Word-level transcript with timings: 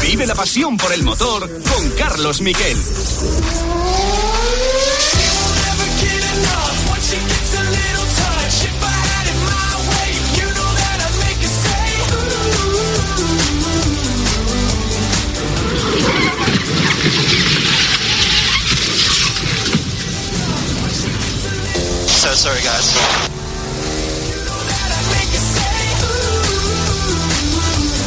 Vive 0.00 0.26
la 0.26 0.34
pasión 0.34 0.78
por 0.78 0.90
el 0.90 1.02
motor 1.02 1.46
con 1.64 1.90
Carlos 1.98 2.40
Miquel. 2.40 2.76
So 22.06 22.34
sorry, 22.34 22.62
guys. 22.62 23.35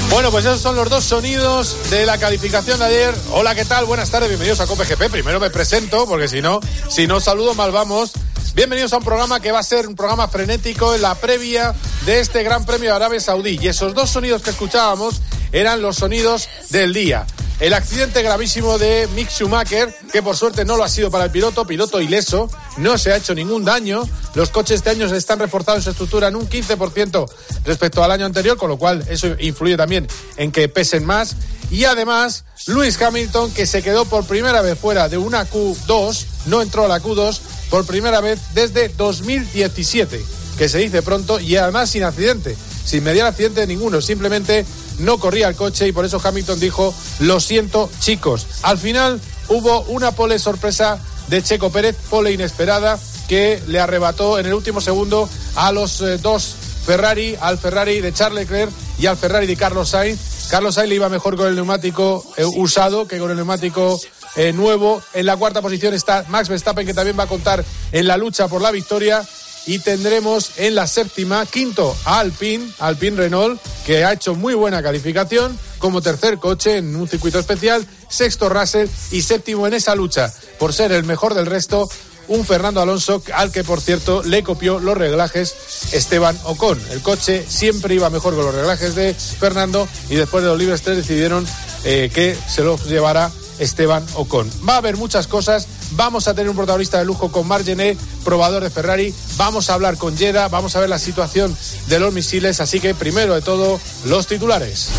Bueno, 0.09 0.31
pues 0.31 0.44
esos 0.44 0.59
son 0.59 0.76
los 0.76 0.90
dos 0.90 1.04
sonidos 1.04 1.77
de 1.91 2.05
la 2.08 2.17
calificación 2.17 2.80
de 2.80 2.86
ayer. 2.86 3.16
Hola, 3.31 3.54
¿qué 3.54 3.63
tal? 3.63 3.86
Buenas 3.86 4.09
tardes, 4.09 4.27
bienvenidos 4.27 4.59
a 4.59 4.66
COPGP. 4.66 5.12
Primero 5.12 5.40
me 5.40 5.52
presento, 5.52 6.08
porque 6.08 6.27
si 6.27 6.41
no, 6.41 6.59
si 6.90 7.05
no 7.05 7.20
saludo, 7.20 7.54
mal 7.54 7.72
vamos. 7.72 8.14
Bienvenidos 8.55 8.91
a 8.94 8.98
un 8.98 9.03
programa 9.03 9.40
que 9.40 9.52
va 9.52 9.59
a 9.59 9.64
ser 9.64 9.88
un 9.88 9.95
programa 9.95 10.27
frenético 10.27 10.95
en 10.95 11.03
la 11.03 11.14
previa 11.14 11.76
de 12.08 12.20
este 12.20 12.41
Gran 12.41 12.66
Premio 12.66 12.90
de 12.90 12.95
Arabia 12.95 13.20
Saudí. 13.20 13.59
Y 13.62 13.67
esos 13.67 13.94
dos 13.94 14.09
sonidos 14.09 14.41
que 14.41 14.50
escuchábamos 14.50 15.22
eran 15.52 15.84
los 15.84 15.98
sonidos 15.98 16.50
del 16.70 16.91
día. 16.91 17.28
El 17.59 17.73
accidente 17.73 18.22
gravísimo 18.22 18.77
de 18.77 19.09
Mick 19.16 19.30
Schumacher, 19.30 19.94
que 20.13 20.22
por 20.22 20.38
suerte 20.38 20.63
no 20.63 20.78
lo 20.78 20.84
ha 20.86 20.89
sido 20.89 21.11
para 21.11 21.25
el 21.25 21.31
piloto, 21.31 21.67
piloto 21.67 22.00
ileso, 22.00 22.50
no 22.78 22.97
se 22.97 23.11
ha 23.11 23.17
hecho 23.17 23.36
ningún 23.36 23.66
daño. 23.66 24.08
Los 24.34 24.50
coches 24.50 24.78
este 24.78 24.92
año 24.92 25.14
están 25.14 25.39
reforzados 25.39 25.80
en 25.80 25.84
su 25.84 25.89
estructura 25.89 26.30
en 26.30 26.38
un 26.38 26.47
15% 26.47 27.30
respecto 27.66 28.02
al 28.02 28.11
año 28.11 28.25
anterior, 28.25 28.56
con 28.56 28.69
lo 28.69 28.78
cual 28.78 29.06
eso 29.09 29.36
influye 29.39 29.75
también 29.75 30.08
en 30.38 30.53
que 30.53 30.69
pesen 30.69 31.06
más. 31.06 31.36
Y 31.69 31.84
además, 31.84 32.45
Lewis 32.66 33.00
Hamilton, 33.02 33.52
que 33.52 33.66
se 33.66 33.84
quedó 33.84 34.06
por 34.06 34.25
primera 34.25 34.62
vez 34.62 34.80
fuera 34.80 35.09
de 35.09 35.17
una 35.17 35.45
Q2, 35.45 36.25
no 36.45 36.62
entró 36.62 36.86
a 36.86 36.88
la 36.88 37.02
Q2 37.02 37.39
por 37.69 37.86
primera 37.86 38.22
vez 38.22 38.39
desde 38.53 38.88
2017, 38.88 40.23
que 40.58 40.69
se 40.69 40.78
dice 40.78 41.02
pronto, 41.02 41.41
y 41.41 41.58
además 41.58 41.89
sin 41.89 42.06
accidente, 42.06 42.56
sin 42.86 43.03
mediar 43.03 43.28
accidente 43.28 43.67
ninguno, 43.67 44.00
simplemente 44.00 44.66
no 45.00 45.19
corría 45.19 45.47
el 45.47 45.55
coche 45.55 45.88
y 45.88 45.92
por 45.92 46.05
eso 46.05 46.22
Hamilton 46.23 46.59
dijo, 46.59 46.94
lo 47.19 47.39
siento 47.39 47.89
chicos. 48.00 48.47
Al 48.64 48.78
final 48.78 49.19
hubo 49.47 49.81
una 49.83 50.11
pole 50.11 50.39
sorpresa 50.39 51.00
de 51.28 51.44
Checo 51.44 51.72
Pérez, 51.72 51.95
pole 52.09 52.31
inesperada, 52.31 53.00
que 53.28 53.61
le 53.67 53.80
arrebató 53.80 54.39
en 54.39 54.47
el 54.47 54.53
último 54.53 54.81
segundo 54.81 55.30
a 55.56 55.72
los 55.72 56.02
eh, 56.02 56.17
dos 56.17 56.56
Ferrari, 56.86 57.38
al 57.39 57.59
Ferrari 57.59 58.02
de 58.02 58.11
Charles 58.11 58.41
Leclerc 58.41 58.72
y 58.97 59.06
al 59.06 59.17
Ferrari 59.17 59.45
de 59.45 59.56
Carlos 59.56 59.89
Sainz. 59.89 60.47
Carlos 60.50 60.75
Sainz 60.75 60.89
le 60.89 60.95
iba 60.95 61.09
mejor 61.09 61.38
con 61.38 61.47
el 61.47 61.56
neumático 61.56 62.25
eh, 62.38 62.45
usado 62.45 63.08
que 63.08 63.19
con 63.19 63.30
el 63.30 63.38
neumático 63.38 64.00
eh, 64.36 64.53
nuevo. 64.53 65.02
En 65.13 65.28
la 65.28 65.38
cuarta 65.38 65.61
posición 65.61 65.94
está 65.94 66.25
Max 66.30 66.50
Verstappen, 66.50 66.88
que 66.88 66.94
también 66.95 67.17
va 67.17 67.23
a 67.23 67.28
contar 67.28 67.63
en 67.91 68.08
la 68.08 68.17
lucha 68.17 68.47
por 68.47 68.61
la 68.61 68.72
victoria 68.72 69.23
y 69.70 69.78
tendremos 69.78 70.53
en 70.58 70.73
la 70.73 70.88
séptima, 70.88 71.45
quinto 71.45 71.95
a 72.03 72.22
Alpine, 72.22 72.73
Alpine 72.80 73.17
Renault, 73.17 73.62
que 73.86 74.03
ha 74.03 74.14
hecho 74.14 74.34
muy 74.34 74.56
buena 74.56 74.81
calificación 74.81 75.56
como 75.78 76.02
tercer 76.02 76.39
coche 76.39 76.78
en 76.78 76.95
un 76.95 77.08
circuito 77.08 77.38
especial, 77.38 77.86
sexto 78.09 78.50
Russell 78.50 78.90
y 79.12 79.22
séptimo 79.22 79.67
en 79.67 79.75
esa 79.75 79.94
lucha 79.94 80.34
por 80.58 80.73
ser 80.73 80.92
el 80.92 81.03
mejor 81.03 81.36
del 81.36 81.45
resto, 81.45 81.88
un 82.30 82.47
Fernando 82.47 82.81
Alonso 82.81 83.22
al 83.31 83.52
que 83.52 83.64
por 83.64 83.80
cierto 83.80 84.23
le 84.23 84.42
copió 84.42 84.80
los 84.80 84.97
reglajes 84.97 85.53
Esteban 85.94 86.36
Ocon. 86.46 86.81
El 86.90 87.03
coche 87.03 87.46
siempre 87.47 87.94
iba 87.94 88.09
mejor 88.09 88.34
con 88.34 88.46
los 88.46 88.56
reglajes 88.56 88.96
de 88.96 89.13
Fernando 89.13 89.88
y 90.09 90.16
después 90.16 90.41
de 90.44 90.50
los 90.50 90.57
libres 90.57 90.81
3 90.81 90.97
decidieron 90.97 91.46
eh, 91.84 92.09
que 92.12 92.36
se 92.47 92.63
los 92.63 92.88
llevara 92.88 93.31
Esteban 93.59 94.03
Ocon. 94.16 94.50
Va 94.68 94.75
a 94.75 94.78
haber 94.78 94.97
muchas 94.97 95.28
cosas. 95.28 95.68
Vamos 95.91 96.27
a 96.27 96.33
tener 96.33 96.50
un 96.50 96.55
protagonista 96.55 97.00
de 97.00 97.05
lujo 97.05 97.31
con 97.31 97.47
Margené, 97.47 97.97
probador 98.23 98.63
de 98.63 98.69
Ferrari. 98.69 99.13
Vamos 99.38 99.69
a 99.69 99.73
hablar 99.73 99.97
con 99.97 100.17
Jeda. 100.17 100.47
Vamos 100.47 100.75
a 100.75 100.79
ver 100.79 100.89
la 100.89 101.00
situación 101.00 101.55
de 101.88 102.00
los 102.00 102.13
misiles. 102.13 102.59
Así 102.61 102.79
que 102.79 102.95
primero 102.95 103.33
de 103.33 103.41
todo, 103.41 103.79
los 104.05 104.27
titulares. 104.27 104.89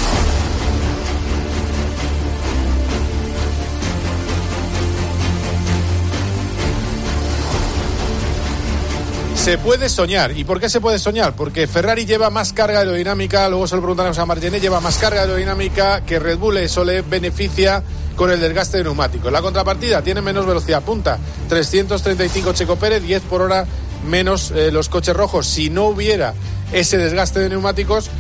Se 9.36 9.56
puede 9.56 9.88
soñar. 9.88 10.36
¿Y 10.36 10.44
por 10.44 10.60
qué 10.60 10.68
se 10.68 10.82
puede 10.82 10.98
soñar? 10.98 11.34
Porque 11.34 11.66
Ferrari 11.66 12.04
lleva 12.04 12.28
más 12.28 12.52
carga 12.52 12.80
aerodinámica, 12.80 13.48
luego 13.48 13.66
se 13.66 13.74
lo 13.74 13.80
preguntaremos 13.80 14.18
a 14.18 14.26
Margené, 14.26 14.60
lleva 14.60 14.80
más 14.80 14.98
carga 14.98 15.22
aerodinámica 15.22 16.02
que 16.02 16.18
Red 16.18 16.36
Bull, 16.36 16.58
eso 16.58 16.84
le 16.84 17.00
beneficia 17.00 17.82
con 18.20 18.31
el 18.31 18.38
desgaste 18.38 18.76
de 18.76 18.84
neumáticos. 18.84 19.32
La 19.32 19.41
contrapartida 19.41 20.03
tiene 20.03 20.20
menos 20.20 20.44
velocidad 20.44 20.82
punta, 20.82 21.19
335 21.48 22.53
Checo 22.53 22.76
Pérez, 22.76 23.03
10 23.03 23.22
por 23.22 23.41
hora 23.41 23.64
menos 24.06 24.50
eh, 24.50 24.70
los 24.70 24.91
coches 24.91 25.16
rojos. 25.16 25.47
Si 25.47 25.70
no 25.70 25.86
hubiera 25.86 26.34
ese 26.70 26.98
desgaste 26.98 27.41
de 27.41 27.48
neumáticos, 27.48 28.10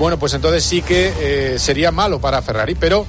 bueno, 0.00 0.18
pues 0.18 0.34
entonces 0.34 0.64
sí 0.64 0.82
que 0.82 1.12
eh, 1.20 1.58
sería 1.60 1.92
malo 1.92 2.20
para 2.20 2.42
Ferrari, 2.42 2.74
pero 2.74 3.06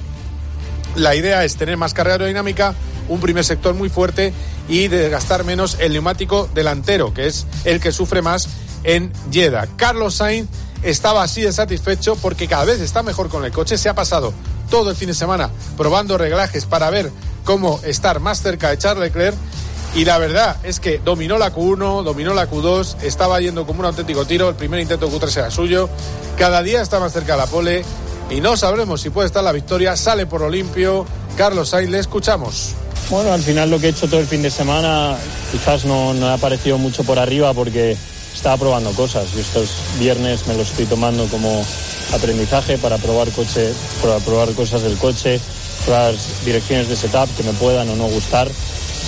la 0.94 1.16
idea 1.16 1.44
es 1.44 1.56
tener 1.56 1.76
más 1.76 1.92
carga 1.92 2.12
aerodinámica, 2.12 2.72
un 3.08 3.18
primer 3.18 3.44
sector 3.44 3.74
muy 3.74 3.88
fuerte 3.88 4.32
y 4.68 4.86
desgastar 4.86 5.42
menos 5.42 5.76
el 5.80 5.92
neumático 5.92 6.48
delantero, 6.54 7.12
que 7.12 7.26
es 7.26 7.48
el 7.64 7.80
que 7.80 7.90
sufre 7.90 8.22
más 8.22 8.48
en 8.84 9.12
Jeddah. 9.32 9.66
Carlos 9.76 10.14
Sainz 10.14 10.48
estaba 10.82 11.22
así 11.22 11.42
de 11.42 11.52
satisfecho 11.52 12.16
porque 12.16 12.48
cada 12.48 12.64
vez 12.64 12.80
está 12.80 13.02
mejor 13.02 13.28
con 13.28 13.44
el 13.44 13.52
coche, 13.52 13.78
se 13.78 13.88
ha 13.88 13.94
pasado 13.94 14.32
todo 14.70 14.90
el 14.90 14.96
fin 14.96 15.08
de 15.08 15.14
semana 15.14 15.50
probando 15.76 16.18
reglajes 16.18 16.66
para 16.66 16.90
ver 16.90 17.10
cómo 17.44 17.80
estar 17.84 18.20
más 18.20 18.42
cerca 18.42 18.70
de 18.70 18.78
Charles 18.78 19.04
Leclerc. 19.04 19.36
Y 19.94 20.04
la 20.04 20.18
verdad 20.18 20.56
es 20.64 20.80
que 20.80 20.98
dominó 20.98 21.38
la 21.38 21.52
Q1, 21.52 22.04
dominó 22.04 22.34
la 22.34 22.48
Q2, 22.48 23.02
estaba 23.02 23.40
yendo 23.40 23.66
como 23.66 23.80
un 23.80 23.86
auténtico 23.86 24.26
tiro. 24.26 24.50
El 24.50 24.54
primer 24.54 24.80
intento 24.80 25.10
Q3 25.10 25.38
era 25.38 25.50
suyo. 25.50 25.88
Cada 26.36 26.62
día 26.62 26.82
está 26.82 27.00
más 27.00 27.12
cerca 27.12 27.32
de 27.32 27.38
la 27.38 27.46
pole 27.46 27.84
y 28.28 28.42
no 28.42 28.56
sabremos 28.58 29.00
si 29.00 29.08
puede 29.08 29.26
estar 29.26 29.42
la 29.42 29.52
victoria. 29.52 29.96
Sale 29.96 30.26
por 30.26 30.42
lo 30.42 30.50
limpio. 30.50 31.06
Carlos 31.38 31.70
Sainz, 31.70 31.90
le 31.90 32.00
escuchamos. 32.00 32.74
Bueno, 33.08 33.32
al 33.32 33.40
final 33.40 33.70
lo 33.70 33.80
que 33.80 33.86
he 33.86 33.90
hecho 33.90 34.08
todo 34.08 34.20
el 34.20 34.26
fin 34.26 34.42
de 34.42 34.50
semana 34.50 35.16
quizás 35.50 35.86
no, 35.86 36.12
no 36.12 36.26
ha 36.26 36.34
aparecido 36.34 36.76
mucho 36.76 37.04
por 37.04 37.18
arriba 37.18 37.54
porque 37.54 37.96
estaba 38.34 38.56
probando 38.56 38.92
cosas 38.92 39.26
y 39.36 39.40
estos 39.40 39.70
viernes 39.98 40.46
me 40.46 40.54
lo 40.54 40.62
estoy 40.62 40.86
tomando 40.86 41.26
como 41.26 41.64
aprendizaje 42.12 42.78
para 42.78 42.98
probar 42.98 43.30
coche, 43.30 43.72
para 44.02 44.18
probar 44.18 44.52
cosas 44.52 44.82
del 44.82 44.96
coche, 44.96 45.40
probar 45.84 46.14
direcciones 46.44 46.88
de 46.88 46.96
setup 46.96 47.28
que 47.36 47.42
me 47.42 47.52
puedan 47.52 47.88
o 47.90 47.96
no 47.96 48.06
gustar 48.06 48.48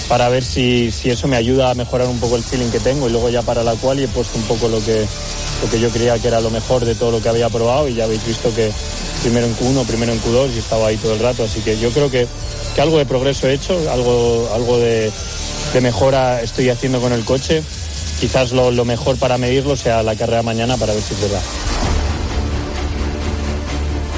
para 0.08 0.28
ver 0.28 0.42
si, 0.42 0.90
si 0.90 1.08
eso 1.10 1.28
me 1.28 1.36
ayuda 1.36 1.70
a 1.70 1.74
mejorar 1.74 2.08
un 2.08 2.18
poco 2.18 2.36
el 2.36 2.42
feeling 2.42 2.70
que 2.70 2.80
tengo 2.80 3.08
y 3.08 3.12
luego 3.12 3.28
ya 3.28 3.42
para 3.42 3.62
la 3.62 3.74
cual 3.74 4.00
he 4.00 4.08
puesto 4.08 4.38
un 4.38 4.44
poco 4.44 4.68
lo 4.68 4.84
que, 4.84 5.06
lo 5.62 5.70
que 5.70 5.78
yo 5.78 5.88
creía 5.90 6.18
que 6.18 6.26
era 6.26 6.40
lo 6.40 6.50
mejor 6.50 6.84
de 6.84 6.96
todo 6.96 7.12
lo 7.12 7.22
que 7.22 7.28
había 7.28 7.48
probado 7.48 7.88
y 7.88 7.94
ya 7.94 8.04
habéis 8.04 8.26
visto 8.26 8.52
que 8.54 8.72
primero 9.22 9.46
en 9.46 9.56
Q1, 9.56 9.86
primero 9.86 10.12
en 10.12 10.20
Q2 10.20 10.54
y 10.54 10.58
estaba 10.58 10.88
ahí 10.88 10.96
todo 10.96 11.12
el 11.12 11.20
rato, 11.20 11.44
así 11.44 11.60
que 11.60 11.78
yo 11.78 11.90
creo 11.90 12.10
que, 12.10 12.26
que 12.74 12.80
algo 12.80 12.98
de 12.98 13.06
progreso 13.06 13.46
he 13.46 13.54
hecho, 13.54 13.78
algo, 13.88 14.50
algo 14.52 14.78
de 14.78 15.12
mejora 15.80 16.42
estoy 16.42 16.68
haciendo 16.68 17.00
con 17.00 17.12
el 17.12 17.24
coche 17.24 17.62
quizás 18.20 18.52
lo, 18.52 18.84
mejor 18.84 19.16
para 19.16 19.38
medirlo 19.38 19.76
sea 19.76 20.02
la 20.02 20.14
carrera 20.14 20.42
mañana 20.42 20.76
para 20.76 20.92
ver 20.92 21.02
si 21.02 21.14
es 21.14 21.20
verdad. 21.22 21.40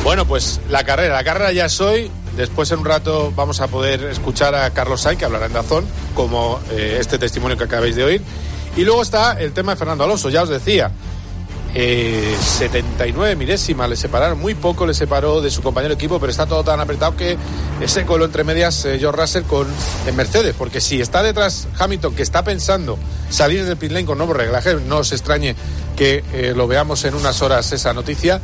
Bueno, 0.02 0.26
pues 0.26 0.60
la 0.68 0.82
carrera, 0.82 1.14
la 1.14 1.24
carrera 1.24 1.52
ya 1.52 1.68
soy. 1.68 2.10
Después 2.36 2.70
en 2.72 2.80
un 2.80 2.84
rato 2.86 3.32
vamos 3.36 3.60
a 3.60 3.68
poder 3.68 4.04
escuchar 4.04 4.54
a 4.54 4.70
Carlos 4.70 5.02
Sainz, 5.02 5.18
que 5.18 5.24
hablará 5.26 5.46
en 5.46 5.52
Dazón, 5.52 5.84
como 6.14 6.58
eh, 6.70 6.96
este 6.98 7.18
testimonio 7.18 7.56
que 7.56 7.64
acabáis 7.64 7.94
de 7.94 8.04
oír. 8.04 8.22
Y 8.76 8.84
luego 8.84 9.02
está 9.02 9.38
el 9.40 9.52
tema 9.52 9.72
de 9.72 9.78
Fernando 9.78 10.04
Alonso, 10.04 10.30
ya 10.30 10.42
os 10.42 10.48
decía. 10.48 10.90
Eh, 11.74 12.36
79 12.38 13.34
milésimas 13.34 13.88
le 13.88 13.96
separaron, 13.96 14.38
muy 14.38 14.54
poco 14.54 14.84
le 14.86 14.92
separó 14.92 15.40
de 15.40 15.50
su 15.50 15.62
compañero 15.62 15.94
de 15.94 15.98
equipo, 15.98 16.20
pero 16.20 16.30
está 16.30 16.44
todo 16.44 16.62
tan 16.62 16.80
apretado 16.80 17.16
que 17.16 17.38
ese 17.80 18.04
colo 18.04 18.26
entre 18.26 18.44
medias 18.44 18.84
eh, 18.84 18.98
George 18.98 19.20
Russell 19.20 19.44
con 19.44 19.66
Mercedes, 20.14 20.54
porque 20.56 20.82
si 20.82 21.00
está 21.00 21.22
detrás 21.22 21.68
Hamilton, 21.78 22.14
que 22.14 22.22
está 22.22 22.44
pensando 22.44 22.98
salir 23.30 23.64
del 23.64 23.78
pit 23.78 23.90
lane 23.90 24.04
con 24.04 24.18
nuevos 24.18 24.36
reglajes, 24.36 24.82
no 24.82 24.98
os 24.98 25.12
extrañe 25.12 25.56
que 25.96 26.22
eh, 26.32 26.52
lo 26.54 26.66
veamos 26.66 27.04
en 27.04 27.14
unas 27.14 27.40
horas 27.42 27.72
esa 27.72 27.94
noticia. 27.94 28.40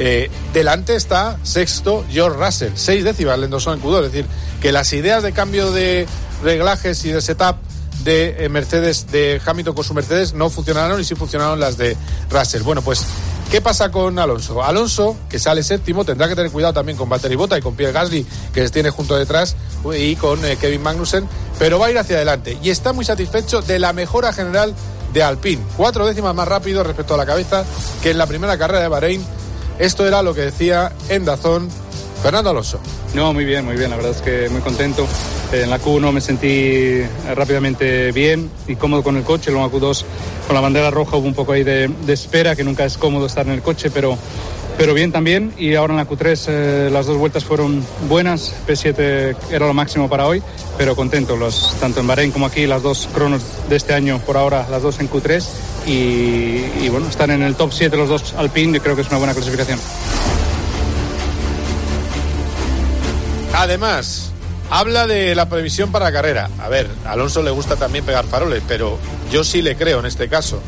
Eh, 0.00 0.30
delante 0.52 0.94
está 0.94 1.38
sexto 1.42 2.04
George 2.08 2.38
Russell, 2.38 2.72
seis 2.76 3.02
décimas 3.02 3.38
le 3.40 3.46
endosó 3.46 3.72
en 3.72 3.82
Q2, 3.82 4.06
es 4.06 4.12
decir, 4.12 4.26
que 4.60 4.70
las 4.70 4.92
ideas 4.92 5.24
de 5.24 5.32
cambio 5.32 5.72
de 5.72 6.06
reglajes 6.44 7.04
y 7.04 7.10
de 7.10 7.20
setup 7.20 7.56
de 8.04 8.44
eh, 8.44 8.48
Mercedes, 8.48 9.10
de 9.10 9.40
Hamilton 9.44 9.74
con 9.74 9.84
su 9.84 9.94
Mercedes, 9.94 10.34
no 10.34 10.50
funcionaron 10.50 11.00
y 11.00 11.04
sí 11.04 11.14
funcionaron 11.14 11.60
las 11.60 11.76
de 11.76 11.96
Russell. 12.30 12.62
Bueno, 12.62 12.82
pues, 12.82 13.04
¿qué 13.50 13.60
pasa 13.60 13.90
con 13.90 14.18
Alonso? 14.18 14.62
Alonso, 14.62 15.16
que 15.28 15.38
sale 15.38 15.62
séptimo, 15.62 16.04
tendrá 16.04 16.28
que 16.28 16.36
tener 16.36 16.50
cuidado 16.50 16.74
también 16.74 16.96
con 16.96 17.08
Valtteri 17.08 17.36
Bota 17.36 17.58
y 17.58 17.62
con 17.62 17.74
Pierre 17.74 17.92
Gasly, 17.92 18.26
que 18.52 18.60
les 18.60 18.72
tiene 18.72 18.90
junto 18.90 19.16
detrás, 19.16 19.56
y 19.96 20.16
con 20.16 20.44
eh, 20.44 20.56
Kevin 20.56 20.82
Magnussen, 20.82 21.28
pero 21.58 21.78
va 21.78 21.86
a 21.86 21.90
ir 21.90 21.98
hacia 21.98 22.16
adelante 22.16 22.58
y 22.62 22.70
está 22.70 22.92
muy 22.92 23.04
satisfecho 23.04 23.62
de 23.62 23.78
la 23.78 23.92
mejora 23.92 24.32
general 24.32 24.74
de 25.12 25.22
Alpine. 25.22 25.62
Cuatro 25.76 26.06
décimas 26.06 26.34
más 26.34 26.48
rápido 26.48 26.84
respecto 26.84 27.14
a 27.14 27.16
la 27.16 27.26
cabeza 27.26 27.64
que 28.02 28.10
en 28.10 28.18
la 28.18 28.26
primera 28.26 28.58
carrera 28.58 28.82
de 28.82 28.88
Bahrein 28.88 29.24
Esto 29.78 30.06
era 30.06 30.22
lo 30.22 30.34
que 30.34 30.42
decía 30.42 30.92
en 31.08 31.24
Dazón 31.24 31.68
Fernando 32.22 32.50
Alonso. 32.50 32.80
No, 33.14 33.32
muy 33.32 33.44
bien, 33.44 33.64
muy 33.64 33.76
bien. 33.76 33.90
La 33.90 33.96
verdad 33.96 34.12
es 34.12 34.22
que 34.22 34.48
muy 34.48 34.60
contento. 34.60 35.06
En 35.52 35.70
la 35.70 35.80
Q1 35.80 36.12
me 36.12 36.20
sentí 36.20 37.02
rápidamente 37.34 38.12
bien 38.12 38.50
y 38.66 38.76
cómodo 38.76 39.02
con 39.02 39.16
el 39.16 39.22
coche. 39.22 39.50
Luego 39.50 39.66
en 39.66 39.72
la 39.72 39.78
Q2 39.78 40.04
con 40.46 40.54
la 40.54 40.60
bandera 40.60 40.90
roja 40.90 41.16
hubo 41.16 41.26
un 41.26 41.34
poco 41.34 41.52
ahí 41.52 41.64
de, 41.64 41.88
de 41.88 42.12
espera, 42.12 42.56
que 42.56 42.64
nunca 42.64 42.84
es 42.84 42.98
cómodo 42.98 43.26
estar 43.26 43.46
en 43.46 43.52
el 43.52 43.62
coche, 43.62 43.90
pero 43.90 44.18
pero 44.78 44.94
bien 44.94 45.10
también. 45.10 45.52
Y 45.58 45.74
ahora 45.74 45.92
en 45.92 45.98
la 45.98 46.08
Q3 46.08 46.44
eh, 46.48 46.88
las 46.90 47.06
dos 47.06 47.18
vueltas 47.18 47.44
fueron 47.44 47.84
buenas. 48.08 48.54
P7 48.66 49.36
era 49.50 49.66
lo 49.66 49.74
máximo 49.74 50.08
para 50.08 50.26
hoy, 50.26 50.40
pero 50.78 50.94
contento. 50.94 51.36
Los, 51.36 51.74
tanto 51.80 52.00
en 52.00 52.06
Bahrein 52.06 52.30
como 52.30 52.46
aquí, 52.46 52.66
las 52.66 52.82
dos 52.82 53.08
cronos 53.12 53.42
de 53.68 53.76
este 53.76 53.92
año, 53.92 54.20
por 54.24 54.36
ahora, 54.36 54.66
las 54.70 54.80
dos 54.80 55.00
en 55.00 55.10
Q3. 55.10 55.44
Y, 55.86 56.84
y 56.84 56.88
bueno, 56.90 57.08
están 57.08 57.30
en 57.32 57.42
el 57.42 57.56
top 57.56 57.72
7 57.72 57.96
los 57.96 58.08
dos 58.08 58.34
Alpine, 58.34 58.76
y 58.76 58.80
creo 58.80 58.94
que 58.94 59.02
es 59.02 59.08
una 59.08 59.18
buena 59.18 59.34
clasificación. 59.34 59.80
Además, 63.58 64.30
habla 64.70 65.08
de 65.08 65.34
la 65.34 65.48
previsión 65.48 65.90
para 65.90 66.12
carrera. 66.12 66.48
A 66.60 66.68
ver, 66.68 66.88
a 67.04 67.10
Alonso 67.10 67.42
le 67.42 67.50
gusta 67.50 67.74
también 67.74 68.04
pegar 68.04 68.24
faroles, 68.24 68.62
pero 68.68 69.00
yo 69.32 69.42
sí 69.42 69.62
le 69.62 69.74
creo 69.74 69.98
en 69.98 70.06
este 70.06 70.28
caso. 70.28 70.60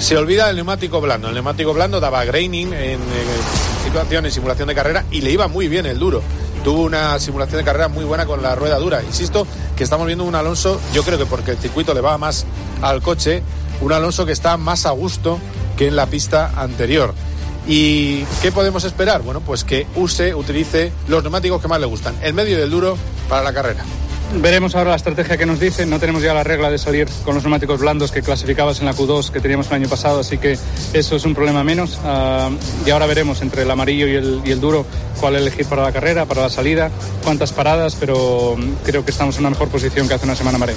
Se 0.00 0.16
olvida 0.16 0.48
del 0.48 0.56
neumático 0.56 1.00
blando. 1.00 1.28
El 1.28 1.34
neumático 1.34 1.72
blando 1.72 2.00
daba 2.00 2.24
graining 2.24 2.72
en, 2.72 2.98
situación, 3.84 4.26
en 4.26 4.32
simulación 4.32 4.66
de 4.66 4.74
carrera 4.74 5.04
y 5.12 5.20
le 5.20 5.30
iba 5.30 5.46
muy 5.46 5.68
bien 5.68 5.86
el 5.86 6.00
duro. 6.00 6.20
Tuvo 6.64 6.82
una 6.82 7.16
simulación 7.20 7.58
de 7.58 7.64
carrera 7.64 7.86
muy 7.86 8.04
buena 8.04 8.26
con 8.26 8.42
la 8.42 8.56
rueda 8.56 8.78
dura. 8.78 9.04
Insisto 9.04 9.46
que 9.76 9.84
estamos 9.84 10.08
viendo 10.08 10.24
un 10.24 10.34
Alonso, 10.34 10.80
yo 10.92 11.04
creo 11.04 11.16
que 11.16 11.26
porque 11.26 11.52
el 11.52 11.58
circuito 11.58 11.94
le 11.94 12.00
va 12.00 12.18
más 12.18 12.44
al 12.82 13.02
coche, 13.02 13.40
un 13.82 13.92
Alonso 13.92 14.26
que 14.26 14.32
está 14.32 14.56
más 14.56 14.84
a 14.84 14.90
gusto 14.90 15.38
que 15.76 15.86
en 15.86 15.94
la 15.94 16.06
pista 16.06 16.50
anterior. 16.56 17.14
¿Y 17.70 18.24
qué 18.42 18.50
podemos 18.50 18.82
esperar? 18.82 19.22
Bueno, 19.22 19.40
pues 19.40 19.62
que 19.62 19.86
use, 19.94 20.34
utilice 20.34 20.90
los 21.06 21.22
neumáticos 21.22 21.62
que 21.62 21.68
más 21.68 21.78
le 21.78 21.86
gustan, 21.86 22.16
el 22.20 22.34
medio 22.34 22.58
y 22.58 22.62
el 22.62 22.68
duro 22.68 22.98
para 23.28 23.44
la 23.44 23.52
carrera. 23.52 23.84
Veremos 24.34 24.74
ahora 24.74 24.90
la 24.90 24.96
estrategia 24.96 25.36
que 25.36 25.46
nos 25.46 25.60
dicen. 25.60 25.88
No 25.88 26.00
tenemos 26.00 26.20
ya 26.20 26.34
la 26.34 26.42
regla 26.42 26.68
de 26.68 26.78
salir 26.78 27.06
con 27.24 27.36
los 27.36 27.44
neumáticos 27.44 27.78
blandos 27.78 28.10
que 28.10 28.22
clasificabas 28.22 28.80
en 28.80 28.86
la 28.86 28.92
Q2 28.92 29.30
que 29.30 29.38
teníamos 29.38 29.68
el 29.68 29.74
año 29.74 29.88
pasado, 29.88 30.18
así 30.18 30.38
que 30.38 30.58
eso 30.92 31.14
es 31.14 31.24
un 31.24 31.32
problema 31.32 31.62
menos. 31.62 32.00
Uh, 32.02 32.56
y 32.84 32.90
ahora 32.90 33.06
veremos 33.06 33.40
entre 33.40 33.62
el 33.62 33.70
amarillo 33.70 34.08
y 34.08 34.50
el, 34.50 34.60
duro 34.60 34.84
cuál 35.20 35.36
elegir 35.36 35.66
para 35.66 35.84
la 35.84 35.92
carrera, 35.92 36.26
para 36.26 36.42
la 36.42 36.50
salida, 36.50 36.90
cuántas 37.22 37.52
paradas, 37.52 37.96
pero 37.98 38.56
creo 38.84 39.04
que 39.04 39.12
estamos 39.12 39.36
en 39.36 39.42
una 39.42 39.50
mejor 39.50 39.68
posición 39.68 40.08
que 40.08 40.14
hace 40.14 40.24
una 40.24 40.34
semana 40.34 40.58
Marín. 40.58 40.76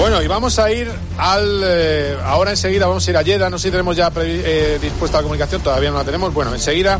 Bueno, 0.00 0.22
y 0.22 0.26
vamos 0.28 0.58
a 0.58 0.72
ir 0.72 0.90
al. 1.18 1.60
Eh, 1.62 2.16
ahora 2.24 2.52
enseguida 2.52 2.86
vamos 2.86 3.06
a 3.06 3.10
ir 3.10 3.16
a 3.18 3.22
Yeda. 3.22 3.50
No 3.50 3.58
sé 3.58 3.68
si 3.68 3.70
tenemos 3.70 3.94
ya 3.94 4.10
eh, 4.16 4.78
dispuesta 4.80 5.18
la 5.18 5.22
comunicación, 5.24 5.60
todavía 5.60 5.90
no 5.90 5.98
la 5.98 6.04
tenemos. 6.04 6.32
Bueno, 6.32 6.54
enseguida 6.54 6.98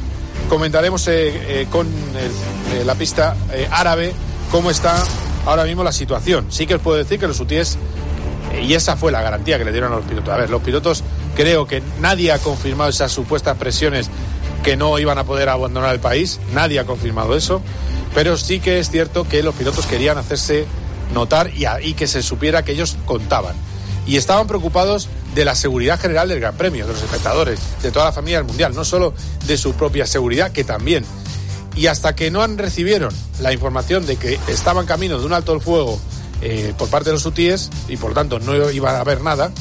comentaremos 0.51 1.09
eh, 1.09 1.67
con 1.71 1.87
el, 1.89 2.87
la 2.87 2.95
pista 2.97 3.37
árabe 3.71 4.13
cómo 4.51 4.71
está 4.71 5.03
ahora 5.47 5.65
mismo 5.65 5.83
la 5.83 5.93
situación. 5.93 6.45
Sí 6.51 6.67
que 6.67 6.75
os 6.75 6.83
puedo 6.83 6.99
decir 6.99 7.19
que 7.19 7.27
los 7.27 7.41
UTIs, 7.41 7.79
y 8.63 8.75
esa 8.75 8.99
fue 8.99 9.11
la 9.11 9.23
garantía 9.23 9.57
que 9.57 9.65
le 9.65 9.73
dieron 9.73 9.95
a 9.95 9.97
los 9.97 10.05
pilotos. 10.05 10.35
A 10.35 10.37
ver, 10.37 10.51
los 10.51 10.61
pilotos 10.61 11.03
creo 11.37 11.67
que 11.67 11.83
nadie 12.01 12.33
ha 12.33 12.39
confirmado 12.39 12.91
esas 12.91 13.11
supuestas 13.11 13.57
presiones 13.57 14.11
que 14.63 14.77
no 14.77 14.99
iban 14.99 15.17
a 15.17 15.25
poder 15.25 15.49
abandonar 15.49 15.95
el 15.95 16.01
país. 16.01 16.39
Nadie 16.53 16.79
ha 16.79 16.85
confirmado 16.85 17.35
eso. 17.35 17.63
Pero 18.15 18.37
sí 18.37 18.61
que 18.61 18.79
es 18.79 18.91
cierto 18.91 19.27
que 19.27 19.43
los 19.43 19.55
pilotos 19.55 19.87
querían 19.87 20.19
hacerse 20.19 20.67
notar 21.13 21.51
y, 21.55 21.95
que 21.95 22.07
se 22.07 22.23
supiera 22.23 22.65
que 22.65 22.73
ellos 22.73 22.97
contaban. 23.07 23.55
Y 24.07 24.17
estaban 24.17 24.47
preocupados 24.47 25.09
de 25.35 25.45
la 25.45 25.55
seguridad 25.55 26.01
general 26.01 26.29
del 26.29 26.41
Gran 26.41 26.57
Premio, 26.57 26.87
de 26.87 26.93
los 26.93 27.03
espectadores, 27.03 27.61
de 27.83 27.93
toda 27.93 28.07
la 28.07 28.13
familia 28.13 28.39
del 28.39 28.47
Mundial, 28.47 28.75
no 28.75 28.85
solo 28.85 29.15
de 29.47 29.57
su 29.57 29.75
propia 29.75 30.07
seguridad, 30.07 30.53
que 30.53 30.65
también. 30.65 31.05
Y 31.77 31.87
hasta 31.87 32.17
que 32.17 32.31
no 32.31 32.43
han 32.43 32.59
recibieron 32.59 33.15
la 33.41 33.53
información 33.53 34.07
de 34.07 34.17
que 34.17 34.39
estaban 34.49 34.87
camino 34.87 35.19
de 35.19 35.27
un 35.27 35.33
alto 35.33 35.53
el 35.53 35.61
fuego 35.61 36.01
eh, 36.43 36.73
por 36.77 36.89
parte 36.89 37.11
de 37.11 37.15
los 37.15 37.27
UTIs 37.27 37.71
y 37.89 37.97
por 37.97 38.15
tanto 38.15 38.41
no 38.41 38.71
iba 38.71 38.91
a 38.91 39.01
haber 39.01 39.21
nada, 39.21 39.53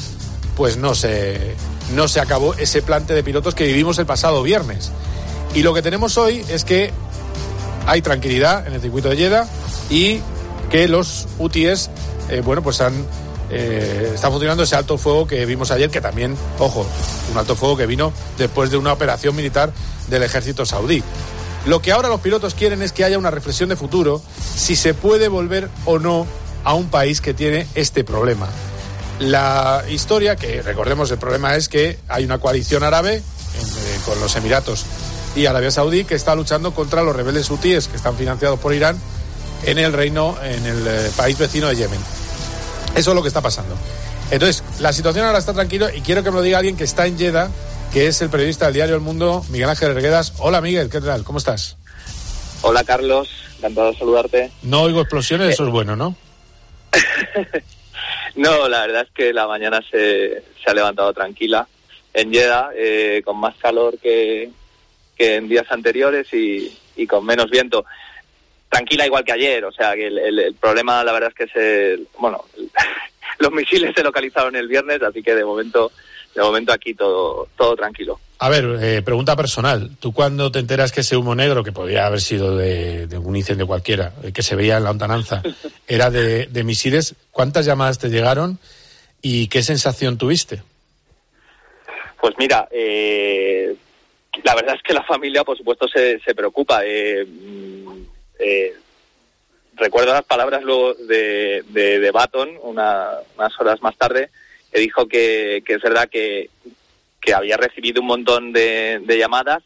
pues 0.56 0.76
no 0.76 0.94
se, 0.94 1.54
no 1.94 2.08
se 2.08 2.20
acabó 2.20 2.54
ese 2.54 2.82
plante 2.82 3.14
de 3.14 3.22
pilotos 3.22 3.54
que 3.54 3.66
vivimos 3.66 3.98
el 3.98 4.06
pasado 4.06 4.42
viernes. 4.42 4.90
Y 5.54 5.62
lo 5.62 5.74
que 5.74 5.82
tenemos 5.82 6.16
hoy 6.16 6.44
es 6.48 6.64
que 6.64 6.90
hay 7.86 8.02
tranquilidad 8.02 8.66
en 8.66 8.74
el 8.74 8.80
circuito 8.80 9.08
de 9.08 9.16
Jeddah 9.16 9.48
y 9.90 10.20
que 10.70 10.88
los 10.88 11.26
UTIs, 11.38 11.90
eh, 12.28 12.40
bueno, 12.42 12.62
pues 12.62 12.80
han 12.80 12.94
eh, 13.50 14.12
está 14.14 14.30
funcionando 14.30 14.62
ese 14.62 14.76
alto 14.76 14.96
fuego 14.96 15.26
que 15.26 15.44
vimos 15.44 15.70
ayer, 15.72 15.90
que 15.90 16.00
también, 16.00 16.36
ojo, 16.58 16.86
un 17.32 17.38
alto 17.38 17.56
fuego 17.56 17.76
que 17.76 17.86
vino 17.86 18.12
después 18.38 18.70
de 18.70 18.76
una 18.76 18.92
operación 18.92 19.34
militar 19.34 19.72
del 20.08 20.22
ejército 20.22 20.64
saudí. 20.64 21.02
Lo 21.66 21.82
que 21.82 21.92
ahora 21.92 22.08
los 22.08 22.20
pilotos 22.20 22.54
quieren 22.54 22.80
es 22.80 22.92
que 22.92 23.04
haya 23.04 23.18
una 23.18 23.30
reflexión 23.30 23.68
de 23.68 23.76
futuro 23.76 24.22
si 24.56 24.76
se 24.76 24.94
puede 24.94 25.28
volver 25.28 25.68
o 25.84 25.98
no 25.98 26.26
a 26.64 26.74
un 26.74 26.88
país 26.88 27.20
que 27.20 27.34
tiene 27.34 27.66
este 27.74 28.04
problema. 28.04 28.48
La 29.18 29.84
historia, 29.90 30.36
que 30.36 30.62
recordemos 30.62 31.10
el 31.10 31.18
problema 31.18 31.56
es 31.56 31.68
que 31.68 31.98
hay 32.08 32.24
una 32.24 32.38
coalición 32.38 32.82
árabe 32.84 33.16
eh, 33.16 33.22
con 34.06 34.18
los 34.20 34.34
Emiratos 34.36 34.86
y 35.36 35.46
Arabia 35.46 35.70
Saudí 35.70 36.04
que 36.04 36.14
está 36.14 36.34
luchando 36.34 36.72
contra 36.72 37.02
los 37.02 37.14
rebeldes 37.14 37.50
hutíes 37.50 37.88
que 37.88 37.96
están 37.96 38.16
financiados 38.16 38.58
por 38.58 38.72
Irán 38.72 38.96
en 39.64 39.78
el 39.78 39.92
reino, 39.92 40.36
en 40.42 40.66
el 40.66 40.86
eh, 40.86 41.10
país 41.16 41.38
vecino 41.38 41.68
de 41.68 41.76
Yemen. 41.76 42.00
Eso 42.96 43.10
es 43.10 43.14
lo 43.14 43.22
que 43.22 43.28
está 43.28 43.40
pasando. 43.40 43.76
Entonces, 44.30 44.62
la 44.80 44.92
situación 44.92 45.26
ahora 45.26 45.38
está 45.38 45.52
tranquila 45.52 45.94
y 45.94 46.00
quiero 46.00 46.22
que 46.22 46.30
me 46.30 46.36
lo 46.36 46.42
diga 46.42 46.58
alguien 46.58 46.76
que 46.76 46.84
está 46.84 47.06
en 47.06 47.18
Jeddah, 47.18 47.50
que 47.92 48.06
es 48.06 48.22
el 48.22 48.30
periodista 48.30 48.66
del 48.66 48.74
diario 48.74 48.94
El 48.94 49.00
Mundo, 49.00 49.44
Miguel 49.50 49.68
Ángel 49.68 49.94
Reguedas. 49.94 50.34
Hola 50.38 50.60
Miguel, 50.60 50.88
¿qué 50.88 51.00
tal? 51.00 51.24
¿Cómo 51.24 51.38
estás? 51.38 51.76
Hola 52.62 52.84
Carlos, 52.84 53.28
encantado 53.58 53.90
de 53.90 53.98
saludarte. 53.98 54.52
No 54.62 54.82
oigo 54.82 55.00
explosiones, 55.00 55.54
eso 55.54 55.64
es 55.64 55.70
bueno, 55.70 55.96
¿no? 55.96 56.14
no, 58.36 58.68
la 58.68 58.86
verdad 58.86 59.02
es 59.02 59.10
que 59.14 59.32
la 59.32 59.46
mañana 59.46 59.80
se, 59.90 60.42
se 60.62 60.70
ha 60.70 60.74
levantado 60.74 61.12
tranquila 61.12 61.66
en 62.12 62.32
Jeddah, 62.32 62.70
eh, 62.76 63.22
con 63.24 63.38
más 63.38 63.56
calor 63.56 63.98
que, 63.98 64.50
que 65.16 65.36
en 65.36 65.48
días 65.48 65.66
anteriores 65.70 66.32
y, 66.32 66.76
y 66.96 67.06
con 67.06 67.24
menos 67.24 67.50
viento 67.50 67.84
tranquila 68.70 69.04
igual 69.04 69.24
que 69.24 69.32
ayer. 69.32 69.64
O 69.64 69.72
sea, 69.72 69.94
que 69.94 70.06
el, 70.06 70.18
el, 70.18 70.38
el 70.38 70.54
problema, 70.54 71.04
la 71.04 71.12
verdad 71.12 71.30
es 71.30 71.34
que 71.34 71.52
se, 71.52 72.00
bueno, 72.18 72.42
los 73.38 73.52
misiles 73.52 73.92
se 73.94 74.02
localizaron 74.02 74.56
el 74.56 74.68
viernes, 74.68 75.02
así 75.02 75.22
que 75.22 75.34
de 75.34 75.44
momento, 75.44 75.92
de 76.34 76.42
momento 76.42 76.72
aquí 76.72 76.94
todo, 76.94 77.48
todo 77.56 77.76
tranquilo. 77.76 78.18
A 78.38 78.48
ver, 78.48 78.78
eh, 78.80 79.02
pregunta 79.02 79.36
personal. 79.36 79.90
¿Tú 80.00 80.12
cuando 80.12 80.50
te 80.50 80.60
enteras 80.60 80.92
que 80.92 81.00
ese 81.00 81.16
humo 81.16 81.34
negro, 81.34 81.62
que 81.62 81.72
podría 81.72 82.06
haber 82.06 82.20
sido 82.20 82.56
de, 82.56 83.06
de 83.06 83.18
un 83.18 83.36
incendio 83.36 83.66
cualquiera, 83.66 84.14
eh, 84.22 84.32
que 84.32 84.42
se 84.42 84.56
veía 84.56 84.78
en 84.78 84.84
la 84.84 84.90
lontananza, 84.90 85.42
era 85.86 86.10
de, 86.10 86.46
de 86.46 86.64
misiles, 86.64 87.14
cuántas 87.32 87.66
llamadas 87.66 87.98
te 87.98 88.08
llegaron 88.08 88.58
y 89.20 89.48
qué 89.48 89.62
sensación 89.62 90.16
tuviste? 90.16 90.62
Pues 92.20 92.34
mira, 92.38 92.68
eh, 92.70 93.74
la 94.44 94.54
verdad 94.54 94.76
es 94.76 94.82
que 94.82 94.94
la 94.94 95.02
familia, 95.02 95.44
por 95.44 95.56
supuesto, 95.56 95.88
se, 95.88 96.18
se 96.20 96.34
preocupa. 96.34 96.82
Eh, 96.84 97.26
eh, 98.40 98.74
recuerdo 99.76 100.12
las 100.12 100.24
palabras 100.24 100.62
luego 100.62 100.94
de, 100.94 101.64
de, 101.68 102.10
Baton 102.10 102.58
una, 102.62 103.10
unas 103.36 103.60
horas 103.60 103.80
más 103.82 103.96
tarde, 103.96 104.30
que 104.72 104.80
dijo 104.80 105.06
que, 105.06 105.62
que 105.64 105.74
es 105.74 105.82
verdad 105.82 106.08
que, 106.08 106.50
que, 107.20 107.34
había 107.34 107.56
recibido 107.56 108.00
un 108.00 108.08
montón 108.08 108.52
de, 108.52 109.00
de 109.04 109.18
llamadas, 109.18 109.62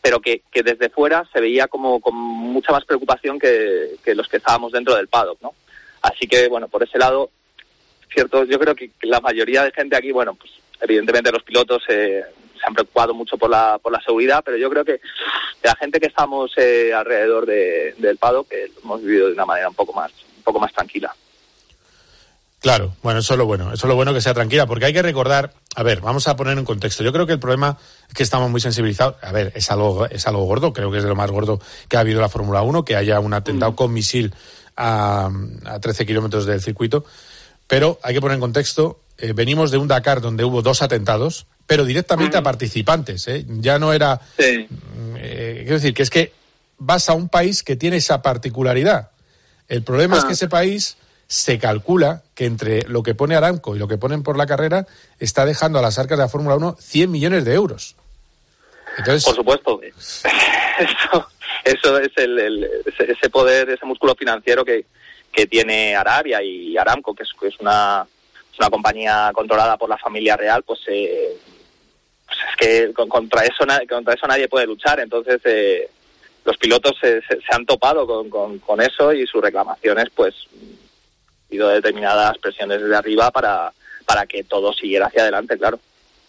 pero 0.00 0.20
que, 0.20 0.42
que, 0.50 0.62
desde 0.62 0.90
fuera 0.90 1.28
se 1.32 1.40
veía 1.40 1.66
como 1.68 2.00
con 2.00 2.14
mucha 2.14 2.72
más 2.72 2.84
preocupación 2.84 3.38
que, 3.38 3.96
que, 4.04 4.14
los 4.14 4.28
que 4.28 4.38
estábamos 4.38 4.72
dentro 4.72 4.94
del 4.94 5.08
paddock, 5.08 5.40
¿no? 5.42 5.54
Así 6.02 6.26
que, 6.26 6.48
bueno, 6.48 6.68
por 6.68 6.82
ese 6.82 6.98
lado, 6.98 7.30
cierto, 8.12 8.44
yo 8.44 8.58
creo 8.58 8.74
que 8.74 8.90
la 9.02 9.20
mayoría 9.20 9.64
de 9.64 9.72
gente 9.72 9.96
aquí, 9.96 10.12
bueno, 10.12 10.34
pues 10.34 10.52
evidentemente 10.80 11.32
los 11.32 11.42
pilotos 11.42 11.82
eh, 11.88 12.22
han 12.68 12.74
preocupado 12.74 13.14
mucho 13.14 13.36
por 13.36 13.50
la, 13.50 13.78
por 13.82 13.92
la 13.92 14.00
seguridad, 14.00 14.42
pero 14.44 14.56
yo 14.56 14.70
creo 14.70 14.84
que 14.84 15.00
la 15.62 15.74
gente 15.76 15.98
que 15.98 16.06
estamos 16.06 16.52
eh, 16.56 16.92
alrededor 16.94 17.46
de, 17.46 17.94
del 17.98 18.16
Pado, 18.18 18.44
que 18.44 18.68
lo 18.68 18.80
hemos 18.82 19.02
vivido 19.02 19.26
de 19.26 19.32
una 19.32 19.46
manera 19.46 19.68
un 19.68 19.74
poco 19.74 19.92
más, 19.92 20.12
un 20.36 20.42
poco 20.42 20.60
más 20.60 20.72
tranquila. 20.72 21.14
Claro, 22.60 22.96
bueno, 23.02 23.20
eso 23.20 23.34
es 23.34 23.38
lo 23.38 23.46
bueno, 23.46 23.72
eso 23.72 23.86
es 23.86 23.88
lo 23.88 23.94
bueno 23.94 24.12
que 24.12 24.20
sea 24.20 24.34
tranquila, 24.34 24.66
porque 24.66 24.84
hay 24.86 24.92
que 24.92 25.02
recordar, 25.02 25.52
a 25.76 25.82
ver, 25.84 26.00
vamos 26.00 26.26
a 26.26 26.36
poner 26.36 26.58
en 26.58 26.64
contexto. 26.64 27.04
Yo 27.04 27.12
creo 27.12 27.26
que 27.26 27.32
el 27.32 27.38
problema 27.38 27.78
es 28.08 28.14
que 28.14 28.24
estamos 28.24 28.50
muy 28.50 28.60
sensibilizados. 28.60 29.14
A 29.22 29.30
ver, 29.30 29.52
es 29.54 29.70
algo, 29.70 30.06
es 30.06 30.26
algo 30.26 30.44
gordo, 30.44 30.72
creo 30.72 30.90
que 30.90 30.98
es 30.98 31.04
de 31.04 31.08
lo 31.08 31.14
más 31.14 31.30
gordo 31.30 31.60
que 31.88 31.96
ha 31.96 32.00
habido 32.00 32.20
la 32.20 32.28
Fórmula 32.28 32.62
1, 32.62 32.84
que 32.84 32.96
haya 32.96 33.20
un 33.20 33.32
atentado 33.32 33.72
mm. 33.72 33.76
con 33.76 33.92
misil 33.92 34.34
a, 34.76 35.30
a 35.66 35.78
13 35.78 36.04
kilómetros 36.04 36.46
del 36.46 36.60
circuito. 36.60 37.04
Pero 37.68 38.00
hay 38.02 38.14
que 38.14 38.20
poner 38.20 38.34
en 38.34 38.40
contexto, 38.40 39.02
eh, 39.18 39.32
venimos 39.34 39.70
de 39.70 39.78
un 39.78 39.86
Dakar 39.86 40.20
donde 40.20 40.44
hubo 40.44 40.62
dos 40.62 40.82
atentados, 40.82 41.46
pero 41.68 41.84
directamente 41.84 42.36
mm. 42.36 42.40
a 42.40 42.42
participantes. 42.42 43.28
¿eh? 43.28 43.44
Ya 43.46 43.78
no 43.78 43.92
era. 43.92 44.18
Sí. 44.38 44.66
Eh, 45.18 45.58
quiero 45.58 45.74
decir 45.74 45.92
que 45.92 46.02
es 46.02 46.10
que 46.10 46.32
vas 46.78 47.10
a 47.10 47.12
un 47.12 47.28
país 47.28 47.62
que 47.62 47.76
tiene 47.76 47.98
esa 47.98 48.22
particularidad. 48.22 49.10
El 49.68 49.82
problema 49.82 50.16
ah. 50.16 50.18
es 50.20 50.24
que 50.24 50.32
ese 50.32 50.48
país 50.48 50.96
se 51.26 51.58
calcula 51.58 52.22
que 52.34 52.46
entre 52.46 52.82
lo 52.88 53.02
que 53.02 53.14
pone 53.14 53.36
Aramco 53.36 53.76
y 53.76 53.78
lo 53.78 53.86
que 53.86 53.98
ponen 53.98 54.22
por 54.22 54.38
la 54.38 54.46
carrera 54.46 54.86
está 55.18 55.44
dejando 55.44 55.78
a 55.78 55.82
las 55.82 55.98
arcas 55.98 56.16
de 56.16 56.24
la 56.24 56.30
Fórmula 56.30 56.56
1 56.56 56.78
100 56.80 57.10
millones 57.10 57.44
de 57.44 57.52
euros. 57.52 57.96
Entonces... 58.96 59.26
Por 59.26 59.34
supuesto. 59.34 59.78
eso, 59.84 61.28
eso 61.64 61.98
es 61.98 62.12
el, 62.16 62.66
ese 62.98 63.28
poder, 63.28 63.68
ese 63.68 63.84
músculo 63.84 64.14
financiero 64.14 64.64
que, 64.64 64.86
que 65.30 65.46
tiene 65.46 65.94
Arabia 65.94 66.42
y 66.42 66.78
Aramco, 66.78 67.14
que 67.14 67.24
es, 67.24 67.30
que 67.38 67.48
es 67.48 67.60
una, 67.60 68.06
una 68.58 68.70
compañía 68.70 69.30
controlada 69.34 69.76
por 69.76 69.90
la 69.90 69.98
familia 69.98 70.34
real, 70.34 70.62
pues, 70.62 70.80
eh, 70.88 71.36
pues 71.44 71.57
es 72.50 72.56
que 72.56 72.92
contra 72.92 73.42
eso, 73.42 73.64
contra 73.88 74.14
eso 74.14 74.26
nadie 74.26 74.48
puede 74.48 74.66
luchar. 74.66 75.00
Entonces, 75.00 75.40
eh, 75.44 75.88
los 76.44 76.56
pilotos 76.56 76.96
se, 77.00 77.20
se, 77.22 77.38
han 77.50 77.66
topado 77.66 78.06
con, 78.06 78.58
con, 78.58 78.80
eso 78.80 79.12
y 79.12 79.26
sus 79.26 79.42
reclamaciones, 79.42 80.06
pues, 80.14 80.34
han 80.52 81.54
ido 81.54 81.68
determinadas 81.68 82.38
presiones 82.38 82.80
desde 82.80 82.96
arriba 82.96 83.30
para, 83.30 83.72
para 84.06 84.26
que 84.26 84.44
todo 84.44 84.72
siguiera 84.72 85.06
hacia 85.06 85.22
adelante, 85.22 85.58
claro. 85.58 85.78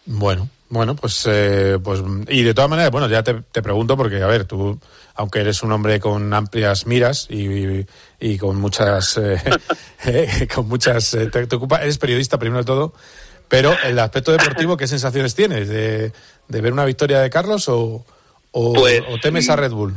Bueno, 0.06 0.50
bueno, 0.70 0.96
pues, 0.96 1.26
eh, 1.28 1.80
pues 1.84 2.02
y 2.28 2.44
de 2.44 2.54
todas 2.54 2.70
maneras, 2.70 2.92
bueno, 2.92 3.08
ya 3.08 3.24
te, 3.24 3.34
te, 3.52 3.62
pregunto 3.62 3.98
porque, 3.98 4.22
a 4.22 4.28
ver, 4.28 4.46
tú, 4.46 4.80
aunque 5.16 5.40
eres 5.40 5.64
un 5.64 5.72
hombre 5.72 6.00
con 6.00 6.32
amplias 6.32 6.86
miras 6.86 7.28
y, 7.30 7.86
y, 8.20 8.38
con 8.38 8.58
muchas, 8.58 9.18
eh, 9.18 9.42
eh, 10.06 10.48
con 10.54 10.68
muchas, 10.68 11.10
te, 11.10 11.48
te, 11.48 11.56
ocupa, 11.56 11.82
eres 11.82 11.98
periodista 11.98 12.38
primero 12.38 12.60
de 12.60 12.66
todo, 12.66 12.94
pero 13.50 13.74
el 13.84 14.00
aspecto 14.00 14.32
deportivo, 14.32 14.78
¿qué 14.78 14.88
sensaciones 14.88 15.36
tienes 15.36 15.68
de, 15.68 16.12
de 16.48 16.62
ver 16.62 16.72
una 16.72 16.86
victoria 16.86 17.20
de 17.20 17.30
Carlos 17.30 17.68
o, 17.68 18.06
o, 18.52 18.74
pues, 18.74 19.02
o 19.10 19.18
temes 19.18 19.50
a 19.50 19.56
Red 19.56 19.72
Bull? 19.72 19.94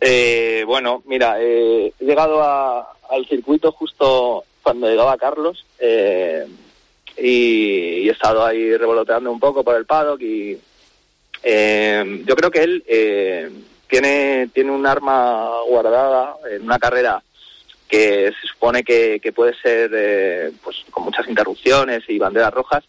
Eh, 0.00 0.64
bueno, 0.66 1.02
mira, 1.06 1.36
eh, 1.40 1.92
he 2.00 2.04
llegado 2.04 2.42
a, 2.42 2.94
al 3.10 3.26
circuito 3.28 3.70
justo 3.72 4.44
cuando 4.62 4.88
llegaba 4.88 5.16
Carlos 5.16 5.64
eh, 5.78 6.46
y, 7.16 8.00
y, 8.00 8.08
he 8.08 8.12
estado 8.12 8.44
ahí 8.44 8.76
revoloteando 8.76 9.30
un 9.30 9.38
poco 9.38 9.62
por 9.62 9.76
el 9.76 9.86
paddock 9.86 10.20
y 10.22 10.58
eh, 11.42 12.22
yo 12.24 12.36
creo 12.36 12.50
que 12.50 12.62
él 12.62 12.84
eh, 12.86 13.50
tiene, 13.88 14.48
tiene 14.52 14.70
un 14.70 14.86
arma 14.86 15.50
guardada 15.68 16.36
en 16.50 16.62
una 16.62 16.78
carrera 16.78 17.22
que 17.92 18.32
se 18.40 18.46
supone 18.46 18.82
que, 18.82 19.20
puede 19.36 19.52
ser 19.60 19.90
eh, 19.92 20.50
pues 20.64 20.78
con 20.90 21.04
muchas 21.04 21.28
interrupciones 21.28 22.02
y 22.08 22.18
banderas 22.18 22.54
rojas 22.54 22.84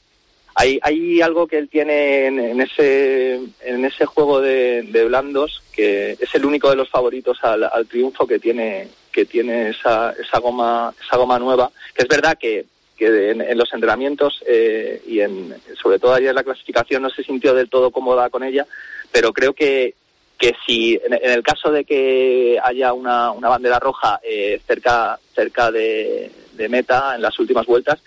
hay, 0.56 0.80
hay 0.82 1.22
algo 1.22 1.46
que 1.46 1.58
él 1.58 1.68
tiene 1.68 2.28
en, 2.28 2.62
ese, 2.62 3.42
en 3.62 3.84
ese 3.84 4.06
juego 4.06 4.40
de, 4.40 4.88
blandos 5.08 5.62
que 5.74 6.12
es 6.12 6.36
el 6.36 6.46
único 6.46 6.70
de 6.70 6.78
los 6.78 6.90
favoritos 6.90 7.44
al, 7.44 7.64
al 7.64 7.86
triunfo 7.88 8.26
que 8.26 8.40
tiene, 8.40 8.88
que 9.12 9.26
tiene 9.26 9.72
esa, 9.72 10.14
esa, 10.14 10.40
goma, 10.40 10.94
esa 11.04 11.18
goma 11.18 11.40
nueva. 11.40 11.72
Que 11.96 12.04
es 12.04 12.08
verdad 12.08 12.38
que, 12.40 12.66
que 12.96 13.32
en, 13.32 13.42
en, 13.42 13.58
los 13.58 13.74
entrenamientos 13.74 14.44
eh, 14.48 15.02
y 15.08 15.22
en, 15.22 15.56
sobre 15.82 15.98
todo 15.98 16.14
ayer 16.14 16.30
en 16.30 16.36
la 16.36 16.44
clasificación 16.44 17.02
no 17.02 17.10
se 17.10 17.24
sintió 17.24 17.56
del 17.56 17.70
todo 17.70 17.90
cómoda 17.90 18.30
con 18.30 18.44
ella, 18.44 18.68
pero 19.12 19.34
creo 19.34 19.54
que, 19.54 19.96
que 20.44 20.56
si 20.66 21.00
en, 21.06 21.14
el 21.32 21.42
caso 21.42 21.72
de 21.72 21.86
que 21.86 22.60
haya 22.62 22.92
una, 22.92 23.32
una 23.32 23.48
bandera 23.48 23.80
roja 23.80 24.20
eh, 24.22 24.62
cerca, 24.68 25.18
cerca 25.34 25.72
de, 25.72 26.30
meta 26.68 27.16
en 27.16 27.22
las 27.22 27.40
últimas 27.40 27.66
vueltas, 27.66 28.02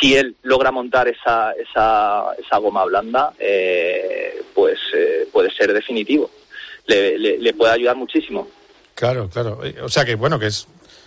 si 0.00 0.16
él 0.16 0.34
logra 0.42 0.72
montar 0.72 1.06
esa, 1.06 1.52
esa, 1.52 2.34
esa 2.44 2.58
goma 2.58 2.84
blanda, 2.86 3.34
eh, 3.38 4.42
pues 4.52 4.80
eh, 4.96 5.28
puede 5.32 5.48
ser 5.52 5.72
definitivo. 5.72 6.28
Le, 6.86 7.16
le, 7.18 7.38
le, 7.38 7.54
puede 7.54 7.72
ayudar 7.72 7.94
muchísimo. 7.94 8.48
Claro, 8.96 9.28
claro. 9.28 9.60
O 9.82 9.88
sea 9.88 10.04
que, 10.04 10.16
bueno, 10.16 10.40
que 10.40 10.46
es. 10.46 10.66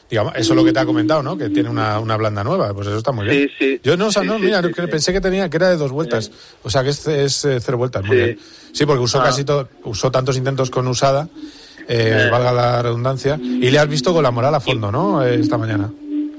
Digamos, 0.09 0.33
eso 0.35 0.53
es 0.53 0.57
lo 0.57 0.63
que 0.65 0.73
te 0.73 0.79
ha 0.79 0.85
comentado, 0.85 1.21
¿no? 1.21 1.37
Que 1.37 1.49
tiene 1.49 1.69
una, 1.69 1.99
una 1.99 2.17
blanda 2.17 2.43
nueva. 2.43 2.73
Pues 2.73 2.87
eso 2.87 2.97
está 2.97 3.11
muy 3.11 3.25
bien. 3.27 3.47
Sí, 3.49 3.55
sí. 3.59 3.79
Yo 3.83 3.95
no, 3.95 4.07
o 4.07 4.11
sea, 4.11 4.23
sí, 4.23 4.27
no, 4.27 4.39
mira, 4.39 4.61
pensé 4.89 5.13
que 5.13 5.21
tenía 5.21 5.49
que 5.49 5.57
era 5.57 5.69
de 5.69 5.77
dos 5.77 5.91
vueltas. 5.91 6.31
O 6.63 6.69
sea 6.69 6.83
que 6.83 6.89
es, 6.89 7.05
es 7.07 7.45
eh, 7.45 7.59
cero 7.61 7.77
vueltas. 7.77 8.03
Muy 8.05 8.15
bien. 8.17 8.39
Sí, 8.73 8.85
porque 8.85 9.01
usó 9.03 9.21
Ah. 9.21 9.25
casi 9.25 9.43
todo, 9.43 9.69
usó 9.83 10.09
tantos 10.11 10.35
intentos 10.37 10.69
con 10.71 10.87
usada, 10.87 11.27
eh, 11.87 12.27
valga 12.31 12.51
la 12.51 12.81
redundancia, 12.81 13.39
y 13.41 13.69
le 13.69 13.77
has 13.79 13.87
visto 13.87 14.13
con 14.13 14.23
la 14.23 14.31
moral 14.31 14.53
a 14.55 14.59
fondo, 14.59 14.91
¿no? 14.91 15.23
Eh, 15.25 15.35
esta 15.39 15.57
mañana. 15.57 15.91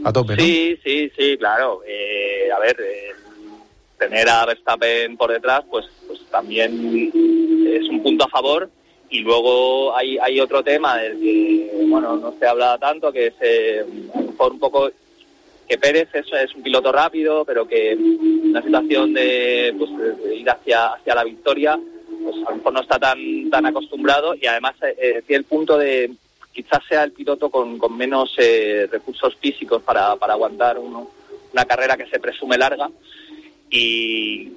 A 0.05 0.13
tope, 0.13 0.35
¿no? 0.37 0.43
Sí, 0.43 0.79
sí, 0.83 1.13
sí, 1.17 1.37
claro. 1.39 1.83
Eh, 1.87 2.51
a 2.57 2.59
ver, 2.59 2.77
eh, 2.81 3.11
tener 3.99 4.29
a 4.31 4.47
Verstappen 4.47 5.17
por 5.17 5.31
detrás, 5.31 5.63
pues, 5.71 5.87
pues 6.07 6.21
también 6.31 7.13
es 7.67 7.89
un 7.89 8.03
punto 8.03 8.25
a 8.25 8.29
favor. 8.29 8.71
Y 9.11 9.21
luego 9.21 9.95
hay, 9.97 10.19
hay 10.19 10.41
otro 10.41 10.63
tema 10.63 10.97
del 10.97 11.21
que, 11.21 11.71
bueno, 11.89 12.17
no 12.17 12.35
se 12.39 12.47
habla 12.47 12.79
tanto, 12.79 13.13
que 13.13 13.27
es 13.29 13.35
eh, 13.41 13.85
mejor 14.15 14.53
un 14.53 14.61
poco 14.61 14.91
que 15.69 15.79
Pérez 15.79 16.09
es, 16.15 16.27
es, 16.33 16.55
un 16.55 16.63
piloto 16.63 16.91
rápido, 16.93 17.45
pero 17.45 17.67
que 17.67 17.97
una 17.97 18.63
situación 18.63 19.13
de, 19.13 19.75
pues, 19.77 19.91
de 20.25 20.37
ir 20.37 20.49
hacia, 20.49 20.95
hacia 20.95 21.15
la 21.15 21.25
victoria, 21.25 21.79
pues 22.23 22.37
a 22.47 22.51
lo 22.51 22.57
mejor 22.57 22.73
no 22.73 22.81
está 22.81 22.99
tan, 22.99 23.51
tan 23.51 23.67
acostumbrado 23.67 24.35
y 24.35 24.47
además 24.47 24.75
eh, 24.83 25.23
tiene 25.27 25.39
el 25.39 25.45
punto 25.45 25.77
de 25.77 26.11
quizás 26.53 26.81
sea 26.89 27.05
el 27.05 27.13
piloto 27.13 27.51
con, 27.51 27.79
con 27.79 27.97
menos 27.97 28.35
eh, 28.39 28.89
recursos 28.91 29.37
físicos 29.37 29.83
para, 29.83 30.17
para 30.17 30.35
aguantar 30.35 30.79
una 30.79 31.65
carrera 31.65 31.97
que 31.97 32.07
se 32.07 32.19
presume 32.19 32.59
larga 32.59 32.91
y 33.71 34.53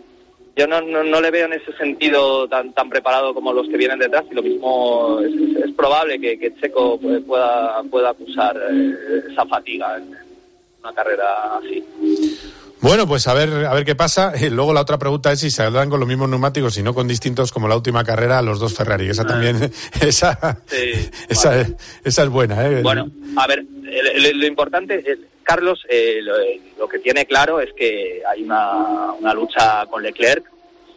yo 0.55 0.67
no, 0.67 0.81
no, 0.81 1.03
no, 1.03 1.21
le 1.21 1.31
veo 1.31 1.45
en 1.47 1.53
ese 1.53 1.73
sentido 1.73 2.47
tan 2.47 2.73
tan 2.73 2.89
preparado 2.89 3.33
como 3.33 3.53
los 3.53 3.67
que 3.67 3.77
vienen 3.77 3.99
detrás 3.99 4.23
y 4.29 4.35
lo 4.35 4.43
mismo 4.43 5.19
es, 5.21 5.33
es, 5.33 5.65
es 5.65 5.71
probable 5.71 6.19
que, 6.19 6.37
que, 6.37 6.53
Checo 6.55 6.99
pueda 6.99 7.81
pueda 7.89 8.11
acusar 8.11 8.55
eh, 8.71 9.23
esa 9.31 9.45
fatiga 9.45 9.97
en 9.97 10.15
una 10.81 10.93
carrera 10.93 11.57
así. 11.57 11.83
Bueno, 12.81 13.07
pues 13.07 13.27
a 13.29 13.33
ver, 13.33 13.65
a 13.65 13.73
ver 13.73 13.85
qué 13.85 13.95
pasa. 13.95 14.33
Y 14.39 14.49
luego 14.51 14.73
la 14.73 14.81
otra 14.81 14.99
pregunta 14.99 15.31
es 15.31 15.39
si 15.39 15.49
se 15.49 15.63
saldrán 15.63 15.89
con 15.89 15.99
los 15.99 16.07
mismos 16.07 16.29
neumáticos 16.29 16.77
y 16.77 16.83
no 16.83 16.93
con 16.93 17.07
distintos 17.07 17.51
como 17.51 17.67
la 17.67 17.77
última 17.77 18.03
carrera 18.03 18.41
los 18.41 18.59
dos 18.59 18.73
Ferrari. 18.73 19.09
Esa 19.09 19.25
también, 19.25 19.71
esa, 20.01 20.61
sí, 20.67 21.09
esa, 21.29 21.49
vale. 21.49 21.75
esa, 22.03 22.23
es 22.23 22.29
buena. 22.29 22.67
¿eh? 22.67 22.81
Bueno, 22.83 23.09
a 23.37 23.47
ver, 23.47 23.63
lo, 23.63 24.37
lo 24.37 24.45
importante, 24.45 25.01
Carlos, 25.43 25.85
eh, 25.89 26.19
lo, 26.21 26.35
lo, 26.77 26.87
que 26.87 26.99
tiene 26.99 27.25
claro 27.25 27.59
es 27.59 27.71
que 27.73 28.23
hay 28.25 28.43
una, 28.43 29.13
una 29.13 29.33
lucha 29.33 29.85
con 29.87 30.01
Leclerc 30.01 30.45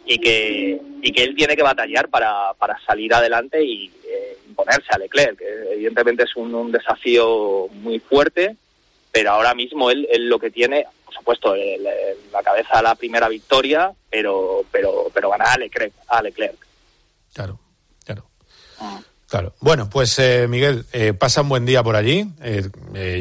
y 0.05 0.19
que, 0.19 0.81
y 1.01 1.11
que 1.11 1.23
él 1.23 1.35
tiene 1.35 1.55
que 1.55 1.63
batallar 1.63 2.09
para, 2.09 2.53
para 2.53 2.79
salir 2.85 3.13
adelante 3.13 3.63
y 3.63 3.91
eh, 4.05 4.37
imponerse 4.47 4.87
a 4.89 4.97
Leclerc. 4.97 5.39
Evidentemente 5.71 6.23
es 6.23 6.35
un, 6.35 6.55
un 6.55 6.71
desafío 6.71 7.67
muy 7.67 7.99
fuerte, 7.99 8.55
pero 9.11 9.31
ahora 9.31 9.53
mismo 9.53 9.91
él, 9.91 10.07
él 10.09 10.29
lo 10.29 10.39
que 10.39 10.49
tiene, 10.49 10.85
por 11.05 11.13
supuesto, 11.13 11.55
el, 11.55 11.85
el, 11.85 12.17
la 12.31 12.41
cabeza 12.41 12.79
a 12.79 12.81
la 12.81 12.95
primera 12.95 13.27
victoria, 13.27 13.91
pero 14.09 14.63
pero 14.71 15.11
pero 15.13 15.29
ganar 15.29 15.49
a 15.49 15.57
Leclerc. 15.57 15.93
A 16.07 16.21
Leclerc. 16.21 16.65
Claro, 17.33 17.59
claro. 18.05 18.25
Ah. 18.79 19.01
Claro. 19.27 19.53
Bueno, 19.59 19.89
pues 19.89 20.17
eh, 20.19 20.47
Miguel, 20.47 20.85
eh, 20.93 21.13
pasa 21.13 21.41
un 21.41 21.49
buen 21.49 21.65
día 21.65 21.83
por 21.83 21.97
allí. 21.97 22.25
Eh, 22.41 22.69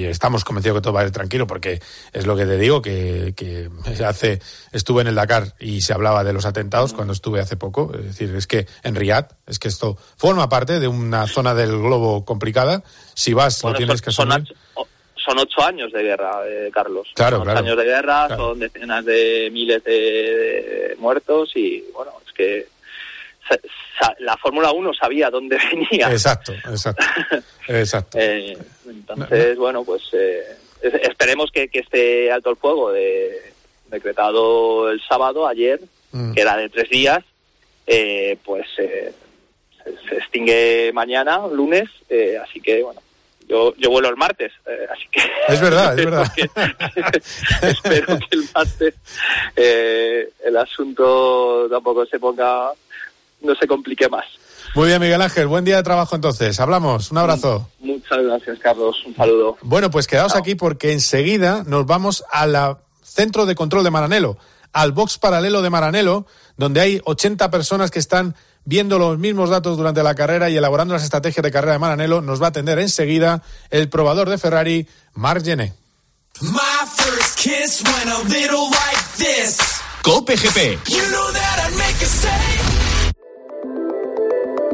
estamos 0.08 0.44
convencidos 0.44 0.78
que 0.78 0.82
todo 0.82 0.92
va 0.92 1.00
a 1.00 1.04
ir 1.04 1.10
tranquilo 1.10 1.48
porque 1.48 1.80
es 2.12 2.26
lo 2.26 2.36
que 2.36 2.46
te 2.46 2.58
digo, 2.58 2.80
que, 2.80 3.34
que, 3.36 3.68
hace 4.04 4.40
estuve 4.70 5.02
en 5.02 5.08
el 5.08 5.16
Dakar 5.16 5.54
y 5.58 5.80
se 5.80 5.92
hablaba 5.92 6.22
de 6.22 6.32
los 6.32 6.46
atentados 6.46 6.92
cuando 6.92 7.12
estuve 7.12 7.40
hace 7.40 7.56
poco. 7.56 7.90
Es 7.92 8.04
decir, 8.04 8.32
es 8.36 8.46
que 8.46 8.66
en 8.84 8.94
Riyadh, 8.94 9.32
es 9.48 9.58
que 9.58 9.66
esto 9.66 9.98
forma 10.16 10.48
parte 10.48 10.78
de 10.78 10.86
una 10.86 11.26
zona 11.26 11.54
del 11.54 11.76
globo 11.76 12.24
complicada. 12.24 12.84
Si 13.14 13.34
vas, 13.34 13.60
bueno, 13.62 13.72
lo 13.72 13.78
tienes 13.78 14.00
que 14.00 14.10
asumir. 14.10 14.46
Son, 14.46 14.86
son 15.16 15.38
ocho 15.40 15.60
años 15.64 15.92
de 15.92 16.04
guerra, 16.04 16.42
eh, 16.46 16.70
Carlos. 16.72 17.08
Claro, 17.16 17.38
son 17.38 17.46
claro. 17.46 17.58
años 17.58 17.76
de 17.76 17.84
guerra, 17.84 18.26
claro. 18.28 18.36
son 18.36 18.60
decenas 18.60 19.04
de 19.04 19.50
miles 19.52 19.82
de, 19.82 19.92
de, 19.92 20.96
muertos 21.00 21.50
y 21.56 21.82
bueno, 21.92 22.12
es 22.24 22.32
que 22.32 22.75
la 24.20 24.36
Fórmula 24.36 24.72
1 24.72 24.94
sabía 24.94 25.30
dónde 25.30 25.58
venía. 25.72 26.10
Exacto, 26.10 26.52
exacto. 26.52 27.04
exacto. 27.68 28.18
eh, 28.20 28.56
entonces, 28.86 29.48
no, 29.48 29.54
no. 29.54 29.60
bueno, 29.60 29.84
pues 29.84 30.02
eh, 30.12 30.56
esperemos 31.02 31.50
que, 31.50 31.68
que, 31.68 31.80
este 31.80 32.30
alto 32.30 32.50
el 32.50 32.56
fuego 32.56 32.92
de, 32.92 33.52
decretado 33.88 34.90
el 34.90 35.00
sábado, 35.00 35.46
ayer, 35.46 35.80
mm. 36.12 36.32
que 36.32 36.40
era 36.40 36.56
de 36.56 36.68
tres 36.68 36.90
días, 36.90 37.24
eh, 37.86 38.36
pues 38.44 38.66
se 40.08 40.16
extingue 40.16 40.90
mañana, 40.92 41.46
lunes, 41.46 41.88
eh, 42.08 42.36
así 42.42 42.60
que 42.60 42.82
bueno, 42.82 43.00
yo, 43.48 43.74
yo 43.76 43.90
vuelo 43.90 44.08
el 44.08 44.16
martes, 44.16 44.52
eh, 44.66 44.86
así 44.90 45.06
que... 45.10 45.20
Es 45.48 45.60
verdad, 45.60 45.98
es 45.98 46.04
verdad. 46.04 46.32
Que, 46.34 47.68
espero 47.68 48.18
que 48.18 48.36
el 48.36 48.48
martes 48.54 48.94
eh, 49.54 50.30
el 50.44 50.56
asunto 50.56 51.68
tampoco 51.70 52.04
se 52.06 52.18
ponga, 52.18 52.72
no 53.46 53.54
se 53.54 53.66
complique 53.66 54.08
más. 54.08 54.24
Muy 54.74 54.88
bien, 54.88 55.00
Miguel 55.00 55.22
Ángel, 55.22 55.46
buen 55.46 55.64
día 55.64 55.76
de 55.76 55.82
trabajo 55.82 56.14
entonces. 56.14 56.60
Hablamos, 56.60 57.10
un 57.10 57.18
abrazo. 57.18 57.70
Muchas 57.78 58.18
gracias, 58.22 58.58
Carlos, 58.58 58.96
un 59.06 59.16
saludo. 59.16 59.56
Bueno, 59.62 59.90
pues 59.90 60.06
quedaos 60.06 60.32
Chao. 60.32 60.40
aquí 60.42 60.54
porque 60.54 60.92
enseguida 60.92 61.64
nos 61.66 61.86
vamos 61.86 62.24
al 62.30 62.76
centro 63.02 63.46
de 63.46 63.54
control 63.54 63.84
de 63.84 63.90
Maranelo, 63.90 64.36
al 64.72 64.92
box 64.92 65.16
paralelo 65.18 65.62
de 65.62 65.70
Maranelo, 65.70 66.26
donde 66.58 66.80
hay 66.80 67.00
80 67.04 67.50
personas 67.50 67.90
que 67.90 67.98
están 67.98 68.34
viendo 68.66 68.98
los 68.98 69.18
mismos 69.18 69.48
datos 69.48 69.78
durante 69.78 70.02
la 70.02 70.14
carrera 70.14 70.50
y 70.50 70.56
elaborando 70.56 70.92
las 70.92 71.04
estrategias 71.04 71.42
de 71.42 71.50
carrera 71.50 71.74
de 71.74 71.78
Maranelo, 71.78 72.20
nos 72.20 72.42
va 72.42 72.46
a 72.46 72.48
atender 72.50 72.78
enseguida 72.78 73.42
el 73.70 73.88
probador 73.88 74.28
de 74.28 74.36
Ferrari, 74.36 74.86
Marc 75.14 75.44
Gené. 75.44 75.72
My 76.42 76.84
first 76.94 77.38
kiss 77.38 77.82
went 77.82 78.10
a 78.10 78.28
little 78.28 78.68
like 78.68 79.16
this. 79.16 79.56
Cope 80.02 80.36
GP. 80.36 80.78
You 80.86 80.98
know 81.10 81.26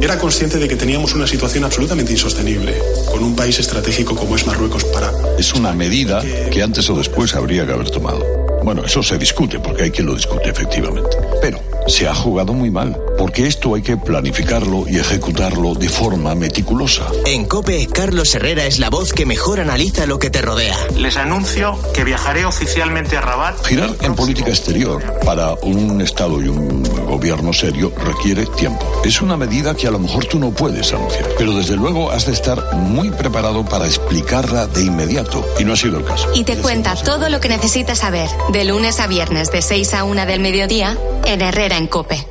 Era 0.03 0.19
consciente 0.19 0.59
de 0.59 0.67
que 0.67 0.75
teníamos 0.75 1.15
una 1.15 1.29
situación 1.29 1.63
absolutamente 1.63 2.11
insostenible, 2.11 2.75
con 3.09 3.23
un 3.23 3.37
país 3.37 3.61
estratégico 3.61 4.17
como 4.17 4.35
es 4.35 4.45
Marruecos 4.45 4.85
para... 4.87 5.13
Es 5.39 5.55
una 5.55 5.73
medida 5.73 6.21
que 6.51 6.61
antes 6.61 6.91
o 6.91 6.97
después 6.97 7.37
habría 7.37 7.65
que 7.65 7.73
haber 7.73 7.89
tomado. 7.89 8.52
Bueno, 8.65 8.85
eso 8.85 9.03
se 9.03 9.19
discute, 9.19 9.59
porque 9.59 9.85
hay 9.85 9.91
quien 9.91 10.07
lo 10.07 10.15
discute, 10.15 10.51
efectivamente. 10.51 11.17
Pero 11.41 11.61
se 11.89 12.07
ha 12.07 12.15
jugado 12.15 12.53
muy 12.53 12.71
mal, 12.71 12.97
porque 13.19 13.47
esto 13.47 13.75
hay 13.75 13.83
que 13.83 13.97
planificarlo 13.97 14.85
y 14.89 14.99
ejecutarlo 14.99 15.75
de 15.75 15.89
forma 15.89 16.35
meticulosa. 16.35 17.07
En 17.27 17.45
COPE, 17.47 17.89
Carlos 17.89 18.35
Herrera 18.35 18.65
es 18.67 18.79
la 18.79 18.89
voz 18.89 19.13
que 19.13 19.27
mejor 19.27 19.59
analiza 19.59 20.07
lo 20.07 20.19
que 20.19 20.31
te 20.31 20.43
rodea. 20.43 20.77
Les 20.97 21.17
anuncio 21.17 21.77
que 21.93 22.05
viajaré 22.05 22.45
oficialmente 22.45 23.17
a 23.17 23.21
Rabat. 23.21 23.67
Girar 23.67 23.91
en 24.01 24.15
política 24.15 24.51
exterior 24.51 25.03
para 25.25 25.55
un 25.63 26.01
Estado 26.01 26.41
y 26.41 26.49
un 26.49 26.83
gobierno 27.07 27.53
serio 27.53 27.93
requiere 27.97 28.47
tiempo. 28.47 28.87
Es 29.05 29.21
una 29.21 29.37
medida 29.37 29.75
que 29.75 29.89
a 29.89 29.91
lo 29.91 29.99
mejor 29.99 30.27
tú 30.27 30.39
no 30.39 30.51
puedes 30.51 30.93
anunciar, 30.93 31.29
pero 31.37 31.55
desde 31.55 31.77
luego 31.77 32.11
has 32.11 32.27
de 32.27 32.33
estar 32.33 32.77
muy 32.77 33.11
preparado 33.11 33.65
para 33.65 33.87
explicarla 33.87 34.67
de 34.69 34.85
inmediato, 34.85 35.45
y 35.59 35.65
no 35.65 35.73
ha 35.73 35.77
sido 35.77 35.99
el 35.99 36.05
caso. 36.05 36.29
Y 36.35 36.45
te 36.45 36.57
cuenta 36.59 36.95
todo 36.95 37.29
lo 37.29 37.41
que 37.41 37.49
necesitas 37.49 37.99
saber, 37.99 38.29
de 38.53 38.65
lunes 38.65 39.01
a 39.01 39.07
viernes 39.07 39.51
de 39.51 39.63
6 39.63 39.95
a 39.95 40.05
1 40.05 40.27
del 40.27 40.41
mediodía, 40.41 40.99
en 41.25 41.41
Herrera 41.41 41.79
en 41.79 41.87
Cope. 41.87 42.27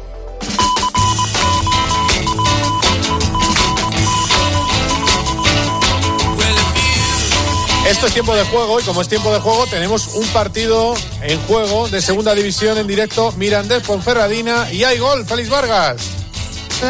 Esto 7.90 8.06
es 8.06 8.14
tiempo 8.14 8.36
de 8.36 8.44
juego 8.44 8.80
y 8.80 8.84
como 8.84 9.02
es 9.02 9.08
tiempo 9.08 9.34
de 9.34 9.40
juego 9.40 9.66
tenemos 9.66 10.14
un 10.14 10.28
partido 10.28 10.94
en 11.24 11.42
juego 11.42 11.90
de 11.90 12.02
segunda 12.02 12.36
división 12.36 12.78
en 12.78 12.86
directo 12.86 13.34
Mirandés 13.34 13.82
Ponferradina 13.82 14.72
y 14.72 14.84
hay 14.84 15.00
gol, 15.00 15.26
Félix 15.26 15.50
Vargas. 15.50 16.21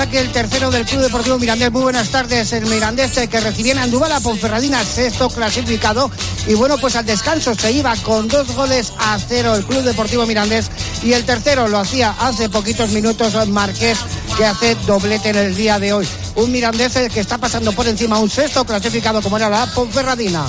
Que 0.09 0.19
el 0.19 0.31
tercero 0.31 0.71
del 0.71 0.85
Club 0.85 1.01
Deportivo 1.01 1.37
Mirandés. 1.37 1.69
Muy 1.69 1.81
buenas 1.81 2.09
tardes, 2.09 2.53
el 2.53 2.65
Mirandés 2.65 3.11
que 3.11 3.39
recibía 3.41 3.73
en 3.73 3.79
Andúbal 3.79 4.11
a 4.13 4.21
Ponferradina, 4.21 4.83
sexto 4.85 5.29
clasificado. 5.29 6.09
Y 6.47 6.53
bueno, 6.53 6.77
pues 6.77 6.95
al 6.95 7.05
descanso 7.05 7.53
se 7.55 7.73
iba 7.73 7.93
con 7.97 8.29
dos 8.29 8.47
goles 8.55 8.93
a 8.97 9.19
cero 9.19 9.53
el 9.53 9.65
Club 9.65 9.83
Deportivo 9.83 10.25
Mirandés. 10.25 10.71
Y 11.03 11.11
el 11.11 11.25
tercero 11.25 11.67
lo 11.67 11.77
hacía 11.77 12.15
hace 12.19 12.47
poquitos 12.47 12.91
minutos 12.91 13.33
Marqués, 13.49 13.97
que 14.37 14.45
hace 14.45 14.75
doblete 14.87 15.29
en 15.29 15.35
el 15.35 15.55
día 15.55 15.77
de 15.77 15.91
hoy. 15.91 16.07
Un 16.35 16.51
Mirandés 16.53 16.93
que 17.13 17.19
está 17.19 17.37
pasando 17.37 17.73
por 17.73 17.85
encima 17.85 18.17
un 18.17 18.29
sexto 18.29 18.63
clasificado 18.63 19.21
como 19.21 19.37
era 19.37 19.49
la 19.49 19.65
Ponferradina. 19.67 20.45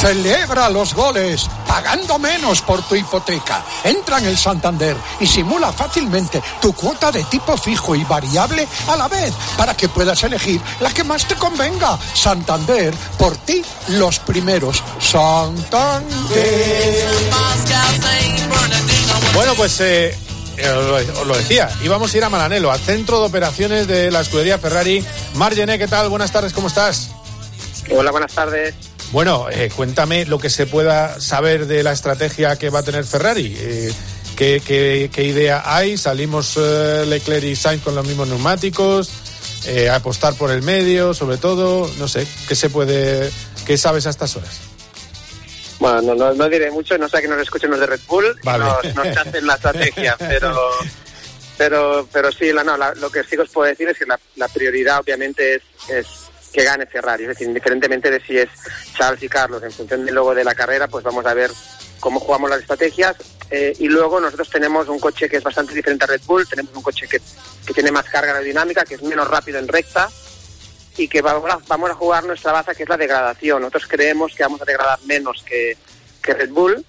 Celebra 0.00 0.70
los 0.70 0.94
goles 0.94 1.46
pagando 1.68 2.18
menos 2.18 2.62
por 2.62 2.80
tu 2.88 2.94
hipoteca. 2.94 3.62
Entra 3.84 4.16
en 4.16 4.28
el 4.28 4.38
Santander 4.38 4.96
y 5.20 5.26
simula 5.26 5.72
fácilmente 5.72 6.42
tu 6.58 6.72
cuota 6.72 7.12
de 7.12 7.22
tipo 7.24 7.54
fijo 7.58 7.94
y 7.94 8.02
variable 8.04 8.66
a 8.88 8.96
la 8.96 9.08
vez 9.08 9.34
para 9.58 9.76
que 9.76 9.90
puedas 9.90 10.22
elegir 10.22 10.58
la 10.80 10.88
que 10.88 11.04
más 11.04 11.28
te 11.28 11.34
convenga. 11.34 11.98
Santander, 12.14 12.94
por 13.18 13.36
ti 13.36 13.62
los 13.88 14.18
primeros. 14.20 14.82
Santander. 14.98 16.08
Bueno, 19.34 19.54
pues 19.54 19.78
eh, 19.82 20.18
eh, 20.56 21.10
os 21.20 21.26
lo 21.26 21.36
decía, 21.36 21.68
íbamos 21.84 22.14
a 22.14 22.16
ir 22.16 22.24
a 22.24 22.30
Maranelo, 22.30 22.72
al 22.72 22.80
centro 22.80 23.20
de 23.20 23.26
operaciones 23.26 23.86
de 23.86 24.10
la 24.10 24.20
escudería 24.20 24.58
Ferrari. 24.58 25.04
Margené, 25.34 25.78
¿qué 25.78 25.88
tal? 25.88 26.08
Buenas 26.08 26.32
tardes, 26.32 26.54
¿cómo 26.54 26.68
estás? 26.68 27.10
Hola, 27.90 28.10
buenas 28.10 28.32
tardes. 28.32 28.89
Bueno, 29.12 29.48
eh, 29.50 29.70
cuéntame 29.74 30.24
lo 30.26 30.38
que 30.38 30.50
se 30.50 30.66
pueda 30.66 31.20
saber 31.20 31.66
de 31.66 31.82
la 31.82 31.92
estrategia 31.92 32.56
que 32.56 32.70
va 32.70 32.80
a 32.80 32.82
tener 32.84 33.04
Ferrari. 33.04 33.56
Eh, 33.58 33.92
¿qué, 34.36 34.62
qué, 34.64 35.10
qué, 35.12 35.24
idea 35.24 35.62
hay? 35.64 35.96
¿Salimos 35.98 36.56
eh, 36.56 37.04
Leclerc 37.06 37.44
y 37.44 37.56
Sainz 37.56 37.82
con 37.82 37.94
los 37.96 38.06
mismos 38.06 38.28
neumáticos? 38.28 39.10
Eh, 39.66 39.90
apostar 39.90 40.34
por 40.34 40.50
el 40.50 40.62
medio, 40.62 41.12
sobre 41.12 41.36
todo, 41.36 41.90
no 41.98 42.08
sé, 42.08 42.26
¿qué 42.48 42.54
se 42.54 42.70
puede, 42.70 43.30
qué 43.66 43.76
sabes 43.76 44.06
a 44.06 44.10
estas 44.10 44.34
horas? 44.36 44.58
Bueno, 45.78 46.00
no, 46.02 46.14
no, 46.14 46.32
no 46.32 46.48
diré 46.48 46.70
mucho, 46.70 46.96
no 46.96 47.08
sé 47.08 47.20
que 47.20 47.28
nos 47.28 47.40
escuchen 47.40 47.70
los 47.70 47.80
de 47.80 47.86
Red 47.86 48.00
Bull, 48.06 48.38
Vale. 48.42 48.64
nos, 48.64 48.94
nos 48.94 49.14
canten 49.14 49.46
la 49.46 49.54
estrategia, 49.54 50.16
pero 50.18 50.54
pero 51.58 52.08
pero 52.10 52.32
sí, 52.32 52.52
la, 52.54 52.64
no, 52.64 52.76
la- 52.78 52.94
lo 52.94 53.10
que 53.10 53.22
sí 53.24 53.36
os 53.36 53.50
puedo 53.50 53.68
decir 53.68 53.86
es 53.88 53.98
que 53.98 54.06
la, 54.06 54.18
la 54.36 54.48
prioridad 54.48 55.00
obviamente 55.00 55.56
es, 55.56 55.62
es 55.90 56.06
que 56.52 56.64
gane 56.64 56.86
Ferrari, 56.86 57.24
es 57.24 57.28
decir, 57.30 57.46
indiferentemente 57.46 58.10
de 58.10 58.20
si 58.20 58.36
es 58.38 58.48
Charles 58.96 59.22
y 59.22 59.28
Carlos, 59.28 59.62
en 59.62 59.70
función 59.70 60.04
del 60.04 60.14
logo 60.14 60.34
de 60.34 60.44
la 60.44 60.54
carrera, 60.54 60.88
pues 60.88 61.04
vamos 61.04 61.24
a 61.26 61.34
ver 61.34 61.50
cómo 62.00 62.18
jugamos 62.18 62.50
las 62.50 62.60
estrategias 62.60 63.16
eh, 63.50 63.74
y 63.78 63.88
luego 63.88 64.20
nosotros 64.20 64.48
tenemos 64.48 64.88
un 64.88 64.98
coche 64.98 65.28
que 65.28 65.36
es 65.36 65.42
bastante 65.42 65.74
diferente 65.74 66.04
a 66.04 66.08
Red 66.08 66.22
Bull, 66.26 66.48
tenemos 66.48 66.74
un 66.74 66.82
coche 66.82 67.06
que, 67.08 67.20
que 67.66 67.74
tiene 67.74 67.90
más 67.90 68.08
carga 68.08 68.32
aerodinámica, 68.32 68.84
que 68.84 68.94
es 68.94 69.02
menos 69.02 69.28
rápido 69.28 69.58
en 69.58 69.68
recta 69.68 70.08
y 70.96 71.08
que 71.08 71.22
vamos 71.22 71.50
a, 71.50 71.58
vamos 71.66 71.90
a 71.90 71.94
jugar 71.94 72.24
nuestra 72.24 72.52
baza 72.52 72.74
que 72.74 72.84
es 72.84 72.88
la 72.88 72.96
degradación. 72.96 73.62
Nosotros 73.62 73.86
creemos 73.88 74.34
que 74.34 74.42
vamos 74.42 74.62
a 74.62 74.64
degradar 74.64 74.98
menos 75.06 75.42
que, 75.42 75.76
que 76.22 76.34
Red 76.34 76.50
Bull 76.50 76.84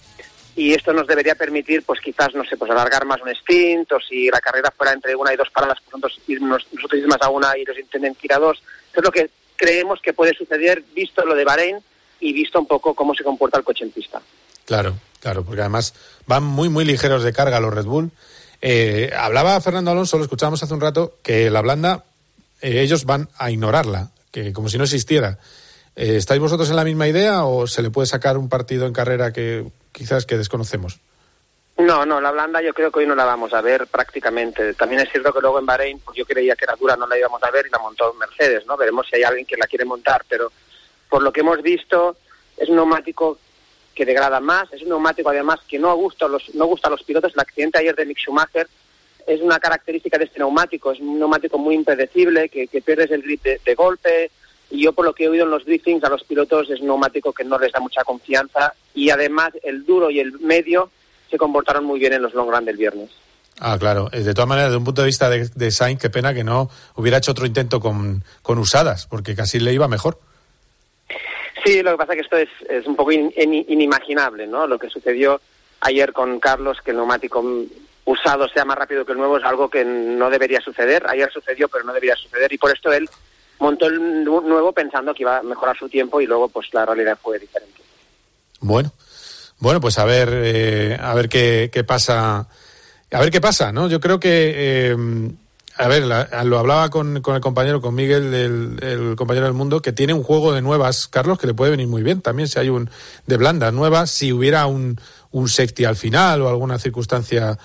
y 0.56 0.74
esto 0.74 0.92
nos 0.94 1.08
debería 1.08 1.36
permitir, 1.36 1.84
pues 1.84 2.00
quizás, 2.02 2.36
no 2.36 2.44
sé, 2.44 2.58
pues 2.58 2.70
alargar 2.70 3.06
más 3.06 3.22
un 3.22 3.34
stint 3.36 3.92
o 3.94 4.00
si 4.00 4.30
la 4.30 4.42
carrera 4.42 4.72
fuera 4.76 4.94
entre 4.94 5.16
una 5.16 5.34
y 5.34 5.38
dos 5.38 5.50
paradas, 5.50 5.78
pues 5.80 5.96
nosotros 5.96 6.22
irnos, 6.28 6.68
nosotros 6.74 7.02
ir 7.02 7.08
más 7.08 7.22
a 7.22 7.30
una 7.30 7.58
y 7.58 7.62
ellos 7.62 7.80
intenten 7.80 8.16
ir 8.22 8.34
a 8.34 8.40
dos. 8.40 8.58
Eso 8.58 9.00
es 9.00 9.04
lo 9.04 9.12
que 9.12 9.30
creemos 9.56 10.00
que 10.02 10.14
puede 10.14 10.34
suceder 10.34 10.84
visto 10.94 11.26
lo 11.26 11.36
de 11.36 11.46
Bahrein 11.46 11.78
y 12.20 12.34
visto 12.34 12.60
un 12.60 12.68
poco 12.68 12.94
cómo 12.94 13.14
se 13.14 13.24
comporta 13.24 13.58
el 13.58 13.64
coche 13.64 13.84
en 13.84 13.92
pista. 13.92 14.22
Claro, 14.66 14.96
claro, 15.20 15.44
porque 15.44 15.62
además 15.62 15.94
van 16.28 16.44
muy, 16.44 16.70
muy 16.70 16.86
ligeros 16.86 17.24
de 17.24 17.34
carga 17.34 17.60
los 17.60 17.74
Red 17.74 17.86
Bull. 17.86 18.12
Eh, 18.62 19.12
hablaba 19.18 19.60
Fernando 19.60 19.92
Alonso, 19.92 20.18
lo 20.18 20.24
escuchábamos 20.24 20.62
hace 20.62 20.74
un 20.74 20.82
rato, 20.82 21.16
que 21.24 21.50
la 21.50 21.62
blanda 21.62 22.06
eh, 22.62 22.82
ellos 22.82 23.06
van 23.06 23.28
a 23.38 23.50
ignorarla, 23.50 24.12
que 24.32 24.54
como 24.54 24.70
si 24.70 24.78
no 24.78 24.84
existiera. 24.84 25.40
Eh, 25.96 26.16
¿Estáis 26.16 26.40
vosotros 26.40 26.70
en 26.70 26.76
la 26.76 26.84
misma 26.84 27.08
idea 27.08 27.44
o 27.44 27.68
se 27.68 27.82
le 27.82 27.90
puede 27.90 28.06
sacar 28.06 28.38
un 28.38 28.50
partido 28.50 28.86
en 28.86 28.94
carrera 28.94 29.34
que 29.34 29.66
quizás 29.92 30.26
que 30.26 30.38
desconocemos? 30.38 31.00
No, 31.82 32.06
no, 32.06 32.22
la 32.22 32.30
blanda 32.30 32.62
yo 32.62 32.76
creo 32.76 32.92
que 32.92 33.00
hoy 33.00 33.08
no 33.08 33.16
la 33.16 33.26
vamos 33.26 33.54
a 33.54 33.62
ver 33.62 33.88
prácticamente. 33.88 34.76
También 34.76 35.02
es 35.02 35.10
cierto 35.10 35.34
que 35.34 35.42
luego 35.42 35.58
en 35.58 35.66
Bahrein, 35.66 36.00
pues 36.00 36.16
yo 36.16 36.26
creía 36.26 36.56
que 36.56 36.66
era 36.66 36.76
dura, 36.76 36.96
no 36.96 37.08
la 37.08 37.18
íbamos 37.18 37.42
a 37.42 37.50
ver 37.50 37.66
y 37.66 37.72
la 37.72 37.80
montó 37.80 38.14
Mercedes, 38.14 38.68
¿no? 38.68 38.78
Veremos 38.78 39.08
si 39.08 39.16
hay 39.16 39.24
alguien 39.24 39.48
que 39.48 39.58
la 39.58 39.66
quiere 39.66 39.86
montar, 39.86 40.24
pero 40.30 40.52
por 41.10 41.24
lo 41.24 41.34
que 41.34 41.40
hemos 41.40 41.60
visto 41.64 42.18
es 42.56 42.70
un 42.70 42.76
neumático 42.76 43.40
que 43.96 44.06
degrada 44.06 44.40
más, 44.40 44.72
es 44.72 44.84
un 44.84 44.90
neumático 44.90 45.30
además 45.30 45.60
que 45.68 45.80
no 45.80 45.96
gusta 45.96 46.26
a 46.26 46.30
los, 46.30 46.54
no 46.54 46.66
gusta 46.66 46.88
a 46.88 46.92
los 46.92 47.02
pilotos. 47.02 47.34
El 47.34 47.40
accidente 47.40 47.80
ayer 47.80 47.96
de 47.96 48.06
Mick 48.06 48.20
Schumacher 48.20 48.68
es 49.26 49.42
una 49.42 49.60
característica 49.60 50.20
de 50.20 50.26
este 50.26 50.38
neumático, 50.38 50.92
es 50.92 51.00
un 51.00 51.18
neumático 51.18 51.58
muy 51.58 51.74
impredecible, 51.74 52.50
que, 52.50 52.68
que 52.68 52.82
pierdes 52.82 53.10
el 53.10 53.24
grip 53.24 53.42
de, 53.42 53.60
de 53.66 53.76
golpe, 53.76 54.30
y 54.70 54.84
yo 54.84 54.94
por 54.94 55.06
lo 55.06 55.14
que 55.14 55.24
he 55.24 55.30
oído 55.30 55.46
en 55.46 55.52
los 55.52 55.66
briefings 55.66 56.04
a 56.04 56.10
los 56.10 56.24
pilotos 56.26 56.70
es 56.70 56.80
un 56.80 56.88
neumático 56.88 57.34
que 57.34 57.44
no 57.44 57.58
les 57.58 57.72
da 57.72 57.80
mucha 57.80 58.04
confianza 58.04 58.74
y 58.94 59.10
además 59.10 59.54
el 59.64 59.84
duro 59.84 60.12
y 60.12 60.20
el 60.20 60.40
medio 60.40 60.92
se 61.32 61.38
comportaron 61.38 61.84
muy 61.86 62.00
bien 62.00 62.14
en 62.14 62.22
los 62.22 62.34
long 62.36 62.52
run 62.52 62.66
del 62.66 62.78
viernes. 62.78 63.10
Ah, 63.60 63.78
claro. 63.80 64.10
Eh, 64.12 64.20
De 64.22 64.34
todas 64.34 64.48
maneras, 64.50 64.70
desde 64.70 64.78
un 64.78 64.84
punto 64.84 65.02
de 65.02 65.08
vista 65.08 65.30
de, 65.30 65.48
de 65.56 65.72
Sainz, 65.72 66.00
qué 66.00 66.10
pena 66.10 66.34
que 66.34 66.44
no 66.44 66.70
hubiera 66.96 67.18
hecho 67.18 67.32
otro 67.32 67.46
intento 67.46 67.80
con, 67.80 68.24
con 68.42 68.58
usadas, 68.60 69.08
porque 69.08 69.36
casi 69.36 69.60
le 69.60 69.74
iba 69.74 69.88
mejor. 69.88 70.20
Sí, 71.66 71.84
lo 71.84 71.92
que 71.92 71.98
pasa 71.98 72.14
es 72.14 72.18
que 72.18 72.24
esto 72.24 72.38
es, 72.38 72.50
es 72.70 72.88
un 72.88 72.96
poco 72.96 73.12
in- 73.12 73.32
in- 73.38 73.66
inimaginable, 73.68 74.48
¿no? 74.48 74.66
Lo 74.66 74.80
que 74.80 74.90
sucedió 74.90 75.40
ayer 75.82 76.12
con 76.12 76.40
Carlos, 76.40 76.78
que 76.84 76.92
el 76.92 76.98
neumático 76.98 77.44
usado 78.06 78.48
sea 78.50 78.66
más 78.66 78.78
rápido 78.78 79.06
que 79.06 79.12
el 79.12 79.18
nuevo, 79.20 79.38
es 79.38 79.44
algo 79.44 79.70
que 79.70 79.86
no 79.86 80.30
debería 80.32 80.60
suceder. 80.60 81.06
Ayer 81.08 81.32
sucedió, 81.32 81.68
pero 81.70 81.84
no 81.84 81.94
debería 81.94 82.16
suceder. 82.16 82.52
Y 82.52 82.58
por 82.58 82.72
esto 82.72 82.92
él 82.92 83.08
montó 83.60 83.86
el 83.86 84.24
nu- 84.24 84.42
nuevo 84.42 84.72
pensando 84.74 85.14
que 85.14 85.22
iba 85.22 85.38
a 85.38 85.44
mejorar 85.44 85.78
su 85.78 85.88
tiempo 85.88 86.20
y 86.20 86.26
luego 86.26 86.50
pues 86.50 86.74
la 86.74 86.84
realidad 86.86 87.20
fue 87.22 87.38
diferente. 87.38 87.80
Bueno, 88.60 88.92
bueno, 89.62 89.80
pues 89.80 90.00
a 90.00 90.06
ver, 90.06 90.30
eh, 90.34 90.98
a 91.00 91.14
ver 91.14 91.30
qué, 91.30 91.84
pasa, 91.88 92.48
a 93.12 93.20
ver 93.20 93.30
qué 93.30 93.40
pasa, 93.40 93.72
¿no? 93.72 93.88
Yo 93.88 94.00
creo 94.00 94.20
que, 94.20 94.54
eh, 94.56 94.98
a 95.78 95.88
ver, 95.88 96.04
lo 96.04 96.58
hablaba 96.58 96.90
con, 96.90 97.22
con 97.22 97.36
el 97.36 97.42
compañero, 97.42 97.80
con 97.80 97.94
Miguel, 97.94 98.34
el, 98.82 99.16
compañero 99.16 99.46
del 99.46 99.54
mundo, 99.54 99.80
que 99.80 99.92
tiene 99.92 100.14
un 100.14 100.24
juego 100.24 100.52
de 100.52 100.64
nuevas, 100.64 101.08
Carlos, 101.08 101.38
que 101.38 101.46
le 101.46 101.54
puede 101.54 101.70
venir 101.70 101.88
muy 101.88 102.02
bien. 102.02 102.22
También 102.22 102.48
si 102.48 102.58
hay 102.58 102.70
un 102.70 102.90
de 103.28 103.38
blandas 103.38 103.72
nuevas, 103.72 104.10
si 104.10 104.34
hubiera 104.34 104.66
un, 104.66 105.00
un 105.30 105.48
safety 105.48 105.86
al 105.86 105.96
final 105.96 106.42
o 106.42 106.50
alguna 106.50 106.80
circunstancia 106.80 107.56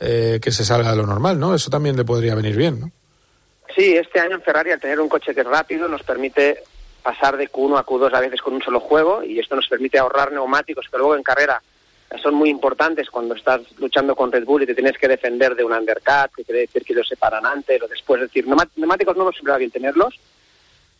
eh, 0.00 0.40
que 0.42 0.52
se 0.52 0.64
salga 0.64 0.92
de 0.92 0.96
lo 0.96 1.06
normal, 1.06 1.38
¿no? 1.38 1.54
Eso 1.54 1.68
también 1.68 1.98
le 1.98 2.04
podría 2.04 2.34
venir 2.34 2.56
bien, 2.56 2.80
¿no? 2.80 2.90
Sí, 3.76 3.94
este 3.94 4.20
año 4.20 4.36
en 4.36 4.42
Ferrari 4.42 4.70
al 4.70 4.80
tener 4.80 5.00
un 5.00 5.08
coche 5.10 5.34
que 5.34 5.42
es 5.42 5.46
rápido 5.46 5.86
nos 5.86 6.02
permite 6.02 6.62
pasar 7.02 7.36
de 7.36 7.50
Q1 7.50 7.78
a 7.78 7.86
Q2 7.86 8.14
a 8.14 8.20
veces 8.20 8.40
con 8.40 8.54
un 8.54 8.62
solo 8.62 8.80
juego 8.80 9.22
y 9.22 9.38
esto 9.38 9.56
nos 9.56 9.68
permite 9.68 9.98
ahorrar 9.98 10.32
neumáticos 10.32 10.88
que 10.88 10.98
luego 10.98 11.16
en 11.16 11.22
carrera 11.22 11.62
son 12.22 12.34
muy 12.34 12.50
importantes 12.50 13.08
cuando 13.10 13.34
estás 13.34 13.60
luchando 13.78 14.14
con 14.14 14.30
Red 14.30 14.44
Bull 14.44 14.62
y 14.62 14.66
te 14.66 14.74
tienes 14.74 14.98
que 14.98 15.08
defender 15.08 15.54
de 15.54 15.64
un 15.64 15.72
undercut, 15.72 16.34
que 16.36 16.44
quiere 16.44 16.60
decir 16.60 16.84
que 16.84 16.94
los 16.94 17.08
separan 17.08 17.46
antes 17.46 17.80
o 17.80 17.88
después. 17.88 18.20
Es 18.20 18.28
decir, 18.28 18.46
neumáticos 18.46 19.16
nuevos 19.16 19.34
siempre 19.34 19.52
va 19.52 19.58
bien 19.58 19.70
tenerlos 19.70 20.18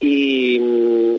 y 0.00 0.58
mm, 0.58 1.14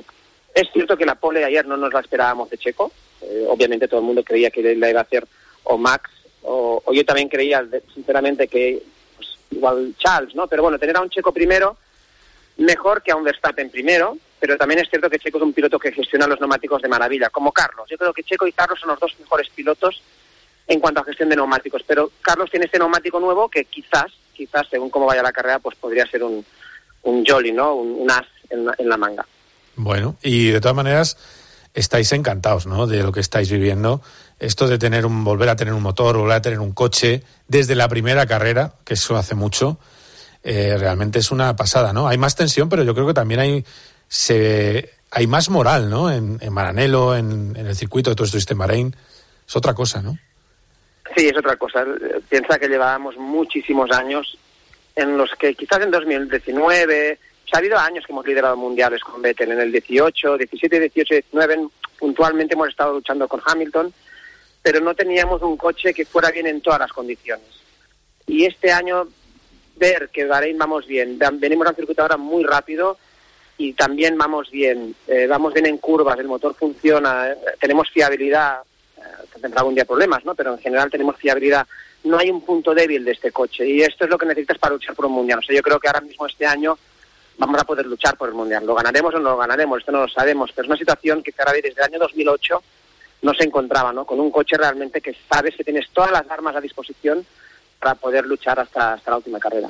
es 0.55 0.71
cierto 0.71 0.97
que 0.97 1.05
la 1.05 1.15
pole 1.15 1.39
de 1.39 1.45
ayer 1.45 1.65
no 1.65 1.77
nos 1.77 1.93
la 1.93 1.99
esperábamos 1.99 2.49
de 2.49 2.57
Checo. 2.57 2.91
Eh, 3.21 3.45
obviamente 3.47 3.87
todo 3.87 4.01
el 4.01 4.05
mundo 4.05 4.23
creía 4.23 4.51
que 4.51 4.75
la 4.75 4.89
iba 4.89 4.99
a 4.99 5.03
hacer 5.03 5.25
o 5.63 5.77
Max, 5.77 6.09
o, 6.41 6.81
o 6.83 6.93
yo 6.93 7.05
también 7.05 7.29
creía, 7.29 7.65
sinceramente, 7.93 8.47
que 8.47 8.83
pues, 9.15 9.37
igual 9.51 9.93
Charles, 9.97 10.35
¿no? 10.35 10.47
Pero 10.47 10.63
bueno, 10.63 10.77
tener 10.77 10.97
a 10.97 11.01
un 11.01 11.09
checo 11.09 11.31
primero, 11.31 11.77
mejor 12.57 13.01
que 13.01 13.11
a 13.11 13.15
un 13.15 13.23
Verstappen 13.23 13.69
primero, 13.69 14.17
pero 14.43 14.57
también 14.57 14.81
es 14.81 14.89
cierto 14.89 15.09
que 15.09 15.19
Checo 15.19 15.37
es 15.37 15.43
un 15.45 15.53
piloto 15.53 15.79
que 15.79 15.93
gestiona 15.93 16.27
los 16.27 16.37
neumáticos 16.37 16.81
de 16.81 16.89
maravilla, 16.89 17.29
como 17.29 17.53
Carlos. 17.53 17.87
Yo 17.89 17.97
creo 17.97 18.11
que 18.11 18.23
Checo 18.23 18.45
y 18.45 18.51
Carlos 18.51 18.77
son 18.77 18.89
los 18.89 18.99
dos 18.99 19.15
mejores 19.17 19.47
pilotos 19.49 20.01
en 20.67 20.81
cuanto 20.81 20.99
a 20.99 21.05
gestión 21.05 21.29
de 21.29 21.37
neumáticos, 21.37 21.81
pero 21.87 22.11
Carlos 22.21 22.49
tiene 22.51 22.65
este 22.65 22.77
neumático 22.77 23.21
nuevo 23.21 23.47
que 23.47 23.63
quizás, 23.63 24.11
quizás, 24.33 24.67
según 24.69 24.89
cómo 24.89 25.05
vaya 25.05 25.23
la 25.23 25.31
carrera, 25.31 25.59
pues 25.59 25.77
podría 25.77 26.05
ser 26.07 26.25
un, 26.25 26.45
un 27.03 27.25
jolly, 27.25 27.53
¿no? 27.53 27.75
Un, 27.75 28.11
as 28.11 28.25
en 28.49 28.65
la, 28.65 28.75
en 28.77 28.89
la 28.89 28.97
manga. 28.97 29.25
Bueno, 29.77 30.17
y 30.21 30.47
de 30.47 30.59
todas 30.59 30.75
maneras 30.75 31.17
estáis 31.73 32.11
encantados, 32.11 32.65
¿no? 32.65 32.85
De 32.85 33.01
lo 33.01 33.13
que 33.13 33.21
estáis 33.21 33.49
viviendo. 33.49 34.01
Esto 34.39 34.67
de 34.67 34.77
tener 34.77 35.05
un, 35.05 35.23
volver 35.23 35.47
a 35.47 35.55
tener 35.55 35.73
un 35.73 35.83
motor, 35.83 36.17
volver 36.17 36.35
a 36.35 36.41
tener 36.41 36.59
un 36.59 36.73
coche 36.73 37.23
desde 37.47 37.75
la 37.75 37.87
primera 37.87 38.25
carrera, 38.25 38.73
que 38.83 38.95
eso 38.95 39.15
hace 39.15 39.35
mucho, 39.35 39.79
eh, 40.43 40.75
realmente 40.77 41.19
es 41.19 41.31
una 41.31 41.55
pasada, 41.55 41.93
¿no? 41.93 42.09
Hay 42.09 42.17
más 42.17 42.35
tensión, 42.35 42.67
pero 42.67 42.83
yo 42.83 42.93
creo 42.93 43.07
que 43.07 43.13
también 43.13 43.39
hay 43.39 43.65
se 44.07 44.89
hay 45.11 45.27
más 45.27 45.49
moral, 45.49 45.89
¿no? 45.89 46.11
En, 46.11 46.39
en 46.41 46.53
Maranello, 46.53 47.15
en, 47.15 47.55
el 47.55 47.75
circuito 47.75 48.09
de 48.09 48.15
todo 48.15 48.25
esto 48.25 48.53
en 48.53 48.57
Bahrein. 48.57 48.95
Es 49.47 49.55
otra 49.55 49.73
cosa, 49.73 50.01
¿no? 50.01 50.17
Sí, 51.15 51.27
es 51.27 51.37
otra 51.37 51.55
cosa. 51.55 51.85
Piensa 52.29 52.57
que 52.57 52.67
llevábamos 52.67 53.15
muchísimos 53.17 53.91
años 53.91 54.37
en 54.95 55.17
los 55.17 55.31
que 55.35 55.53
quizás 55.53 55.81
en 55.81 55.91
2019, 55.91 57.19
ha 57.53 57.57
habido 57.59 57.77
años 57.77 58.03
que 58.05 58.11
hemos 58.11 58.25
liderado 58.25 58.57
mundiales 58.57 59.01
con 59.01 59.21
Vettel, 59.21 59.51
en 59.51 59.59
el 59.59 59.71
18, 59.71 60.37
17, 60.37 60.79
18, 60.79 61.13
19, 61.13 61.67
puntualmente 61.99 62.55
hemos 62.55 62.69
estado 62.69 62.93
luchando 62.93 63.27
con 63.27 63.41
Hamilton, 63.45 63.93
pero 64.61 64.79
no 64.79 64.95
teníamos 64.95 65.41
un 65.43 65.55
coche 65.55 65.93
que 65.93 66.05
fuera 66.05 66.31
bien 66.31 66.47
en 66.47 66.61
todas 66.61 66.79
las 66.79 66.91
condiciones. 66.91 67.45
Y 68.25 68.45
este 68.45 68.71
año 68.71 69.07
ver 69.75 70.09
que 70.11 70.25
Bahrein 70.25 70.57
vamos 70.57 70.87
bien, 70.87 71.19
venimos 71.33 71.67
a 71.67 71.71
un 71.71 71.75
circuito 71.75 72.01
ahora 72.01 72.17
muy 72.17 72.43
rápido 72.43 72.97
y 73.63 73.73
también 73.73 74.17
vamos 74.17 74.51
bien, 74.51 74.93
eh, 75.07 75.25
vamos 75.25 75.53
bien 75.53 75.65
en 75.67 75.77
curvas, 75.77 76.19
el 76.19 76.27
motor 76.27 76.53
funciona, 76.53 77.31
eh, 77.31 77.37
tenemos 77.61 77.89
fiabilidad, 77.89 78.61
eh, 78.97 79.01
tendrá 79.41 79.61
algún 79.61 79.73
día 79.75 79.85
problemas, 79.85 80.25
¿no? 80.25 80.35
Pero 80.35 80.51
en 80.51 80.59
general 80.59 80.91
tenemos 80.91 81.15
fiabilidad. 81.15 81.65
No 82.03 82.17
hay 82.17 82.29
un 82.29 82.41
punto 82.41 82.73
débil 82.73 83.05
de 83.05 83.11
este 83.13 83.31
coche 83.31 83.65
y 83.65 83.81
esto 83.81 84.03
es 84.03 84.09
lo 84.09 84.17
que 84.17 84.25
necesitas 84.25 84.57
para 84.57 84.73
luchar 84.73 84.93
por 84.95 85.05
un 85.05 85.13
mundial. 85.13 85.39
O 85.39 85.41
sea, 85.41 85.55
yo 85.55 85.61
creo 85.61 85.79
que 85.79 85.87
ahora 85.87 86.01
mismo 86.01 86.27
este 86.27 86.45
año 86.45 86.77
vamos 87.37 87.61
a 87.61 87.63
poder 87.63 87.85
luchar 87.85 88.17
por 88.17 88.27
el 88.27 88.35
mundial. 88.35 88.65
Lo 88.65 88.75
ganaremos 88.75 89.15
o 89.15 89.19
no 89.19 89.29
lo 89.29 89.37
ganaremos, 89.37 89.79
esto 89.79 89.93
no 89.93 90.01
lo 90.01 90.09
sabemos, 90.09 90.51
pero 90.53 90.65
es 90.65 90.69
una 90.69 90.77
situación 90.77 91.23
que 91.23 91.31
vez 91.31 91.63
desde 91.63 91.79
el 91.81 91.87
año 91.87 91.99
2008 91.99 92.61
no 93.21 93.33
se 93.33 93.45
encontraba, 93.45 93.93
¿no? 93.93 94.05
Con 94.05 94.19
un 94.19 94.29
coche 94.29 94.57
realmente 94.57 94.99
que 94.99 95.15
sabes 95.31 95.55
que 95.55 95.63
tienes 95.63 95.89
todas 95.93 96.11
las 96.11 96.29
armas 96.29 96.57
a 96.57 96.59
disposición 96.59 97.25
para 97.79 97.95
poder 97.95 98.25
luchar 98.25 98.59
hasta, 98.59 98.93
hasta 98.93 99.11
la 99.11 99.17
última 99.17 99.39
carrera. 99.39 99.69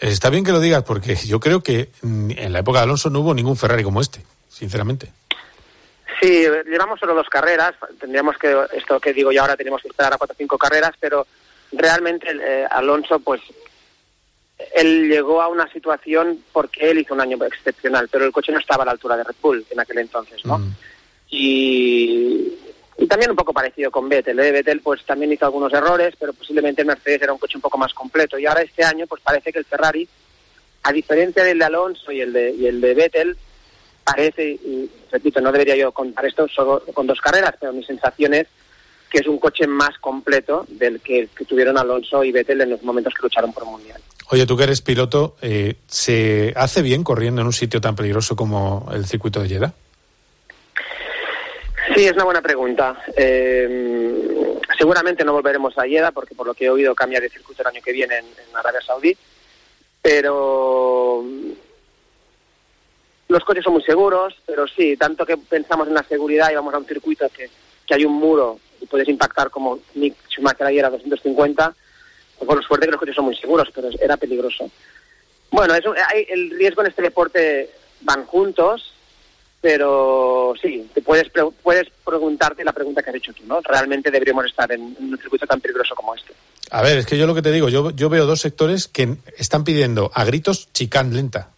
Está 0.00 0.30
bien 0.30 0.44
que 0.44 0.52
lo 0.52 0.60
digas 0.60 0.82
porque 0.82 1.14
yo 1.14 1.40
creo 1.40 1.62
que 1.62 1.90
en 2.02 2.52
la 2.52 2.58
época 2.58 2.78
de 2.78 2.84
Alonso 2.84 3.10
no 3.10 3.20
hubo 3.20 3.34
ningún 3.34 3.56
Ferrari 3.56 3.84
como 3.84 4.00
este, 4.00 4.20
sinceramente. 4.48 5.12
Sí, 6.20 6.46
llevamos 6.66 7.00
solo 7.00 7.14
dos 7.14 7.28
carreras. 7.28 7.74
Tendríamos 7.98 8.36
que, 8.38 8.56
esto 8.74 9.00
que 9.00 9.12
digo 9.12 9.32
yo 9.32 9.42
ahora, 9.42 9.56
tenemos 9.56 9.82
que 9.82 9.88
esperar 9.88 10.14
a 10.14 10.18
cuatro 10.18 10.34
o 10.34 10.38
cinco 10.38 10.56
carreras, 10.56 10.92
pero 11.00 11.26
realmente 11.72 12.28
eh, 12.30 12.64
Alonso, 12.70 13.18
pues, 13.18 13.40
él 14.74 15.08
llegó 15.08 15.42
a 15.42 15.48
una 15.48 15.70
situación 15.72 16.38
porque 16.52 16.90
él 16.90 16.98
hizo 16.98 17.14
un 17.14 17.20
año 17.20 17.38
excepcional, 17.44 18.08
pero 18.08 18.24
el 18.24 18.32
coche 18.32 18.52
no 18.52 18.60
estaba 18.60 18.84
a 18.84 18.86
la 18.86 18.92
altura 18.92 19.16
de 19.16 19.24
Red 19.24 19.34
Bull 19.42 19.66
en 19.70 19.80
aquel 19.80 19.98
entonces, 19.98 20.44
¿no? 20.44 20.58
Mm. 20.58 20.74
Y, 21.30 22.58
y 22.98 23.06
también 23.06 23.30
un 23.30 23.36
poco 23.36 23.52
parecido 23.52 23.90
con 23.90 24.08
Vettel. 24.08 24.38
¿eh? 24.40 24.52
Vettel 24.52 24.80
pues 24.80 25.04
también 25.04 25.32
hizo 25.32 25.44
algunos 25.44 25.72
errores, 25.72 26.14
pero 26.18 26.32
posiblemente 26.32 26.84
Mercedes 26.84 27.22
era 27.22 27.32
un 27.32 27.38
coche 27.38 27.56
un 27.56 27.62
poco 27.62 27.78
más 27.78 27.92
completo. 27.94 28.38
Y 28.38 28.46
ahora 28.46 28.62
este 28.62 28.84
año 28.84 29.06
pues 29.06 29.22
parece 29.22 29.52
que 29.52 29.58
el 29.58 29.64
Ferrari, 29.64 30.08
a 30.82 30.92
diferencia 30.92 31.44
del 31.44 31.58
de 31.58 31.64
Alonso 31.64 32.12
y 32.12 32.20
el 32.20 32.32
de, 32.32 32.68
el 32.68 32.80
de 32.80 32.94
Vettel, 32.94 33.36
parece, 34.04 34.50
y 34.50 34.90
repito, 35.10 35.40
no 35.40 35.52
debería 35.52 35.76
yo 35.76 35.92
contar 35.92 36.26
esto 36.26 36.46
solo 36.48 36.82
con 36.92 37.06
dos 37.06 37.20
carreras, 37.20 37.54
pero 37.58 37.72
mi 37.72 37.84
sensación 37.84 38.34
es 38.34 38.46
que 39.10 39.18
es 39.18 39.26
un 39.26 39.38
coche 39.38 39.66
más 39.66 39.98
completo 39.98 40.66
del 40.68 41.00
que, 41.00 41.28
tuvieron 41.46 41.76
Alonso 41.78 42.24
y 42.24 42.32
Vettel 42.32 42.62
en 42.62 42.70
los 42.70 42.82
momentos 42.82 43.12
que 43.14 43.22
lucharon 43.22 43.52
por 43.52 43.64
el 43.64 43.70
Mundial. 43.70 44.00
Oye, 44.30 44.46
tú 44.46 44.56
que 44.56 44.64
eres 44.64 44.80
piloto, 44.80 45.36
eh, 45.42 45.76
¿se 45.86 46.54
hace 46.56 46.80
bien 46.80 47.04
corriendo 47.04 47.42
en 47.42 47.46
un 47.46 47.52
sitio 47.52 47.80
tan 47.80 47.94
peligroso 47.94 48.34
como 48.34 48.88
el 48.94 49.04
circuito 49.04 49.42
de 49.42 49.48
Jeddah? 49.50 49.74
Sí, 51.94 52.06
es 52.06 52.12
una 52.12 52.24
buena 52.24 52.40
pregunta. 52.40 52.96
Eh, 53.16 54.58
seguramente 54.78 55.24
no 55.24 55.32
volveremos 55.32 55.76
a 55.76 55.82
Jeddah 55.82 56.12
porque 56.12 56.34
por 56.34 56.46
lo 56.46 56.54
que 56.54 56.66
he 56.66 56.70
oído 56.70 56.94
cambia 56.94 57.20
de 57.20 57.28
circuito 57.28 57.62
el 57.62 57.68
año 57.68 57.82
que 57.84 57.92
viene 57.92 58.18
en, 58.18 58.26
Arabia 58.54 58.80
Saudí, 58.80 59.16
pero 60.00 61.24
los 63.28 63.44
coches 63.44 63.64
son 63.64 63.74
muy 63.74 63.82
seguros, 63.82 64.34
pero 64.46 64.66
sí, 64.66 64.96
tanto 64.96 65.26
que 65.26 65.36
pensamos 65.36 65.88
en 65.88 65.94
la 65.94 66.02
seguridad 66.02 66.50
y 66.50 66.54
vamos 66.54 66.72
a 66.74 66.78
un 66.78 66.86
circuito 66.86 67.28
que, 67.28 67.50
que 67.86 67.94
hay 67.94 68.04
un 68.04 68.14
muro 68.14 68.58
y 68.80 68.86
puedes 68.86 69.08
impactar 69.08 69.50
como 69.50 69.78
Nick 69.94 70.14
Schumacher 70.28 70.66
ayer 70.66 70.84
a 70.84 70.90
250, 70.90 71.74
pues 72.38 72.46
por 72.46 72.64
suerte 72.64 72.86
que 72.86 72.92
los 72.92 73.00
coches 73.00 73.14
son 73.14 73.26
muy 73.26 73.36
seguros, 73.36 73.68
pero 73.74 73.88
era 74.00 74.16
peligroso. 74.16 74.70
Bueno, 75.50 75.74
eso, 75.74 75.94
el 76.28 76.50
riesgo 76.50 76.82
en 76.82 76.88
este 76.88 77.02
deporte 77.02 77.70
van 78.00 78.24
juntos 78.24 78.91
pero 79.62 80.54
sí, 80.60 80.90
te 80.92 81.00
puedes, 81.02 81.28
puedes 81.62 81.86
preguntarte 82.04 82.64
la 82.64 82.72
pregunta 82.72 83.00
que 83.00 83.10
has 83.10 83.16
hecho 83.16 83.32
tú, 83.32 83.44
¿no? 83.46 83.60
¿Realmente 83.60 84.10
deberíamos 84.10 84.44
estar 84.46 84.70
en, 84.72 84.96
un 84.98 85.16
circuito 85.16 85.46
tan 85.46 85.60
peligroso 85.60 85.94
como 85.94 86.16
este? 86.16 86.34
A 86.72 86.82
ver, 86.82 86.98
es 86.98 87.06
que 87.06 87.16
yo 87.16 87.28
lo 87.28 87.34
que 87.34 87.42
te 87.42 87.52
digo, 87.52 87.68
yo, 87.68 87.92
yo 87.92 88.08
veo 88.08 88.26
dos 88.26 88.40
sectores 88.40 88.88
que 88.88 89.16
están 89.38 89.62
pidiendo 89.62 90.10
a 90.14 90.24
gritos 90.24 90.72
chicán 90.72 91.14
lenta. 91.14 91.50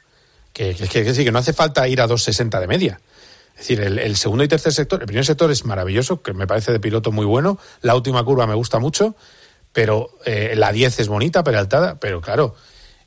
Que, 0.53 0.75
que, 0.75 0.87
que, 0.87 1.13
que 1.13 1.33
no 1.33 1.39
hace 1.39 1.55
falta 1.55 1.89
ir 1.89 2.01
a 2.01 2.07
2.60 2.07 2.61
de 2.61 2.67
media. 2.69 3.01
Es 3.55 3.69
decir, 3.69 3.81
el, 3.81 4.17
segundo 4.17 4.45
y 4.45 4.49
tercer 4.49 4.73
sector, 4.73 5.01
el 5.01 5.07
primer 5.07 5.25
sector 5.25 5.51
es 5.51 5.65
maravilloso, 5.65 6.21
que 6.21 6.35
me 6.35 6.47
parece 6.47 6.73
de 6.73 6.81
piloto 6.81 7.11
muy 7.11 7.25
bueno, 7.25 7.59
la 7.81 7.95
última 7.95 8.23
curva 8.23 8.47
me 8.47 8.55
gusta 8.55 8.79
mucho, 8.81 9.17
pero 9.73 10.11
eh, 10.27 10.55
la 10.57 10.73
10 10.73 11.01
es 11.01 11.09
bonita, 11.09 11.43
peraltada, 11.43 11.99
pero 11.99 12.21
claro, 12.21 12.55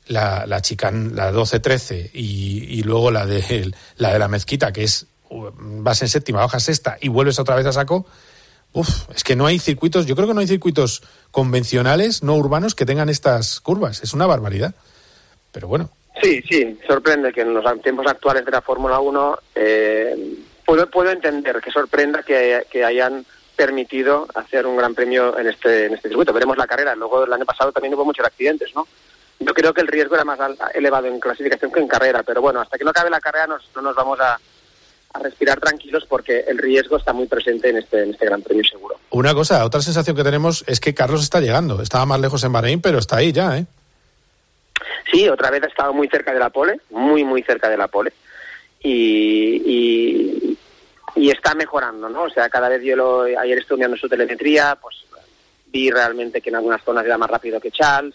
la, 0.08 0.46
la 0.46 0.60
chicán, 0.60 1.14
la 1.14 1.32
12-13 1.32 2.10
y, 2.12 2.64
y, 2.78 2.82
luego 2.82 3.10
la 3.10 3.26
de, 3.26 3.72
la 3.96 4.12
de 4.12 4.18
la 4.18 4.28
mezquita, 4.28 4.72
que 4.72 4.84
es 4.84 5.06
vas 5.30 6.02
en 6.02 6.08
séptima, 6.08 6.40
bajas 6.40 6.64
sexta 6.64 6.96
y 7.00 7.08
vuelves 7.08 7.38
otra 7.38 7.54
vez 7.54 7.66
a 7.66 7.72
saco, 7.72 8.06
uf, 8.72 8.88
es 9.14 9.24
que 9.24 9.36
no 9.36 9.46
hay 9.46 9.58
circuitos, 9.58 10.06
yo 10.06 10.16
creo 10.16 10.28
que 10.28 10.34
no 10.34 10.40
hay 10.40 10.46
circuitos 10.46 11.02
convencionales, 11.30 12.22
no 12.22 12.34
urbanos, 12.34 12.74
que 12.74 12.86
tengan 12.86 13.08
estas 13.08 13.60
curvas. 13.60 14.02
Es 14.02 14.14
una 14.14 14.26
barbaridad. 14.26 14.74
Pero 15.52 15.68
bueno. 15.68 15.90
Sí, 16.22 16.42
sí, 16.48 16.78
sorprende 16.86 17.32
que 17.32 17.42
en 17.42 17.54
los 17.54 17.64
tiempos 17.82 18.06
actuales 18.06 18.44
de 18.44 18.50
la 18.50 18.60
Fórmula 18.60 18.98
1 18.98 19.38
eh, 19.54 20.34
puedo, 20.64 20.88
puedo 20.90 21.10
entender 21.10 21.60
que 21.60 21.70
sorprenda 21.70 22.22
que, 22.22 22.66
que 22.70 22.84
hayan 22.84 23.24
permitido 23.54 24.26
hacer 24.34 24.66
un 24.66 24.76
gran 24.76 24.94
premio 24.94 25.38
en 25.38 25.48
este, 25.48 25.86
en 25.86 25.94
este 25.94 26.08
circuito. 26.08 26.32
Veremos 26.32 26.56
la 26.56 26.66
carrera. 26.66 26.94
Luego 26.94 27.24
el 27.24 27.32
año 27.32 27.44
pasado 27.44 27.72
también 27.72 27.94
hubo 27.94 28.04
muchos 28.04 28.26
accidentes, 28.26 28.74
¿no? 28.74 28.86
Yo 29.40 29.54
creo 29.54 29.72
que 29.72 29.80
el 29.80 29.88
riesgo 29.88 30.14
era 30.14 30.24
más 30.24 30.38
elevado 30.74 31.06
en 31.06 31.20
clasificación 31.20 31.70
que 31.70 31.80
en 31.80 31.88
carrera, 31.88 32.22
pero 32.22 32.40
bueno, 32.40 32.60
hasta 32.60 32.76
que 32.76 32.84
no 32.84 32.90
acabe 32.90 33.10
la 33.10 33.20
carrera 33.20 33.46
nos, 33.46 33.70
no 33.74 33.82
nos 33.82 33.94
vamos 33.94 34.18
a, 34.20 34.38
respirar 35.20 35.58
tranquilos 35.58 36.04
porque 36.06 36.44
el 36.46 36.58
riesgo 36.58 36.98
está 36.98 37.12
muy 37.14 37.26
presente 37.26 37.70
en 37.70 37.78
este, 37.78 38.02
en 38.02 38.10
este 38.10 38.26
Gran 38.26 38.42
Premio 38.42 38.62
seguro. 38.62 38.96
Una 39.10 39.34
cosa, 39.34 39.64
otra 39.64 39.80
sensación 39.80 40.14
que 40.14 40.22
tenemos 40.22 40.62
es 40.66 40.80
que 40.80 40.94
Carlos 40.94 41.22
está 41.22 41.40
llegando. 41.40 41.80
Estaba 41.80 42.04
más 42.04 42.20
lejos 42.20 42.44
en 42.44 42.52
Bahrein, 42.52 42.80
pero 42.80 42.98
está 42.98 43.16
ahí 43.16 43.32
ya, 43.32 43.56
¿eh? 43.56 43.66
Sí, 45.10 45.28
otra 45.28 45.50
vez 45.50 45.62
ha 45.64 45.68
estado 45.68 45.94
muy 45.94 46.08
cerca 46.08 46.32
de 46.32 46.38
la 46.38 46.50
pole, 46.50 46.80
muy, 46.90 47.24
muy 47.24 47.42
cerca 47.42 47.70
de 47.70 47.78
la 47.78 47.88
pole. 47.88 48.12
Y, 48.80 50.56
y, 51.16 51.30
está 51.30 51.54
mejorando, 51.54 52.08
¿no? 52.08 52.24
O 52.24 52.30
sea, 52.30 52.48
cada 52.48 52.68
vez 52.68 52.82
yo 52.82 52.94
lo, 52.94 53.22
ayer 53.22 53.58
estuve 53.58 53.78
mirando 53.78 53.96
su 53.96 54.08
telemetría, 54.08 54.76
pues 54.80 54.96
vi 55.66 55.90
realmente 55.90 56.40
que 56.40 56.50
en 56.50 56.56
algunas 56.56 56.82
zonas 56.82 57.04
era 57.04 57.18
más 57.18 57.30
rápido 57.30 57.60
que 57.60 57.70
Charles 57.70 58.14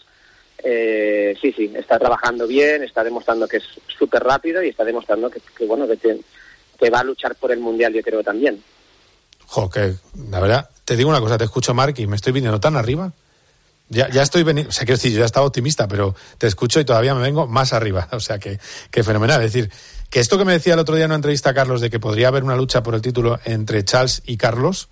eh, 0.66 1.36
sí, 1.42 1.52
sí, 1.52 1.70
está 1.76 1.98
trabajando 1.98 2.46
bien, 2.46 2.82
está 2.82 3.04
demostrando 3.04 3.46
que 3.46 3.58
es 3.58 3.64
súper 3.98 4.24
rápido 4.24 4.62
y 4.62 4.70
está 4.70 4.82
demostrando 4.82 5.28
que, 5.28 5.40
bueno, 5.66 5.86
que, 5.86 6.90
va 6.90 7.00
a 7.00 7.04
luchar 7.04 7.34
por 7.34 7.52
el 7.52 7.60
Mundial, 7.60 7.92
yo 7.92 8.02
creo 8.02 8.22
también. 8.22 8.62
Jo, 9.46 9.68
que 9.68 9.94
la 10.30 10.40
verdad, 10.40 10.70
te 10.84 10.96
digo 10.96 11.10
una 11.10 11.20
cosa, 11.20 11.36
te 11.36 11.44
escucho, 11.44 11.74
Mark, 11.74 11.94
y 11.98 12.06
me 12.06 12.16
estoy 12.16 12.32
viniendo 12.32 12.60
tan 12.60 12.76
arriba. 12.76 13.12
Ya, 13.90 14.08
ya 14.08 14.22
estoy 14.22 14.42
veniendo, 14.42 14.70
o 14.70 14.72
sea, 14.72 14.86
quiero 14.86 14.96
decir, 14.96 15.12
yo 15.12 15.18
ya 15.18 15.26
estaba 15.26 15.46
optimista, 15.46 15.86
pero 15.86 16.14
te 16.38 16.46
escucho 16.46 16.80
y 16.80 16.86
todavía 16.86 17.14
me 17.14 17.20
vengo 17.20 17.46
más 17.46 17.74
arriba. 17.74 18.08
O 18.12 18.20
sea, 18.20 18.38
que, 18.38 18.58
que 18.90 19.04
fenomenal. 19.04 19.42
Es 19.42 19.52
decir, 19.52 19.70
que 20.08 20.20
esto 20.20 20.38
que 20.38 20.46
me 20.46 20.52
decía 20.52 20.74
el 20.74 20.80
otro 20.80 20.94
día 20.94 21.04
en 21.04 21.10
una 21.10 21.16
entrevista 21.16 21.52
Carlos 21.52 21.82
de 21.82 21.90
que 21.90 22.00
podría 22.00 22.28
haber 22.28 22.42
una 22.42 22.56
lucha 22.56 22.82
por 22.82 22.94
el 22.94 23.02
título 23.02 23.38
entre 23.44 23.84
Charles 23.84 24.22
y 24.24 24.38
Carlos, 24.38 24.88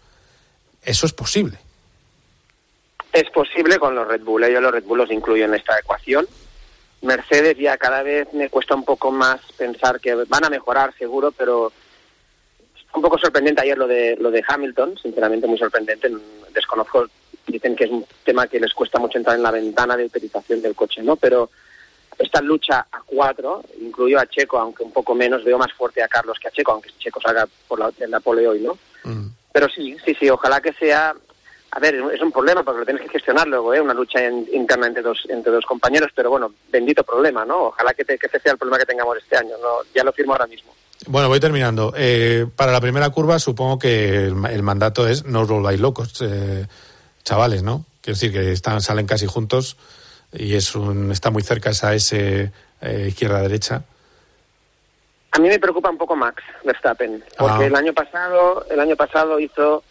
eso 0.82 1.06
es 1.06 1.12
posible. 1.14 1.58
Es 3.12 3.28
posible 3.30 3.78
con 3.78 3.94
los 3.94 4.08
Red 4.08 4.22
Bull, 4.22 4.44
ellos 4.44 4.62
los 4.62 4.72
Red 4.72 4.84
Bull 4.84 4.98
los 4.98 5.10
incluyen 5.10 5.50
en 5.50 5.56
esta 5.56 5.78
ecuación. 5.78 6.26
Mercedes 7.02 7.58
ya 7.58 7.76
cada 7.76 8.02
vez 8.02 8.32
me 8.32 8.48
cuesta 8.48 8.74
un 8.74 8.84
poco 8.84 9.10
más 9.10 9.40
pensar 9.56 10.00
que 10.00 10.14
van 10.14 10.44
a 10.44 10.50
mejorar 10.50 10.94
seguro, 10.96 11.32
pero 11.32 11.72
un 12.94 13.02
poco 13.02 13.18
sorprendente 13.18 13.62
ayer 13.62 13.76
lo 13.76 13.86
de 13.86 14.16
lo 14.16 14.30
de 14.30 14.44
Hamilton, 14.46 14.96
sinceramente 14.98 15.46
muy 15.46 15.58
sorprendente. 15.58 16.10
Desconozco, 16.54 17.06
dicen 17.46 17.74
que 17.74 17.84
es 17.84 17.90
un 17.90 18.06
tema 18.24 18.46
que 18.46 18.60
les 18.60 18.72
cuesta 18.72 18.98
mucho 18.98 19.18
entrar 19.18 19.36
en 19.36 19.42
la 19.42 19.50
ventana 19.50 19.96
de 19.96 20.04
utilización 20.04 20.62
del 20.62 20.74
coche, 20.74 21.02
¿no? 21.02 21.16
Pero 21.16 21.50
esta 22.18 22.40
lucha 22.40 22.86
a 22.90 23.02
cuatro, 23.04 23.62
incluyo 23.80 24.18
a 24.18 24.26
Checo, 24.26 24.58
aunque 24.58 24.84
un 24.84 24.92
poco 24.92 25.14
menos, 25.14 25.44
veo 25.44 25.58
más 25.58 25.72
fuerte 25.72 26.02
a 26.02 26.08
Carlos 26.08 26.38
que 26.38 26.48
a 26.48 26.52
Checo, 26.52 26.72
aunque 26.72 26.90
Checo 26.98 27.20
salga 27.20 27.48
por 27.66 27.78
la, 27.78 27.90
en 27.98 28.10
la 28.10 28.20
pole 28.20 28.46
hoy, 28.46 28.60
¿no? 28.60 28.78
Mm. 29.04 29.28
Pero 29.52 29.68
sí, 29.68 29.96
sí, 30.04 30.14
sí, 30.18 30.30
ojalá 30.30 30.60
que 30.60 30.72
sea... 30.72 31.14
A 31.74 31.80
ver, 31.80 31.94
es 32.12 32.20
un 32.20 32.30
problema 32.30 32.62
porque 32.62 32.80
lo 32.80 32.84
tienes 32.84 33.02
que 33.04 33.08
gestionar 33.08 33.48
luego, 33.48 33.72
¿eh? 33.72 33.80
Una 33.80 33.94
lucha 33.94 34.22
en- 34.22 34.46
interna 34.52 34.86
entre 34.88 35.02
dos, 35.02 35.22
entre 35.30 35.50
dos 35.50 35.64
compañeros, 35.64 36.10
pero 36.14 36.28
bueno, 36.28 36.52
bendito 36.70 37.02
problema, 37.02 37.46
¿no? 37.46 37.68
Ojalá 37.68 37.94
que, 37.94 38.04
te- 38.04 38.18
que 38.18 38.26
ese 38.26 38.40
sea 38.40 38.52
el 38.52 38.58
problema 38.58 38.78
que 38.78 38.84
tengamos 38.84 39.16
este 39.16 39.38
año, 39.38 39.56
¿no? 39.60 39.78
Ya 39.94 40.04
lo 40.04 40.12
firmo 40.12 40.32
ahora 40.32 40.46
mismo. 40.46 40.70
Bueno, 41.06 41.28
voy 41.28 41.40
terminando. 41.40 41.94
Eh, 41.96 42.46
para 42.56 42.72
la 42.72 42.80
primera 42.80 43.08
curva 43.08 43.38
supongo 43.38 43.78
que 43.78 44.26
el, 44.26 44.34
el 44.50 44.62
mandato 44.62 45.08
es 45.08 45.24
no 45.24 45.40
os 45.40 45.48
volváis 45.48 45.80
locos, 45.80 46.20
eh, 46.20 46.66
chavales, 47.24 47.62
¿no? 47.62 47.86
Quiero 48.02 48.16
decir 48.16 48.32
que 48.32 48.52
están, 48.52 48.82
salen 48.82 49.06
casi 49.06 49.26
juntos 49.26 49.78
y 50.30 50.54
es 50.56 50.74
un, 50.74 51.10
está 51.10 51.30
muy 51.30 51.42
cerca 51.42 51.70
esa 51.70 51.94
S 51.94 52.52
eh, 52.82 53.04
izquierda-derecha. 53.08 53.82
A 55.32 55.38
mí 55.38 55.48
me 55.48 55.58
preocupa 55.58 55.88
un 55.88 55.96
poco 55.96 56.14
Max 56.16 56.42
Verstappen, 56.64 57.24
porque 57.38 57.64
Ah. 57.64 57.66
el 57.66 57.74
año 57.76 57.94
pasado, 57.94 58.66
el 58.70 58.78
año 58.78 58.94
pasado 58.96 59.40
hizo 59.40 59.82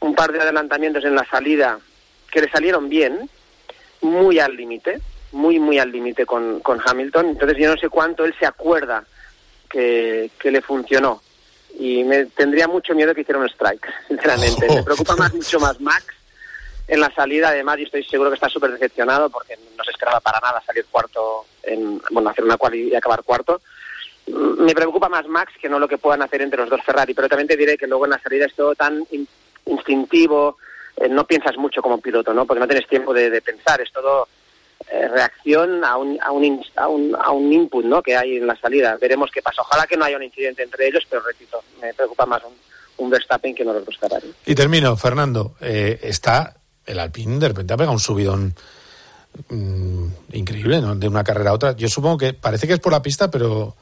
un 0.00 0.14
par 0.14 0.32
de 0.32 0.40
adelantamientos 0.40 1.04
en 1.04 1.14
la 1.14 1.24
salida 1.24 1.78
que 2.30 2.40
le 2.40 2.50
salieron 2.50 2.88
bien, 2.88 3.28
muy 4.00 4.38
al 4.38 4.56
límite, 4.56 5.00
muy 5.32 5.58
muy 5.58 5.78
al 5.78 5.90
límite 5.90 6.26
con, 6.26 6.60
con 6.60 6.80
Hamilton. 6.84 7.26
Entonces 7.30 7.58
yo 7.58 7.70
no 7.70 7.80
sé 7.80 7.88
cuánto 7.88 8.24
él 8.24 8.34
se 8.38 8.46
acuerda 8.46 9.04
que, 9.68 10.30
que 10.38 10.50
le 10.50 10.60
funcionó 10.62 11.22
y 11.78 12.02
me 12.04 12.26
tendría 12.26 12.66
mucho 12.66 12.94
miedo 12.94 13.14
que 13.14 13.20
hiciera 13.22 13.40
un 13.40 13.48
strike, 13.48 13.86
sinceramente. 14.08 14.68
Me 14.68 14.82
preocupa 14.82 15.16
más 15.16 15.32
mucho 15.34 15.60
más 15.60 15.80
Max 15.80 16.06
en 16.88 17.00
la 17.00 17.14
salida, 17.14 17.48
además, 17.48 17.78
y 17.78 17.82
estoy 17.82 18.02
seguro 18.04 18.30
que 18.30 18.34
está 18.34 18.48
súper 18.48 18.72
decepcionado 18.72 19.28
porque 19.28 19.58
no 19.76 19.84
se 19.84 19.90
esperaba 19.90 20.20
para 20.20 20.40
nada 20.40 20.62
salir 20.64 20.86
cuarto, 20.90 21.44
en, 21.62 22.00
bueno, 22.10 22.30
hacer 22.30 22.44
una 22.44 22.56
quali 22.56 22.88
y 22.88 22.94
acabar 22.94 23.22
cuarto. 23.22 23.60
Mm, 24.26 24.64
Me 24.64 24.74
preocupa 24.74 25.08
más 25.08 25.26
Max 25.28 25.52
que 25.60 25.68
no 25.68 25.78
lo 25.78 25.86
que 25.86 25.98
puedan 25.98 26.22
hacer 26.22 26.40
entre 26.40 26.60
los 26.60 26.70
dos 26.70 26.82
Ferrari, 26.82 27.12
pero 27.12 27.28
también 27.28 27.48
te 27.48 27.56
diré 27.56 27.76
que 27.76 27.86
luego 27.86 28.06
en 28.06 28.12
la 28.12 28.20
salida 28.20 28.46
es 28.46 28.54
todo 28.54 28.74
tan 28.74 29.06
instintivo, 29.68 30.58
eh, 30.96 31.08
no 31.08 31.26
piensas 31.26 31.56
mucho 31.56 31.80
como 31.80 32.00
piloto, 32.00 32.34
¿no? 32.34 32.46
Porque 32.46 32.60
no 32.60 32.66
tienes 32.66 32.88
tiempo 32.88 33.14
de, 33.14 33.40
pensar, 33.42 33.80
es 33.80 33.92
todo 33.92 34.28
eh, 34.90 35.08
reacción 35.08 35.84
a 35.84 35.96
un, 35.96 36.18
a, 36.20 36.32
un, 36.32 36.62
a, 36.76 36.88
un, 36.88 37.16
a 37.16 37.30
un 37.30 37.52
input, 37.52 37.84
¿no? 37.84 38.02
Que 38.02 38.16
hay 38.16 38.36
en 38.36 38.46
la 38.46 38.56
salida. 38.56 38.96
Veremos 39.00 39.30
qué 39.32 39.42
pasa. 39.42 39.62
Ojalá 39.62 39.86
que 39.86 39.96
no 39.96 40.04
haya 40.04 40.16
un 40.16 40.22
incidente 40.22 40.62
entre 40.62 40.88
ellos, 40.88 41.04
pero 41.08 41.22
repito, 41.22 41.62
me 41.80 41.94
preocupa 41.94 42.26
más 42.26 42.42
un, 42.44 42.54
un 42.98 43.10
Verstappen 43.10 43.54
que 43.54 43.64
no 43.64 43.72
los 43.72 43.84
dos. 43.84 43.98
Y 44.46 44.54
termino, 44.54 44.96
Fernando. 44.96 45.54
Eh, 45.60 46.00
está 46.02 46.54
el 46.84 46.98
Alpine, 46.98 47.38
de 47.38 47.48
repente 47.48 47.74
ha 47.74 47.76
pegado 47.76 47.92
un 47.92 48.00
subidón 48.00 48.54
mm, 49.48 50.06
increíble, 50.32 50.80
¿no? 50.80 50.94
De 50.94 51.08
una 51.08 51.24
carrera 51.24 51.50
a 51.50 51.54
otra. 51.54 51.72
Yo 51.72 51.88
supongo 51.88 52.18
que 52.18 52.34
parece 52.34 52.66
que 52.66 52.74
es 52.74 52.80
por 52.80 52.92
la 52.92 53.02
pista, 53.02 53.30
pero. 53.30 53.76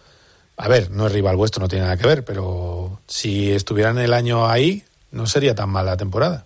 A 0.58 0.68
ver, 0.68 0.90
no 0.90 1.06
es 1.06 1.12
rival 1.12 1.36
vuestro, 1.36 1.60
no 1.60 1.68
tiene 1.68 1.84
nada 1.84 1.98
que 1.98 2.06
ver, 2.06 2.24
pero 2.24 3.00
si 3.06 3.52
estuvieran 3.52 3.98
el 3.98 4.14
año 4.14 4.48
ahí, 4.48 4.82
no 5.10 5.26
sería 5.26 5.54
tan 5.54 5.70
mala 5.70 5.96
temporada. 5.96 6.44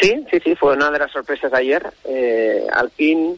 Sí, 0.00 0.24
sí, 0.30 0.38
sí, 0.44 0.54
fue 0.54 0.74
una 0.74 0.90
de 0.90 0.98
las 0.98 1.10
sorpresas 1.10 1.50
de 1.50 1.58
ayer. 1.58 1.92
Eh, 2.04 2.66
Alpine 2.72 3.36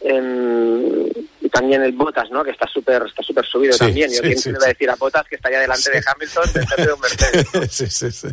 em, 0.00 1.06
y 1.40 1.48
también 1.50 1.82
el 1.82 1.92
Botas, 1.92 2.30
¿no? 2.30 2.42
Que 2.42 2.50
está 2.50 2.66
súper 2.66 3.02
está 3.06 3.22
súper 3.22 3.44
subido 3.46 3.72
Sí, 3.74 3.78
también. 3.80 4.10
Yo 4.10 4.16
sí, 4.16 4.22
quién 4.22 4.36
sí, 4.36 4.42
se 4.42 4.52
le 4.52 4.58
va 4.58 4.64
a 4.64 4.68
decir 4.68 4.90
a 4.90 4.96
Botas 4.96 5.26
que 5.28 5.36
está 5.36 5.50
ya 5.50 5.60
delante 5.60 5.90
de 5.90 6.02
Hamilton 6.04 6.52
de 6.84 6.92
un 6.92 7.00
Mercedes. 7.52 7.72
sí, 7.72 7.86
sí, 7.86 8.10
sí. 8.10 8.28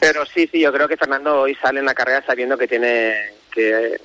Pero 0.00 0.26
sí, 0.26 0.48
sí, 0.50 0.60
yo 0.60 0.72
creo 0.72 0.88
que 0.88 0.96
Fernando 0.96 1.42
hoy 1.42 1.54
sale 1.56 1.78
en 1.80 1.86
la 1.86 1.94
carrera 1.94 2.24
sabiendo 2.26 2.58
que 2.58 2.66
tiene 2.66 3.14
que, 3.52 4.00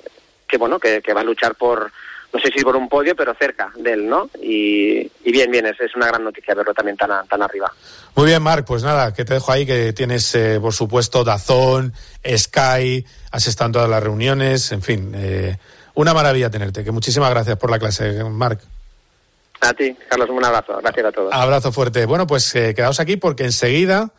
que 0.46 0.56
bueno, 0.56 0.78
que, 0.78 1.02
que 1.02 1.12
va 1.12 1.22
a 1.22 1.24
luchar 1.24 1.56
por, 1.56 1.90
no 2.32 2.40
sé 2.40 2.48
si 2.56 2.62
por 2.62 2.76
un 2.76 2.88
podio, 2.88 3.14
pero 3.16 3.34
cerca 3.34 3.72
de 3.76 3.92
él, 3.92 4.08
¿no? 4.08 4.30
Y, 4.42 4.98
y 5.24 5.32
bien, 5.32 5.50
bien, 5.50 5.66
es, 5.66 5.80
es 5.80 5.94
una 5.96 6.06
gran 6.06 6.22
noticia 6.24 6.54
verlo 6.54 6.72
también 6.72 6.96
tan, 6.96 7.10
a- 7.10 7.24
tan 7.24 7.42
arriba. 7.42 7.72
Muy 8.14 8.26
bien, 8.26 8.42
Marc, 8.42 8.66
pues 8.66 8.82
nada, 8.82 9.12
que 9.14 9.24
te 9.24 9.34
dejo 9.34 9.50
ahí, 9.52 9.66
que 9.66 9.92
tienes, 9.92 10.34
eh, 10.34 10.58
por 10.60 10.72
supuesto, 10.72 11.24
Dazón, 11.24 11.92
Sky, 12.26 13.04
has 13.32 13.46
estado 13.46 13.66
en 13.66 13.72
todas 13.72 13.88
las 13.90 14.02
reuniones, 14.02 14.72
en 14.72 14.82
fin, 14.82 15.12
eh, 15.16 15.56
una 15.94 16.14
maravilla 16.14 16.50
tenerte. 16.50 16.84
Que 16.84 16.90
muchísimas 16.92 17.30
gracias 17.30 17.56
por 17.56 17.70
la 17.70 17.78
clase, 17.78 18.22
Marc. 18.24 18.60
A 19.60 19.72
ti, 19.74 19.94
Carlos, 20.08 20.30
un 20.30 20.44
abrazo. 20.44 20.78
Gracias 20.80 21.06
a 21.06 21.12
todos. 21.12 21.32
Abrazo 21.32 21.70
fuerte. 21.72 22.06
Bueno, 22.06 22.26
pues 22.26 22.54
eh, 22.54 22.74
quedaos 22.74 22.98
aquí 23.00 23.16
porque 23.16 23.44
enseguida 23.44 24.10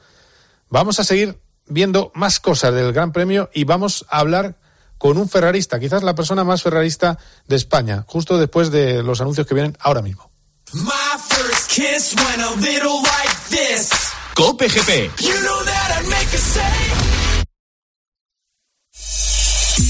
vamos 0.69 0.99
a 0.99 1.03
seguir 1.03 1.35
viendo 1.65 2.11
más 2.13 2.39
cosas 2.39 2.73
del 2.75 2.93
Gran 2.93 3.11
Premio 3.11 3.49
y 3.53 3.63
vamos 3.63 4.05
a 4.09 4.19
hablar 4.19 4.55
con 5.01 5.17
un 5.17 5.27
ferrarista, 5.27 5.79
quizás 5.79 6.03
la 6.03 6.13
persona 6.13 6.43
más 6.43 6.61
ferrarista 6.61 7.17
de 7.47 7.55
España, 7.55 8.05
justo 8.05 8.37
después 8.37 8.69
de 8.69 9.01
los 9.01 9.19
anuncios 9.19 9.47
que 9.47 9.55
vienen 9.55 9.75
ahora 9.79 10.03
mismo. 10.03 10.29
My 10.73 10.91
first 11.27 11.71
kiss 11.71 12.13
went 12.15 12.39
a 12.39 12.51
little 12.61 13.01
like 13.01 13.35
this. 13.49 13.89
Cope 14.35 14.67
GP. 14.67 15.09
You 15.19 15.33
know 15.41 15.65
that 15.65 15.97
I'd 15.97 16.07
make 16.07 16.31
a 16.31 16.37
save. 16.37 17.41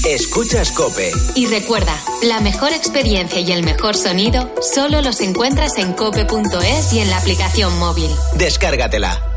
Escuchas 0.08 0.72
Cope. 0.72 1.12
Y 1.34 1.46
recuerda, 1.46 1.94
la 2.22 2.40
mejor 2.40 2.72
experiencia 2.72 3.38
y 3.40 3.52
el 3.52 3.64
mejor 3.64 3.94
sonido 3.94 4.50
solo 4.62 5.02
los 5.02 5.20
encuentras 5.20 5.76
en 5.76 5.92
cope.es 5.92 6.92
y 6.94 7.00
en 7.00 7.10
la 7.10 7.18
aplicación 7.18 7.78
móvil. 7.78 8.10
Descárgatela. 8.36 9.31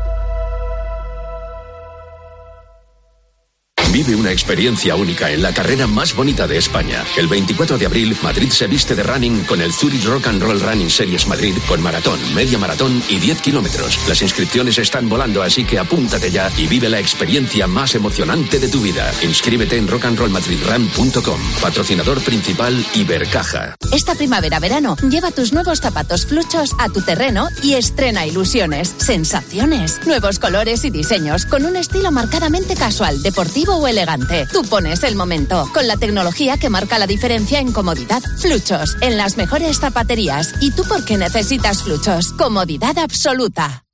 Vive 3.96 4.14
una 4.14 4.30
experiencia 4.30 4.94
única 4.94 5.30
en 5.30 5.40
la 5.40 5.54
carrera 5.54 5.86
más 5.86 6.14
bonita 6.14 6.46
de 6.46 6.58
España. 6.58 7.02
El 7.16 7.28
24 7.28 7.78
de 7.78 7.86
abril, 7.86 8.14
Madrid 8.22 8.50
se 8.50 8.66
viste 8.66 8.94
de 8.94 9.02
running 9.02 9.44
con 9.44 9.62
el 9.62 9.72
Zurich 9.72 10.04
Rock 10.04 10.26
and 10.26 10.42
Roll 10.42 10.60
Running 10.60 10.90
Series 10.90 11.26
Madrid 11.26 11.56
con 11.66 11.82
maratón, 11.82 12.20
media 12.34 12.58
maratón 12.58 13.02
y 13.08 13.18
10 13.18 13.40
kilómetros. 13.40 13.98
Las 14.06 14.20
inscripciones 14.20 14.76
están 14.76 15.08
volando, 15.08 15.42
así 15.42 15.64
que 15.64 15.78
apúntate 15.78 16.30
ya 16.30 16.52
y 16.58 16.66
vive 16.66 16.90
la 16.90 17.00
experiencia 17.00 17.66
más 17.66 17.94
emocionante 17.94 18.58
de 18.58 18.68
tu 18.68 18.82
vida. 18.82 19.10
Inscríbete 19.22 19.78
en 19.78 19.88
rockandrollmadridrun.com. 19.88 21.40
Patrocinador 21.62 22.20
principal 22.20 22.84
Ibercaja. 22.92 23.76
Esta 23.92 24.14
primavera-verano, 24.14 24.98
lleva 25.08 25.30
tus 25.30 25.54
nuevos 25.54 25.80
zapatos 25.80 26.26
fluchos 26.26 26.72
a 26.78 26.90
tu 26.90 27.00
terreno 27.00 27.48
y 27.62 27.72
estrena 27.72 28.26
ilusiones, 28.26 28.94
sensaciones, 28.98 30.06
nuevos 30.06 30.38
colores 30.38 30.84
y 30.84 30.90
diseños 30.90 31.46
con 31.46 31.64
un 31.64 31.76
estilo 31.76 32.12
marcadamente 32.12 32.74
casual, 32.74 33.22
deportivo 33.22 33.76
o 33.76 33.85
elegante. 33.86 34.46
Tú 34.52 34.62
pones 34.62 35.02
el 35.02 35.16
momento 35.16 35.68
con 35.72 35.86
la 35.86 35.96
tecnología 35.96 36.56
que 36.56 36.70
marca 36.70 36.98
la 36.98 37.06
diferencia 37.06 37.60
en 37.60 37.72
comodidad. 37.72 38.22
Fluchos, 38.38 38.96
en 39.00 39.16
las 39.16 39.36
mejores 39.36 39.78
zapaterías. 39.78 40.54
¿Y 40.60 40.70
tú 40.72 40.84
por 40.84 41.04
qué 41.04 41.16
necesitas 41.16 41.82
fluchos? 41.82 42.32
Comodidad 42.32 42.98
absoluta. 42.98 43.84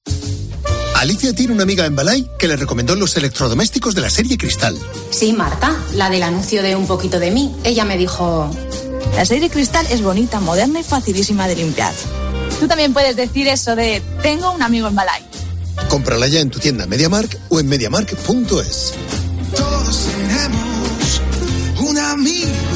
Alicia 0.96 1.34
tiene 1.34 1.52
una 1.52 1.64
amiga 1.64 1.84
en 1.84 1.96
Balay 1.96 2.28
que 2.38 2.46
le 2.46 2.56
recomendó 2.56 2.94
los 2.94 3.16
electrodomésticos 3.16 3.94
de 3.94 4.02
la 4.02 4.10
serie 4.10 4.38
Cristal. 4.38 4.78
Sí, 5.10 5.32
Marta, 5.32 5.76
la 5.94 6.08
del 6.08 6.22
anuncio 6.22 6.62
de 6.62 6.76
Un 6.76 6.86
poquito 6.86 7.18
de 7.18 7.30
mí. 7.30 7.54
Ella 7.64 7.84
me 7.84 7.96
dijo... 7.96 8.50
La 9.16 9.26
serie 9.26 9.50
Cristal 9.50 9.86
es 9.90 10.00
bonita, 10.00 10.40
moderna 10.40 10.80
y 10.80 10.84
facilísima 10.84 11.48
de 11.48 11.56
limpiar. 11.56 11.92
Tú 12.60 12.68
también 12.68 12.92
puedes 12.92 13.16
decir 13.16 13.48
eso 13.48 13.74
de 13.74 14.00
tengo 14.22 14.52
un 14.52 14.62
amigo 14.62 14.86
en 14.86 14.94
Balay. 14.94 15.22
Cómprala 15.88 16.28
ya 16.28 16.40
en 16.40 16.50
tu 16.50 16.58
tienda 16.58 16.86
MediaMark 16.86 17.36
o 17.48 17.58
en 17.60 17.66
mediamark.es. 17.66 18.94
Todos 19.56 20.06
tenemos 20.06 21.22
un 21.80 21.98
amigo 21.98 22.71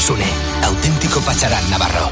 nos 0.00 0.10
une. 0.10 0.24
Auténtico 0.64 1.20
Pacharán 1.20 1.68
Navarro. 1.70 2.10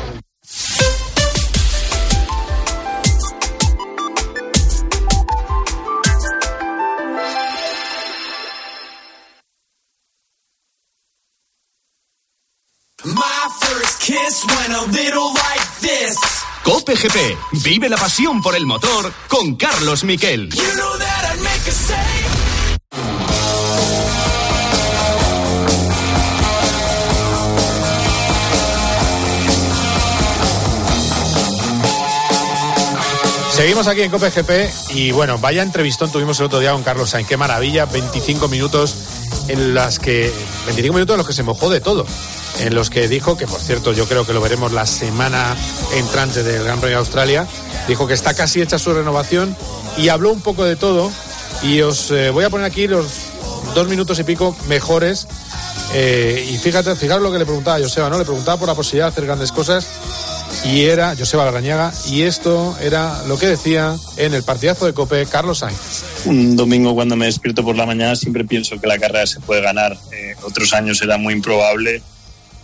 My 13.04 13.48
first 13.60 14.00
kiss 14.00 14.44
went 14.44 14.72
a 14.72 14.84
little 14.90 15.32
like 15.32 15.80
this. 15.80 16.16
Cope 16.64 16.94
GP. 16.94 17.38
Vive 17.64 17.88
la 17.88 17.96
pasión 17.96 18.42
por 18.42 18.54
el 18.54 18.66
motor 18.66 19.12
con 19.28 19.56
Carlos 19.56 20.04
Miquel. 20.04 20.50
You 20.50 20.62
know 20.76 20.98
Seguimos 33.58 33.88
aquí 33.88 34.02
en 34.02 34.10
Cope 34.12 34.30
GP 34.30 34.94
y 34.94 35.10
bueno, 35.10 35.36
vaya 35.38 35.64
entrevistón 35.64 36.12
tuvimos 36.12 36.38
el 36.38 36.46
otro 36.46 36.60
día 36.60 36.70
con 36.70 36.84
Carlos 36.84 37.10
Sainz. 37.10 37.26
Qué 37.26 37.36
maravilla, 37.36 37.86
25 37.86 38.46
minutos 38.46 38.94
en 39.48 39.74
las 39.74 39.98
que 39.98 40.32
25 40.66 40.94
minutos 40.94 41.14
en 41.14 41.18
los 41.18 41.26
que 41.26 41.32
se 41.32 41.42
mojó 41.42 41.68
de 41.68 41.80
todo. 41.80 42.06
En 42.60 42.76
los 42.76 42.88
que 42.88 43.08
dijo 43.08 43.36
que, 43.36 43.48
por 43.48 43.58
cierto, 43.58 43.92
yo 43.92 44.06
creo 44.06 44.24
que 44.24 44.32
lo 44.32 44.40
veremos 44.40 44.70
la 44.70 44.86
semana 44.86 45.56
entrante 45.92 46.44
del 46.44 46.62
Gran 46.62 46.78
Premio 46.78 46.98
de 46.98 47.00
Australia. 47.00 47.48
Dijo 47.88 48.06
que 48.06 48.14
está 48.14 48.32
casi 48.32 48.62
hecha 48.62 48.78
su 48.78 48.94
renovación 48.94 49.56
y 49.96 50.08
habló 50.08 50.30
un 50.30 50.40
poco 50.40 50.62
de 50.64 50.76
todo. 50.76 51.10
Y 51.64 51.80
os 51.80 52.12
eh, 52.12 52.30
voy 52.30 52.44
a 52.44 52.50
poner 52.50 52.64
aquí 52.64 52.86
los 52.86 53.08
dos 53.74 53.88
minutos 53.88 54.20
y 54.20 54.22
pico 54.22 54.56
mejores. 54.68 55.26
Eh, 55.94 56.48
y 56.48 56.58
fíjate, 56.58 56.94
fijaros 56.94 57.24
lo 57.24 57.32
que 57.32 57.40
le 57.40 57.44
preguntaba 57.44 57.78
a 57.78 57.80
Joseba, 57.80 58.08
¿no? 58.08 58.18
Le 58.18 58.24
preguntaba 58.24 58.56
por 58.56 58.68
la 58.68 58.76
posibilidad 58.76 59.06
de 59.06 59.10
hacer 59.14 59.26
grandes 59.26 59.50
cosas 59.50 59.84
y 60.64 60.82
era 60.82 61.14
Joseba 61.16 61.44
Larrañaga 61.44 61.92
y 62.08 62.22
esto 62.22 62.76
era 62.80 63.22
lo 63.26 63.38
que 63.38 63.46
decía 63.46 63.96
en 64.16 64.34
el 64.34 64.42
partidazo 64.42 64.86
de 64.86 64.92
Cope 64.92 65.26
Carlos 65.26 65.58
Sainz. 65.58 66.04
Un 66.24 66.56
domingo 66.56 66.94
cuando 66.94 67.16
me 67.16 67.26
despierto 67.26 67.64
por 67.64 67.76
la 67.76 67.86
mañana 67.86 68.16
siempre 68.16 68.44
pienso 68.44 68.80
que 68.80 68.86
la 68.86 68.98
carrera 68.98 69.26
se 69.26 69.40
puede 69.40 69.62
ganar. 69.62 69.96
Eh, 70.12 70.34
otros 70.42 70.72
años 70.74 71.00
era 71.02 71.16
muy 71.16 71.34
improbable. 71.34 72.02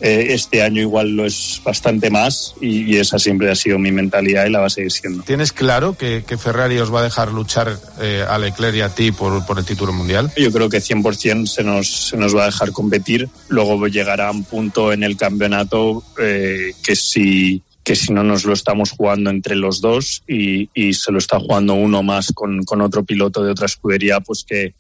Eh, 0.00 0.34
este 0.34 0.60
año 0.60 0.82
igual 0.82 1.10
lo 1.10 1.24
es 1.24 1.60
bastante 1.64 2.10
más 2.10 2.54
y, 2.60 2.82
y 2.82 2.96
esa 2.98 3.18
siempre 3.18 3.50
ha 3.50 3.54
sido 3.54 3.78
mi 3.78 3.92
mentalidad 3.92 4.44
y 4.44 4.50
la 4.50 4.58
va 4.58 4.66
a 4.66 4.70
seguir 4.70 4.90
siendo. 4.90 5.22
¿Tienes 5.22 5.52
claro 5.52 5.96
que, 5.96 6.24
que 6.26 6.36
Ferrari 6.36 6.78
os 6.78 6.92
va 6.92 7.00
a 7.00 7.04
dejar 7.04 7.30
luchar 7.32 7.78
eh, 8.00 8.24
a 8.28 8.36
Leclerc 8.38 8.74
y 8.76 8.80
a 8.80 8.88
ti 8.88 9.12
por, 9.12 9.46
por 9.46 9.58
el 9.58 9.64
título 9.64 9.92
mundial? 9.92 10.32
Yo 10.36 10.50
creo 10.50 10.68
que 10.68 10.78
100% 10.78 11.46
se 11.46 11.62
nos, 11.62 12.08
se 12.08 12.16
nos 12.16 12.36
va 12.36 12.42
a 12.42 12.46
dejar 12.46 12.72
competir. 12.72 13.28
Luego 13.48 13.86
llegará 13.86 14.30
un 14.32 14.42
punto 14.42 14.92
en 14.92 15.04
el 15.04 15.16
campeonato 15.16 16.02
eh, 16.18 16.72
que 16.82 16.96
si 16.96 17.62
que 17.84 17.94
si 17.94 18.12
no 18.12 18.24
nos 18.24 18.44
lo 18.44 18.54
estamos 18.54 18.90
jugando 18.90 19.30
entre 19.30 19.54
los 19.56 19.80
dos 19.80 20.22
y, 20.26 20.70
y 20.74 20.94
se 20.94 21.12
lo 21.12 21.18
está 21.18 21.38
jugando 21.38 21.74
uno 21.74 22.02
más 22.02 22.32
con, 22.32 22.64
con 22.64 22.80
otro 22.80 23.04
piloto 23.04 23.44
de 23.44 23.52
otra 23.52 23.66
escudería, 23.66 24.20
pues 24.20 24.44
que 24.44 24.74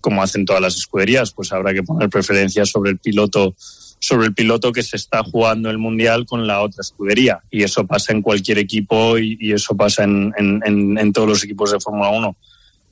como 0.00 0.22
hacen 0.22 0.44
todas 0.44 0.62
las 0.62 0.76
escuderías, 0.76 1.32
pues 1.32 1.52
habrá 1.52 1.74
que 1.74 1.82
poner 1.82 2.08
preferencia 2.08 2.64
sobre 2.64 2.92
el 2.92 2.98
piloto 2.98 3.54
sobre 3.98 4.26
el 4.26 4.34
piloto 4.34 4.72
que 4.72 4.82
se 4.82 4.96
está 4.96 5.22
jugando 5.24 5.70
el 5.70 5.78
mundial 5.78 6.26
con 6.26 6.46
la 6.46 6.60
otra 6.60 6.82
escudería. 6.82 7.40
Y 7.50 7.62
eso 7.62 7.86
pasa 7.86 8.12
en 8.12 8.22
cualquier 8.22 8.58
equipo 8.58 9.18
y, 9.18 9.36
y 9.40 9.52
eso 9.52 9.74
pasa 9.74 10.04
en, 10.04 10.32
en, 10.36 10.60
en, 10.64 10.98
en 10.98 11.12
todos 11.12 11.28
los 11.28 11.44
equipos 11.44 11.72
de 11.72 11.80
Fórmula 11.80 12.10
1 12.10 12.36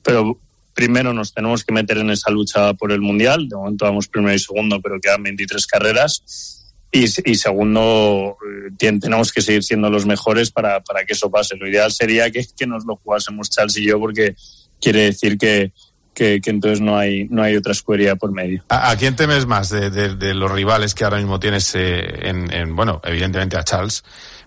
pero 0.05 0.39
primero 0.73 1.13
nos 1.13 1.33
tenemos 1.33 1.63
que 1.63 1.73
meter 1.73 1.97
en 1.97 2.11
esa 2.11 2.29
lucha 2.29 2.73
por 2.75 2.91
el 2.91 3.01
mundial. 3.01 3.49
De 3.49 3.55
momento 3.55 3.85
vamos 3.85 4.07
primero 4.07 4.35
y 4.35 4.39
segundo 4.39 4.79
pero 4.81 5.01
quedan 5.01 5.23
23 5.23 5.65
carreras 5.67 6.64
y, 7.03 7.35
segundo, 7.35 8.37
eh, 8.79 8.97
tenemos 8.99 9.31
que 9.31 9.41
seguir 9.41 9.63
siendo 9.63 9.89
los 9.89 10.05
mejores 10.05 10.51
para, 10.51 10.81
para 10.81 11.05
que 11.05 11.13
eso 11.13 11.29
pase. 11.29 11.55
Lo 11.55 11.67
ideal 11.67 11.91
sería 11.91 12.31
que, 12.31 12.45
que 12.55 12.67
nos 12.67 12.85
lo 12.85 12.95
jugásemos 12.97 13.49
Charles 13.49 13.77
y 13.77 13.85
yo, 13.85 13.99
porque 13.99 14.35
quiere 14.79 15.01
decir 15.01 15.37
que, 15.37 15.71
que, 16.13 16.39
entonces 16.45 16.81
no 16.81 16.97
hay, 16.97 17.27
no 17.29 17.43
hay 17.43 17.55
otra 17.55 17.73
escudería 17.73 18.15
por 18.15 18.31
medio. 18.31 18.63
¿A, 18.69 18.95
quién 18.95 19.15
temes 19.15 19.45
más 19.45 19.69
de 19.69 20.33
los 20.33 20.51
rivales 20.51 20.95
que 20.95 21.03
ahora 21.03 21.17
mismo 21.17 21.39
tienes 21.39 21.75
eh, 21.75 22.29
en, 22.29 22.51
en, 22.53 22.75
bueno, 22.75 23.01
evidentemente 23.03 23.57
a 23.57 23.63
Charles, 23.63 24.03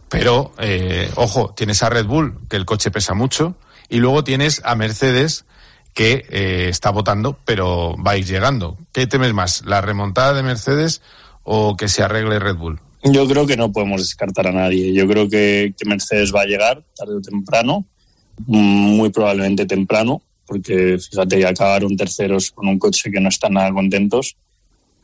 pero, 0.09 0.53
eh, 0.59 1.11
ojo, 1.17 1.53
tienes 1.55 1.83
a 1.83 1.91
Red 1.91 2.07
Bull, 2.07 2.39
que 2.49 2.57
el 2.57 2.65
coche 2.65 2.91
pesa 2.91 3.15
mucho, 3.15 3.57
y 3.89 3.99
luego 3.99 4.25
tienes 4.25 4.63
a 4.65 4.75
Mercedes, 4.75 5.45
que 5.93 6.27
eh, 6.31 6.69
está 6.69 6.91
votando, 6.91 7.39
pero 7.45 7.95
va 8.03 8.13
a 8.13 8.17
ir 8.17 8.25
llegando. 8.25 8.79
¿Qué 8.93 9.07
temes 9.07 9.35
más, 9.35 9.65
la 9.67 9.81
remontada 9.81 10.33
de 10.33 10.43
Mercedes 10.43 11.03
o 11.51 11.75
que 11.75 11.89
se 11.89 12.03
arregle 12.03 12.39
Red 12.39 12.57
Bull? 12.57 12.79
Yo 13.03 13.27
creo 13.27 13.47
que 13.47 13.57
no 13.57 13.73
podemos 13.73 14.03
descartar 14.03 14.49
a 14.49 14.53
nadie. 14.53 14.93
Yo 14.93 15.09
creo 15.09 15.31
que, 15.31 15.75
Mercedes 15.87 16.35
va 16.35 16.43
a 16.43 16.47
llegar 16.47 16.85
tarde 16.95 17.17
o 17.17 17.21
temprano, 17.23 17.87
mm, 18.47 18.97
muy 18.97 19.09
probablemente 19.09 19.65
temprano, 19.65 20.21
porque 20.47 20.99
fíjate, 20.99 21.47
acabaron 21.47 21.97
terceros 21.97 22.51
con 22.51 22.69
un 22.69 22.79
coche 22.79 23.11
que 23.11 23.21
no 23.21 23.31
están 23.31 23.55
nada 23.55 23.73
contentos. 23.73 24.37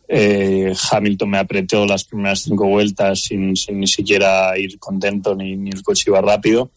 Eh, 0.07 0.75
Hamilton 0.91 1.31
me 1.31 1.39
apretó 1.39 1.87
las 1.87 2.05
primeras 2.05 2.41
cinco 2.41 2.67
vueltas 2.67 3.23
sin, 3.23 3.55
ni 3.71 3.87
siquiera 3.87 4.59
ir 4.59 4.79
contento 4.79 5.35
ni, 5.35 5.53
el 5.71 5.83
coche 5.83 6.05
iba 6.09 6.21
rápido. 6.21 6.71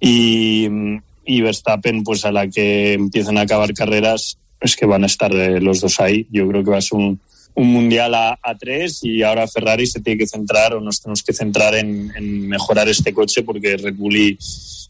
Y, 0.00 0.66
y 1.24 1.40
Verstappen, 1.42 2.02
pues 2.02 2.24
a 2.24 2.32
la 2.32 2.48
que 2.48 2.94
empiecen 2.94 3.38
a 3.38 3.42
acabar 3.42 3.72
carreras, 3.72 4.36
es 4.60 4.74
que 4.74 4.86
van 4.86 5.04
a 5.04 5.06
estar 5.06 5.32
eh, 5.32 5.60
los 5.60 5.80
dos 5.80 6.00
ahí. 6.00 6.26
Yo 6.32 6.48
creo 6.48 6.64
que 6.64 6.70
va 6.70 6.78
a 6.78 6.82
ser 6.82 6.98
un, 6.98 7.20
un 7.60 7.72
mundial 7.72 8.14
a, 8.14 8.38
a 8.42 8.54
tres 8.58 9.00
y 9.02 9.22
ahora 9.22 9.46
Ferrari 9.48 9.86
se 9.86 10.00
tiene 10.00 10.18
que 10.18 10.26
centrar 10.26 10.74
o 10.74 10.80
nos 10.80 11.00
tenemos 11.00 11.22
que 11.22 11.32
centrar 11.32 11.74
en, 11.74 12.12
en 12.16 12.48
mejorar 12.48 12.88
este 12.88 13.12
coche 13.12 13.42
porque 13.42 13.76
Red 13.76 13.94
Bull 13.94 14.16
y, 14.16 14.38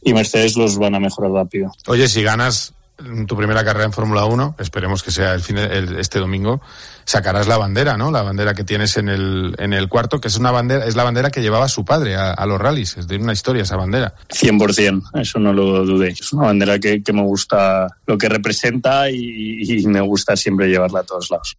y 0.02 0.12
Mercedes 0.14 0.56
los 0.56 0.78
van 0.78 0.94
a 0.94 1.00
mejorar 1.00 1.32
rápido. 1.32 1.72
Oye, 1.86 2.08
si 2.08 2.22
ganas 2.22 2.72
mm, 2.98 3.24
tu 3.24 3.36
primera 3.36 3.64
carrera 3.64 3.86
en 3.86 3.92
Fórmula 3.92 4.24
1, 4.24 4.56
esperemos 4.58 5.02
que 5.02 5.10
sea 5.10 5.34
el 5.34 5.40
fin 5.42 5.56
de- 5.56 5.64
el- 5.78 5.96
este 5.98 6.18
domingo, 6.18 6.60
sacarás 7.04 7.48
la 7.48 7.56
bandera, 7.56 7.96
¿no? 7.96 8.10
La 8.12 8.22
bandera 8.22 8.54
que 8.54 8.62
tienes 8.62 8.96
en 8.96 9.08
el, 9.08 9.54
en 9.58 9.72
el 9.72 9.88
cuarto, 9.88 10.20
que 10.20 10.28
es 10.28 10.36
una 10.36 10.52
bandera, 10.52 10.84
es 10.86 10.94
la 10.94 11.02
bandera 11.02 11.30
que 11.30 11.40
llevaba 11.42 11.66
su 11.68 11.84
padre 11.84 12.14
a, 12.14 12.30
a 12.32 12.46
los 12.46 12.60
rallies. 12.60 12.96
Es 12.98 13.08
de 13.08 13.16
una 13.16 13.32
historia 13.32 13.62
esa 13.64 13.76
bandera. 13.76 14.14
100%, 14.28 15.20
eso 15.20 15.38
no 15.40 15.52
lo 15.52 15.84
dudéis. 15.84 16.20
Es 16.20 16.32
una 16.32 16.46
bandera 16.46 16.78
que, 16.78 17.02
que 17.02 17.12
me 17.12 17.22
gusta 17.22 17.88
lo 18.06 18.16
que 18.16 18.28
representa 18.28 19.10
y, 19.10 19.60
y 19.80 19.86
me 19.86 20.00
gusta 20.02 20.36
siempre 20.36 20.68
llevarla 20.68 21.00
a 21.00 21.04
todos 21.04 21.30
lados. 21.30 21.56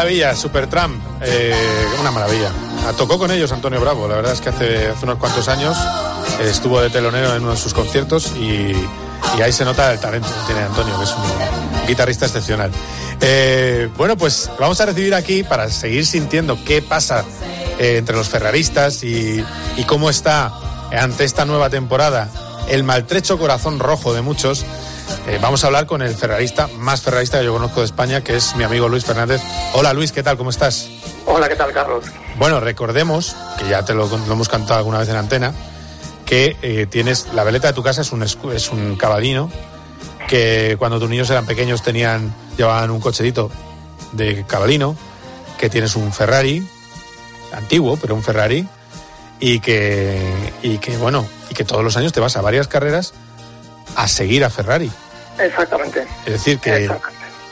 Maravilla, 0.00 0.34
Supertramp. 0.34 0.98
Eh, 1.20 1.54
una 2.00 2.10
maravilla. 2.10 2.50
Ah, 2.86 2.94
Tocó 2.96 3.18
con 3.18 3.30
ellos 3.30 3.52
Antonio 3.52 3.78
Bravo. 3.82 4.08
La 4.08 4.14
verdad 4.14 4.32
es 4.32 4.40
que 4.40 4.48
hace, 4.48 4.90
unos 5.02 5.18
cuantos 5.18 5.46
años 5.48 5.76
eh, 6.40 6.48
estuvo 6.48 6.80
de 6.80 6.88
telonero 6.88 7.36
en 7.36 7.42
uno 7.42 7.50
de 7.50 7.58
sus 7.58 7.74
conciertos 7.74 8.32
y, 8.34 8.72
ahí 9.42 9.52
se 9.52 9.62
nota 9.66 9.92
el 9.92 10.00
talento 10.00 10.26
que 10.28 10.46
tiene 10.46 10.62
Antonio, 10.62 10.96
que 10.96 11.04
es 11.04 11.10
un 11.10 11.86
guitarrista 11.86 12.24
excepcional. 12.24 12.70
Eh, 13.20 13.90
bueno, 13.98 14.16
pues 14.16 14.50
vamos 14.58 14.80
a 14.80 14.86
recibir 14.86 15.14
aquí 15.14 15.42
para 15.42 15.68
seguir 15.68 16.06
sintiendo 16.06 16.58
qué 16.64 16.80
pasa 16.80 17.22
entre 17.78 18.16
los 18.16 18.30
ferraristas 18.30 19.04
y 19.04 19.44
cómo 19.86 20.08
está 20.08 20.50
ante 20.92 21.24
esta 21.24 21.44
nueva 21.44 21.68
temporada 21.68 22.30
el 22.70 22.84
maltrecho 22.84 23.38
corazón 23.38 23.78
rojo 23.78 24.14
de 24.14 24.22
muchos. 24.22 24.64
Eh, 25.26 25.38
vamos 25.40 25.62
a 25.62 25.66
hablar 25.66 25.86
con 25.86 26.02
el 26.02 26.14
ferrarista 26.14 26.66
más 26.78 27.02
ferrarista 27.02 27.38
que 27.38 27.44
yo 27.44 27.52
conozco 27.52 27.80
de 27.80 27.86
España, 27.86 28.22
que 28.22 28.36
es 28.36 28.56
mi 28.56 28.64
amigo 28.64 28.88
Luis 28.88 29.04
Fernández. 29.04 29.40
Hola 29.74 29.92
Luis, 29.92 30.12
¿qué 30.12 30.22
tal? 30.22 30.36
¿Cómo 30.36 30.50
estás? 30.50 30.88
Hola, 31.26 31.48
¿qué 31.48 31.56
tal, 31.56 31.72
Carlos? 31.72 32.06
Bueno, 32.38 32.58
recordemos, 32.58 33.36
que 33.58 33.68
ya 33.68 33.84
te 33.84 33.94
lo, 33.94 34.08
lo 34.08 34.32
hemos 34.32 34.48
cantado 34.48 34.78
alguna 34.78 34.98
vez 34.98 35.08
en 35.08 35.16
antena, 35.16 35.52
que 36.24 36.56
eh, 36.62 36.86
tienes 36.88 37.28
la 37.34 37.44
veleta 37.44 37.68
de 37.68 37.74
tu 37.74 37.82
casa 37.82 38.00
es 38.00 38.12
un, 38.12 38.22
es 38.22 38.70
un 38.70 38.96
cabalino 38.96 39.50
que 40.26 40.76
cuando 40.78 40.98
tus 40.98 41.10
niños 41.10 41.28
eran 41.30 41.44
pequeños 41.44 41.82
tenían 41.82 42.32
llevaban 42.56 42.90
un 42.90 43.00
cochecito 43.00 43.50
de 44.12 44.44
cabalino, 44.46 44.96
que 45.58 45.68
tienes 45.68 45.96
un 45.96 46.12
Ferrari 46.12 46.66
antiguo, 47.52 47.96
pero 47.96 48.14
un 48.14 48.22
Ferrari 48.22 48.66
y 49.38 49.60
que 49.60 50.52
y 50.62 50.78
que 50.78 50.96
bueno, 50.96 51.26
y 51.50 51.54
que 51.54 51.64
todos 51.64 51.84
los 51.84 51.96
años 51.96 52.12
te 52.12 52.20
vas 52.20 52.36
a 52.36 52.40
varias 52.40 52.68
carreras 52.68 53.12
a 53.96 54.08
seguir 54.08 54.44
a 54.44 54.50
Ferrari. 54.50 54.90
Exactamente. 55.40 56.06
Es 56.26 56.32
decir, 56.32 56.58
que 56.58 56.90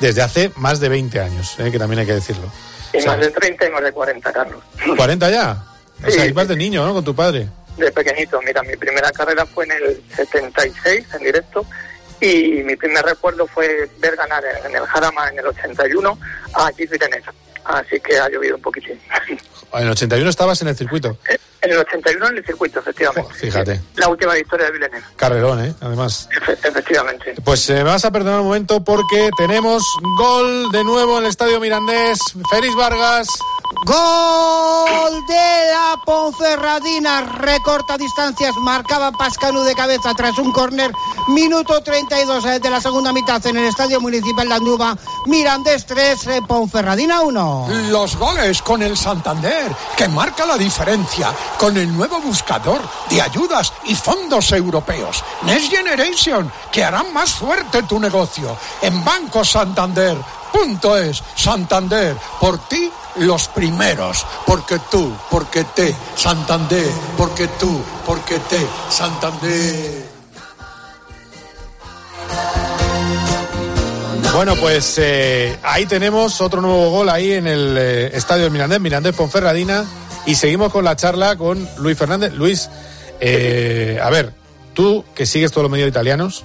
desde 0.00 0.22
hace 0.22 0.52
más 0.56 0.80
de 0.80 0.88
20 0.88 1.20
años, 1.20 1.54
eh, 1.58 1.70
que 1.70 1.78
también 1.78 2.00
hay 2.00 2.06
que 2.06 2.14
decirlo. 2.14 2.50
Y 2.92 2.98
O 2.98 3.00
sea, 3.00 3.12
más 3.12 3.20
de 3.20 3.30
30 3.30 3.66
y 3.66 3.70
más 3.70 3.82
de 3.82 3.92
40, 3.92 4.32
Carlos. 4.32 4.62
¿40 4.84 5.30
ya? 5.30 5.64
O 6.02 6.06
Sí, 6.06 6.12
sea, 6.12 6.26
ibas 6.26 6.48
de 6.48 6.56
niño, 6.56 6.86
¿no? 6.86 6.94
Con 6.94 7.04
tu 7.04 7.14
padre. 7.14 7.48
De 7.76 7.90
pequeñito, 7.92 8.40
mira, 8.44 8.62
mi 8.62 8.76
primera 8.76 9.10
carrera 9.12 9.44
fue 9.46 9.64
en 9.64 9.72
el 9.72 10.02
76 10.16 11.06
en 11.14 11.18
directo 11.22 11.64
y 12.20 12.62
mi 12.64 12.74
primer 12.76 13.04
recuerdo 13.04 13.46
fue 13.46 13.88
ver 13.98 14.16
ganar 14.16 14.42
en 14.64 14.74
el 14.74 14.82
Jarama 14.86 15.28
en 15.28 15.38
el 15.38 15.46
81 15.46 16.18
a 16.54 16.70
Gis 16.76 16.90
Virenez. 16.90 17.22
Así 17.64 18.00
que 18.00 18.18
ha 18.18 18.28
llovido 18.28 18.56
un 18.56 18.62
poquitín. 18.62 18.98
En 19.74 19.82
el 19.82 19.90
81 19.90 20.28
estabas 20.30 20.60
en 20.62 20.68
el 20.68 20.76
circuito. 20.76 21.18
En 21.60 21.70
el 21.70 21.76
el 21.78 21.80
81 21.80 22.28
en 22.28 22.36
el 22.38 22.44
circuito, 22.44 22.78
efectivamente. 22.80 23.32
Fíjate. 23.34 23.80
La 23.96 24.08
última 24.08 24.34
victoria 24.34 24.66
de 24.66 24.72
Villeneuve. 24.72 25.04
Carrerón, 25.16 25.64
¿eh? 25.64 25.74
Además. 25.80 26.28
Efe- 26.30 26.58
efectivamente. 26.68 27.34
Pues 27.44 27.68
eh, 27.70 27.74
me 27.74 27.82
vas 27.84 28.04
a 28.04 28.10
perdonar 28.10 28.40
un 28.40 28.46
momento 28.46 28.82
porque 28.84 29.30
tenemos 29.36 29.82
gol 30.18 30.70
de 30.72 30.84
nuevo 30.84 31.18
en 31.18 31.24
el 31.24 31.30
Estadio 31.30 31.58
Mirandés. 31.60 32.18
Félix 32.50 32.74
Vargas. 32.76 33.28
Gol 33.84 35.26
de 35.26 35.34
la 35.72 35.96
Ponferradina, 36.04 37.20
recorta 37.38 37.96
distancias, 37.98 38.54
marcaba 38.56 39.12
Pascanu 39.12 39.62
de 39.62 39.74
cabeza 39.74 40.14
tras 40.14 40.38
un 40.38 40.52
córner, 40.52 40.90
minuto 41.28 41.82
32 41.82 42.60
de 42.62 42.70
la 42.70 42.80
segunda 42.80 43.12
mitad 43.12 43.44
en 43.46 43.56
el 43.58 43.66
Estadio 43.66 44.00
Municipal 44.00 44.48
de 44.48 44.54
Andúba, 44.54 44.96
Mirandés 45.26 45.86
3, 45.86 46.26
eh, 46.28 46.40
Ponferradina 46.46 47.20
1. 47.20 47.68
Los 47.90 48.16
goles 48.16 48.62
con 48.62 48.82
el 48.82 48.96
Santander, 48.96 49.70
que 49.96 50.08
marca 50.08 50.44
la 50.46 50.56
diferencia 50.56 51.32
con 51.58 51.76
el 51.76 51.94
nuevo 51.96 52.20
buscador 52.20 52.80
de 53.10 53.22
ayudas 53.22 53.72
y 53.84 53.94
fondos 53.94 54.52
europeos. 54.52 55.22
Next 55.42 55.70
Generation, 55.70 56.50
que 56.70 56.84
harán 56.84 57.12
más 57.12 57.32
fuerte 57.32 57.82
tu 57.84 57.98
negocio. 57.98 58.56
En 58.82 59.04
Banco 59.04 59.44
Santander. 59.44 60.16
Punto 60.52 60.96
es 60.96 61.22
Santander, 61.36 62.16
por 62.40 62.58
ti 62.68 62.90
los 63.16 63.48
primeros, 63.48 64.24
porque 64.46 64.78
tú, 64.90 65.12
porque 65.30 65.64
te, 65.64 65.94
Santander, 66.16 66.88
porque 67.16 67.48
tú, 67.48 67.80
porque 68.06 68.38
te, 68.38 68.66
Santander. 68.88 70.08
Bueno, 74.32 74.54
pues 74.56 74.94
eh, 74.98 75.58
ahí 75.62 75.86
tenemos 75.86 76.40
otro 76.40 76.60
nuevo 76.60 76.90
gol 76.90 77.08
ahí 77.08 77.32
en 77.32 77.46
el 77.46 77.76
eh, 77.76 78.16
Estadio 78.16 78.44
del 78.44 78.52
Mirandés, 78.52 78.80
Mirandés 78.80 79.14
Ponferradina. 79.14 79.84
Y 80.28 80.34
seguimos 80.34 80.70
con 80.70 80.84
la 80.84 80.94
charla 80.94 81.36
con 81.36 81.66
Luis 81.78 81.96
Fernández. 81.96 82.34
Luis, 82.34 82.68
eh, 83.18 83.98
a 84.02 84.10
ver, 84.10 84.32
tú 84.74 85.02
que 85.14 85.24
sigues 85.24 85.50
todos 85.50 85.62
los 85.62 85.72
medios 85.72 85.88
italianos, 85.88 86.44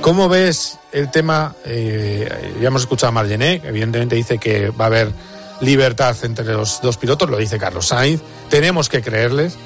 ¿cómo 0.00 0.28
ves 0.30 0.78
el 0.92 1.10
tema? 1.10 1.54
eh, 1.66 2.54
ya 2.60 2.68
hemos 2.68 2.82
escuchado 2.82 3.08
a 3.08 3.12
Margené, 3.12 3.60
evidentemente 3.64 4.16
dice 4.16 4.38
que 4.38 4.70
va 4.70 4.84
a 4.84 4.88
haber 4.88 5.12
libertad 5.60 6.16
entre 6.22 6.46
los 6.46 6.80
dos 6.80 6.96
pilotos, 6.96 7.28
lo 7.28 7.36
dice 7.36 7.58
Carlos 7.58 7.88
Sainz, 7.88 8.22
tenemos 8.48 8.88
que 8.88 9.02
creerles. 9.02 9.56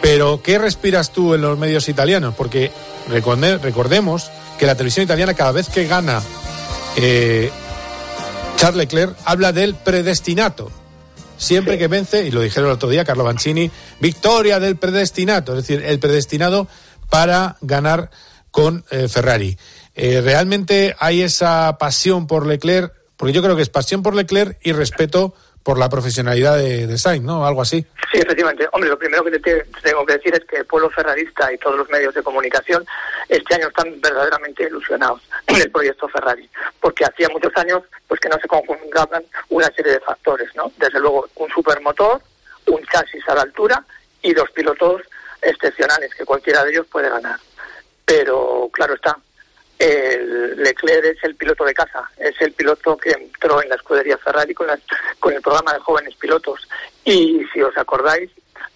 Pero, 0.00 0.40
¿qué 0.42 0.58
respiras 0.58 1.10
tú 1.10 1.34
en 1.34 1.42
los 1.42 1.58
medios 1.58 1.88
italianos? 1.88 2.34
Porque 2.34 2.70
recorde- 3.10 3.58
recordemos 3.60 4.30
que 4.58 4.64
la 4.66 4.74
televisión 4.74 5.04
italiana 5.04 5.34
cada 5.34 5.52
vez 5.52 5.68
que 5.68 5.86
gana 5.86 6.22
eh, 6.96 7.50
Charles 8.56 8.78
Leclerc 8.78 9.16
habla 9.26 9.52
del 9.52 9.74
predestinato. 9.74 10.70
Siempre 11.38 11.78
que 11.78 11.88
vence, 11.88 12.26
y 12.26 12.30
lo 12.30 12.40
dijeron 12.40 12.70
el 12.70 12.76
otro 12.76 12.88
día 12.88 13.04
Carlo 13.04 13.24
Mancini, 13.24 13.70
victoria 14.00 14.58
del 14.58 14.76
predestinato, 14.76 15.52
es 15.52 15.66
decir, 15.66 15.84
el 15.84 15.98
predestinado 15.98 16.68
para 17.10 17.56
ganar 17.60 18.10
con 18.50 18.84
eh, 18.90 19.08
Ferrari. 19.08 19.58
Eh, 19.94 20.20
¿Realmente 20.20 20.94
hay 20.98 21.22
esa 21.22 21.76
pasión 21.78 22.26
por 22.26 22.46
Leclerc? 22.46 22.92
Porque 23.16 23.32
yo 23.32 23.42
creo 23.42 23.56
que 23.56 23.62
es 23.62 23.68
pasión 23.68 24.02
por 24.02 24.14
Leclerc 24.14 24.58
y 24.62 24.72
respeto 24.72 25.34
por 25.66 25.78
la 25.78 25.88
profesionalidad 25.88 26.58
de, 26.58 26.86
de 26.86 27.20
¿no? 27.20 27.44
Algo 27.44 27.60
así. 27.60 27.84
Sí, 28.12 28.18
efectivamente. 28.18 28.68
Hombre, 28.70 28.88
lo 28.88 28.96
primero 28.96 29.24
que 29.24 29.32
te 29.40 29.64
tengo 29.82 30.06
que 30.06 30.12
decir 30.12 30.32
es 30.32 30.44
que 30.44 30.58
el 30.58 30.64
pueblo 30.64 30.88
ferrarista 30.90 31.52
y 31.52 31.58
todos 31.58 31.76
los 31.76 31.90
medios 31.90 32.14
de 32.14 32.22
comunicación 32.22 32.86
este 33.28 33.56
año 33.56 33.66
están 33.66 34.00
verdaderamente 34.00 34.62
ilusionados 34.62 35.22
en 35.48 35.56
el 35.56 35.68
proyecto 35.72 36.06
Ferrari, 36.06 36.48
porque 36.80 37.04
hacía 37.04 37.28
muchos 37.30 37.50
años 37.56 37.82
pues 38.06 38.20
que 38.20 38.28
no 38.28 38.38
se 38.38 38.46
conjugaban 38.46 39.24
una 39.48 39.66
serie 39.74 39.94
de 39.94 40.00
factores, 40.00 40.54
¿no? 40.54 40.70
Desde 40.78 41.00
luego 41.00 41.28
un 41.34 41.50
supermotor, 41.50 42.20
un 42.68 42.86
chasis 42.86 43.28
a 43.28 43.34
la 43.34 43.42
altura 43.42 43.84
y 44.22 44.34
dos 44.34 44.48
pilotos 44.52 45.02
excepcionales 45.42 46.14
que 46.14 46.24
cualquiera 46.24 46.62
de 46.62 46.70
ellos 46.70 46.86
puede 46.86 47.10
ganar. 47.10 47.40
Pero 48.04 48.70
claro 48.72 48.94
está, 48.94 49.18
el 49.78 50.56
Leclerc 50.62 51.04
es 51.04 51.24
el 51.24 51.34
piloto 51.36 51.64
de 51.64 51.74
casa, 51.74 52.10
es 52.18 52.34
el 52.40 52.52
piloto 52.52 52.96
que 52.96 53.10
entró 53.10 53.62
en 53.62 53.68
la 53.68 53.74
escudería 53.76 54.16
Ferrari 54.18 54.54
con, 54.54 54.66
las- 54.66 54.80
con 55.20 55.32
el 55.34 55.42
programa 55.42 55.74
de 55.74 55.80
jóvenes 55.80 56.14
pilotos. 56.16 56.66
Y 57.04 57.42
si 57.52 57.60
os 57.62 57.76
acordáis, 57.76 58.30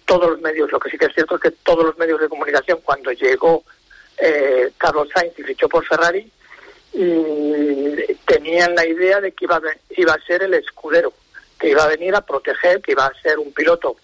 todos 0.05 0.29
los 0.31 0.41
medios, 0.41 0.71
lo 0.71 0.79
que 0.79 0.89
sí 0.89 0.97
que 0.97 1.05
es 1.05 1.13
cierto 1.13 1.35
es 1.35 1.41
que 1.41 1.51
todos 1.51 1.83
los 1.85 1.97
medios 1.97 2.19
de 2.21 2.29
comunicación, 2.29 2.79
cuando 2.83 3.11
llegó 3.11 3.63
eh, 4.17 4.71
Carlos 4.77 5.07
Sainz 5.13 5.37
y 5.39 5.43
fichó 5.43 5.67
por 5.67 5.85
Ferrari, 5.85 6.31
tenían 8.25 8.75
la 8.75 8.85
idea 8.85 9.19
de 9.21 9.31
que 9.31 9.45
iba 9.45 9.57
a, 9.57 9.61
iba 9.97 10.13
a 10.13 10.21
ser 10.25 10.43
el 10.43 10.53
escudero, 10.53 11.13
que 11.59 11.69
iba 11.69 11.83
a 11.83 11.87
venir 11.87 12.13
a 12.15 12.21
proteger, 12.25 12.81
que 12.81 12.91
iba 12.91 13.05
a 13.05 13.21
ser 13.21 13.39
un 13.39 13.51
piloto 13.53 13.95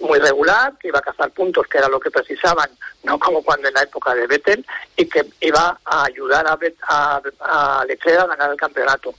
muy 0.00 0.18
regular, 0.18 0.74
que 0.78 0.88
iba 0.88 0.98
a 0.98 1.02
cazar 1.02 1.30
puntos, 1.30 1.66
que 1.66 1.78
era 1.78 1.88
lo 1.88 2.00
que 2.00 2.10
precisaban, 2.10 2.70
no 3.04 3.18
como 3.18 3.42
cuando 3.42 3.68
en 3.68 3.74
la 3.74 3.82
época 3.82 4.14
de 4.14 4.26
Vettel, 4.26 4.66
y 4.96 5.06
que 5.06 5.26
iba 5.40 5.78
a 5.84 6.04
ayudar 6.04 6.46
a, 6.46 6.56
Bet- 6.56 6.82
a, 6.88 7.20
a 7.40 7.84
Leclerc 7.86 8.20
a 8.20 8.26
ganar 8.26 8.50
el 8.50 8.56
campeonato. 8.56 9.14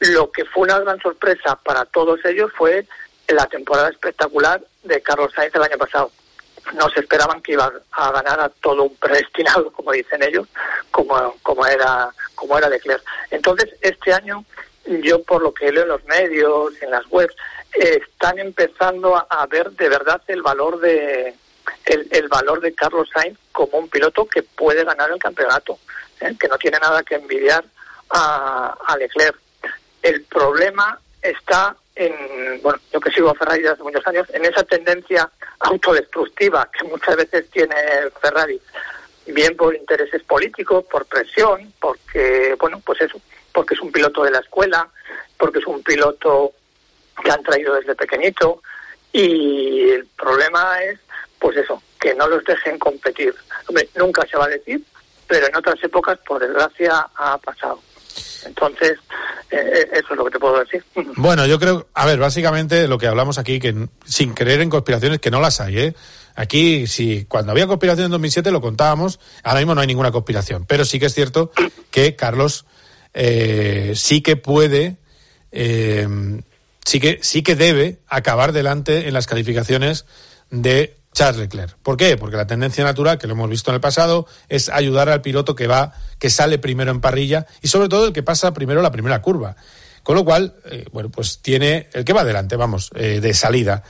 Lo 0.00 0.30
que 0.30 0.44
fue 0.44 0.64
una 0.64 0.78
gran 0.80 1.00
sorpresa 1.00 1.56
para 1.56 1.84
todos 1.84 2.24
ellos 2.24 2.50
fue 2.56 2.86
la 3.28 3.46
temporada 3.46 3.88
espectacular 3.90 4.60
de 4.82 5.02
Carlos 5.02 5.32
Sainz 5.34 5.54
el 5.54 5.62
año 5.62 5.78
pasado. 5.78 6.10
No 6.74 6.88
se 6.90 7.00
esperaban 7.00 7.40
que 7.40 7.52
iba 7.52 7.72
a 7.92 8.12
ganar 8.12 8.40
a 8.40 8.48
todo 8.48 8.84
un 8.84 8.96
predestinado, 8.96 9.70
como 9.72 9.92
dicen 9.92 10.22
ellos, 10.22 10.46
como, 10.90 11.36
como 11.42 11.66
era 11.66 12.10
como 12.34 12.58
era 12.58 12.68
Leclerc. 12.68 13.02
Entonces, 13.30 13.70
este 13.80 14.12
año, 14.12 14.44
yo 14.86 15.22
por 15.22 15.42
lo 15.42 15.52
que 15.52 15.72
leo 15.72 15.82
en 15.82 15.88
los 15.88 16.04
medios, 16.04 16.72
en 16.80 16.90
las 16.90 17.06
webs, 17.10 17.34
están 17.72 18.38
empezando 18.38 19.16
a, 19.16 19.26
a 19.28 19.46
ver 19.46 19.70
de 19.72 19.88
verdad 19.88 20.20
el 20.28 20.42
valor 20.42 20.80
de 20.80 21.34
el, 21.86 22.08
el 22.10 22.28
valor 22.28 22.60
de 22.60 22.74
Carlos 22.74 23.08
Sainz 23.12 23.38
como 23.52 23.78
un 23.78 23.88
piloto 23.88 24.26
que 24.26 24.42
puede 24.42 24.84
ganar 24.84 25.10
el 25.10 25.18
campeonato, 25.18 25.78
¿eh? 26.20 26.34
que 26.38 26.48
no 26.48 26.58
tiene 26.58 26.78
nada 26.78 27.02
que 27.02 27.16
envidiar 27.16 27.64
a, 28.10 28.76
a 28.86 28.96
Leclerc. 28.96 29.36
El 30.02 30.22
problema 30.24 30.98
está 31.20 31.76
en, 31.94 32.62
bueno, 32.62 32.78
yo 32.92 33.00
que 33.00 33.10
sigo 33.10 33.30
a 33.30 33.34
Ferrari 33.34 33.62
desde 33.62 33.74
hace 33.74 33.82
muchos 33.82 34.06
años, 34.06 34.28
en 34.32 34.44
esa 34.44 34.62
tendencia 34.62 35.28
autodestructiva 35.60 36.70
que 36.70 36.84
muchas 36.84 37.16
veces 37.16 37.50
tiene 37.50 37.74
Ferrari, 38.20 38.60
bien 39.26 39.56
por 39.56 39.74
intereses 39.74 40.22
políticos, 40.22 40.84
por 40.90 41.04
presión, 41.06 41.72
porque, 41.80 42.56
bueno, 42.58 42.80
pues 42.84 43.00
eso, 43.00 43.20
porque 43.52 43.74
es 43.74 43.80
un 43.80 43.92
piloto 43.92 44.22
de 44.22 44.30
la 44.30 44.38
escuela, 44.38 44.88
porque 45.36 45.58
es 45.58 45.66
un 45.66 45.82
piloto 45.82 46.52
que 47.22 47.30
han 47.30 47.42
traído 47.42 47.74
desde 47.74 47.94
pequeñito 47.94 48.62
y 49.12 49.90
el 49.90 50.06
problema 50.06 50.82
es, 50.82 50.98
pues 51.38 51.56
eso, 51.56 51.82
que 51.98 52.14
no 52.14 52.28
los 52.28 52.44
dejen 52.44 52.78
competir. 52.78 53.34
Hombre, 53.66 53.88
nunca 53.96 54.26
se 54.26 54.36
va 54.36 54.44
a 54.44 54.48
decir, 54.48 54.82
pero 55.26 55.46
en 55.46 55.56
otras 55.56 55.82
épocas, 55.82 56.18
por 56.26 56.40
desgracia, 56.40 57.06
ha 57.16 57.38
pasado. 57.38 57.80
Entonces, 58.44 58.98
eh, 59.50 59.88
eso 59.92 60.06
es 60.10 60.16
lo 60.16 60.24
que 60.24 60.30
te 60.32 60.38
puedo 60.38 60.58
decir. 60.60 60.84
Bueno, 61.16 61.46
yo 61.46 61.58
creo, 61.58 61.88
a 61.94 62.06
ver, 62.06 62.18
básicamente 62.18 62.86
lo 62.86 62.98
que 62.98 63.06
hablamos 63.06 63.38
aquí, 63.38 63.58
que 63.58 63.88
sin 64.04 64.34
creer 64.34 64.60
en 64.60 64.70
conspiraciones, 64.70 65.20
que 65.20 65.30
no 65.30 65.40
las 65.40 65.60
hay, 65.60 65.78
¿eh? 65.78 65.94
Aquí, 66.36 66.86
si 66.86 67.24
cuando 67.24 67.50
había 67.50 67.66
conspiración 67.66 68.06
en 68.06 68.10
2007 68.12 68.52
lo 68.52 68.60
contábamos, 68.60 69.18
ahora 69.42 69.58
mismo 69.58 69.74
no 69.74 69.80
hay 69.80 69.88
ninguna 69.88 70.12
conspiración, 70.12 70.66
pero 70.66 70.84
sí 70.84 71.00
que 71.00 71.06
es 71.06 71.14
cierto 71.14 71.50
que 71.90 72.14
Carlos 72.14 72.64
eh, 73.12 73.94
sí 73.96 74.20
que 74.20 74.36
puede, 74.36 74.98
eh, 75.50 76.06
sí 76.88 77.00
que 77.00 77.18
sí 77.20 77.42
que 77.42 77.54
debe 77.54 78.00
acabar 78.08 78.52
delante 78.52 79.08
en 79.08 79.12
las 79.12 79.26
calificaciones 79.26 80.06
de 80.50 80.96
Charles 81.12 81.38
Leclerc. 81.38 81.76
¿Por 81.82 81.98
qué? 81.98 82.16
Porque 82.16 82.38
la 82.38 82.46
tendencia 82.46 82.82
natural, 82.82 83.18
que 83.18 83.26
lo 83.26 83.34
hemos 83.34 83.50
visto 83.50 83.70
en 83.70 83.74
el 83.74 83.80
pasado, 83.82 84.26
es 84.48 84.70
ayudar 84.70 85.10
al 85.10 85.20
piloto 85.20 85.54
que 85.54 85.66
va, 85.66 85.92
que 86.18 86.30
sale 86.30 86.58
primero 86.58 86.90
en 86.90 87.02
parrilla 87.02 87.46
y 87.60 87.68
sobre 87.68 87.90
todo 87.90 88.06
el 88.06 88.14
que 88.14 88.22
pasa 88.22 88.54
primero 88.54 88.80
la 88.80 88.90
primera 88.90 89.20
curva. 89.20 89.54
Con 90.02 90.14
lo 90.16 90.24
cual, 90.24 90.54
eh, 90.70 90.86
bueno, 90.90 91.10
pues 91.10 91.40
tiene 91.42 91.90
el 91.92 92.06
que 92.06 92.14
va 92.14 92.22
adelante, 92.22 92.56
vamos, 92.56 92.90
eh, 92.94 93.20
de 93.20 93.34
salida. 93.34 93.82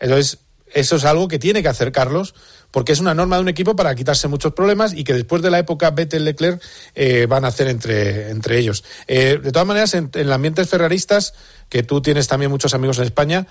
Entonces, 0.00 0.38
eso 0.72 0.96
es 0.96 1.04
algo 1.04 1.28
que 1.28 1.38
tiene 1.38 1.60
que 1.60 1.68
hacer 1.68 1.92
Carlos, 1.92 2.34
porque 2.70 2.92
es 2.92 3.00
una 3.00 3.14
norma 3.14 3.36
de 3.36 3.42
un 3.42 3.48
equipo 3.48 3.76
para 3.76 3.94
quitarse 3.94 4.28
muchos 4.28 4.52
problemas 4.52 4.92
y 4.92 5.04
que 5.04 5.14
después 5.14 5.42
de 5.42 5.50
la 5.50 5.58
época 5.58 5.90
Vettel-Leclerc 5.90 6.62
eh, 6.94 7.26
van 7.28 7.44
a 7.44 7.48
hacer 7.48 7.68
entre, 7.68 8.30
entre 8.30 8.58
ellos. 8.58 8.84
Eh, 9.06 9.38
de 9.42 9.52
todas 9.52 9.66
maneras, 9.66 9.94
en, 9.94 10.10
en 10.14 10.30
ambientes 10.30 10.68
ferraristas, 10.68 11.34
que 11.68 11.82
tú 11.82 12.00
tienes 12.00 12.28
también 12.28 12.50
muchos 12.50 12.74
amigos 12.74 12.98
en 12.98 13.04
España, 13.04 13.46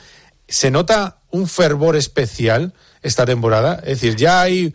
se 0.47 0.71
nota 0.71 1.17
un 1.31 1.47
fervor 1.47 1.95
especial 1.95 2.73
esta 3.01 3.25
temporada. 3.25 3.75
Es 3.83 4.01
decir, 4.01 4.15
ya 4.15 4.41
hay. 4.41 4.73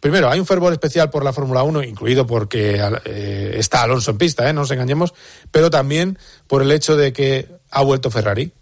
Primero, 0.00 0.28
hay 0.28 0.38
un 0.38 0.46
fervor 0.46 0.72
especial 0.72 1.10
por 1.10 1.24
la 1.24 1.32
Fórmula 1.32 1.62
1, 1.62 1.82
incluido 1.82 2.26
porque 2.26 2.80
eh, 3.04 3.54
está 3.54 3.82
Alonso 3.82 4.10
en 4.10 4.18
pista, 4.18 4.48
¿eh? 4.48 4.52
no 4.52 4.60
nos 4.60 4.70
engañemos, 4.70 5.14
pero 5.50 5.70
también 5.70 6.18
por 6.46 6.62
el 6.62 6.70
hecho 6.70 6.94
de 6.96 7.12
que 7.12 7.48
ha 7.70 7.82
vuelto 7.82 8.10
Ferrari. 8.10 8.52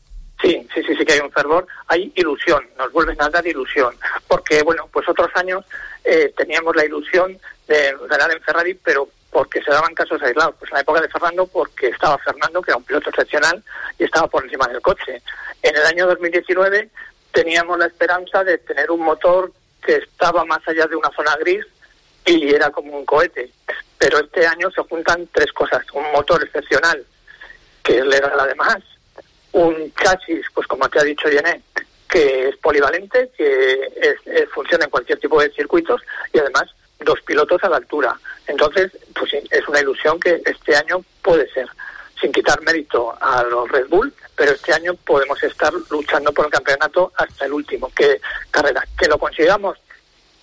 Sí, 0.40 0.66
sí, 0.72 0.80
sí, 0.86 0.94
sí 0.96 1.04
que 1.04 1.05
hay 1.16 1.22
un 1.22 1.32
fervor, 1.32 1.66
hay 1.88 2.12
ilusión, 2.14 2.66
nos 2.78 2.92
vuelven 2.92 3.20
a 3.20 3.28
dar 3.28 3.46
ilusión, 3.46 3.94
porque 4.28 4.62
bueno, 4.62 4.88
pues 4.92 5.08
otros 5.08 5.30
años 5.34 5.64
eh, 6.04 6.32
teníamos 6.36 6.74
la 6.76 6.84
ilusión 6.84 7.38
de 7.66 7.96
ganar 8.08 8.30
en 8.32 8.42
Ferrari, 8.42 8.74
pero 8.74 9.08
porque 9.30 9.62
se 9.62 9.70
daban 9.70 9.94
casos 9.94 10.22
aislados. 10.22 10.54
Pues 10.58 10.70
en 10.70 10.76
la 10.76 10.80
época 10.80 11.00
de 11.00 11.08
Fernando, 11.08 11.46
porque 11.46 11.88
estaba 11.88 12.16
Fernando, 12.18 12.62
que 12.62 12.70
era 12.70 12.78
un 12.78 12.84
piloto 12.84 13.10
excepcional, 13.10 13.62
y 13.98 14.04
estaba 14.04 14.28
por 14.28 14.44
encima 14.44 14.66
del 14.68 14.80
coche. 14.80 15.20
En 15.62 15.76
el 15.76 15.84
año 15.84 16.06
2019 16.06 16.88
teníamos 17.32 17.78
la 17.78 17.86
esperanza 17.86 18.44
de 18.44 18.56
tener 18.58 18.90
un 18.90 19.00
motor 19.00 19.52
que 19.84 19.96
estaba 19.96 20.44
más 20.44 20.66
allá 20.66 20.86
de 20.86 20.96
una 20.96 21.10
zona 21.10 21.36
gris 21.36 21.66
y 22.24 22.54
era 22.54 22.70
como 22.70 22.96
un 22.96 23.04
cohete. 23.04 23.50
Pero 23.98 24.20
este 24.20 24.46
año 24.46 24.70
se 24.70 24.82
juntan 24.82 25.28
tres 25.32 25.52
cosas. 25.52 25.84
Un 25.92 26.10
motor 26.12 26.42
excepcional, 26.42 27.04
que 27.82 27.98
es 27.98 28.06
legal 28.06 28.38
además. 28.38 28.78
Un 29.56 29.90
chasis, 29.94 30.44
pues 30.52 30.66
como 30.66 30.86
te 30.90 31.00
ha 31.00 31.02
dicho 31.02 31.30
Yené, 31.30 31.62
que 32.10 32.48
es 32.48 32.56
polivalente, 32.58 33.30
que 33.34 33.90
es- 33.96 34.50
funciona 34.50 34.84
en 34.84 34.90
cualquier 34.90 35.18
tipo 35.18 35.40
de 35.40 35.50
circuitos 35.50 36.02
y 36.30 36.38
además 36.38 36.64
dos 37.00 37.18
pilotos 37.22 37.64
a 37.64 37.70
la 37.70 37.76
altura. 37.78 38.14
Entonces, 38.46 38.92
pues 39.18 39.32
es 39.32 39.66
una 39.66 39.80
ilusión 39.80 40.20
que 40.20 40.42
este 40.44 40.76
año 40.76 41.02
puede 41.22 41.50
ser, 41.52 41.66
sin 42.20 42.32
quitar 42.32 42.60
mérito 42.62 43.16
a 43.18 43.42
los 43.44 43.66
Red 43.70 43.88
Bull, 43.88 44.12
pero 44.34 44.52
este 44.52 44.74
año 44.74 44.92
podemos 44.94 45.42
estar 45.42 45.72
luchando 45.90 46.32
por 46.34 46.44
el 46.46 46.52
campeonato 46.52 47.12
hasta 47.16 47.46
el 47.46 47.52
último 47.54 47.90
que 47.96 48.20
carrera. 48.50 48.84
Que 48.98 49.08
lo 49.08 49.18
consigamos, 49.18 49.78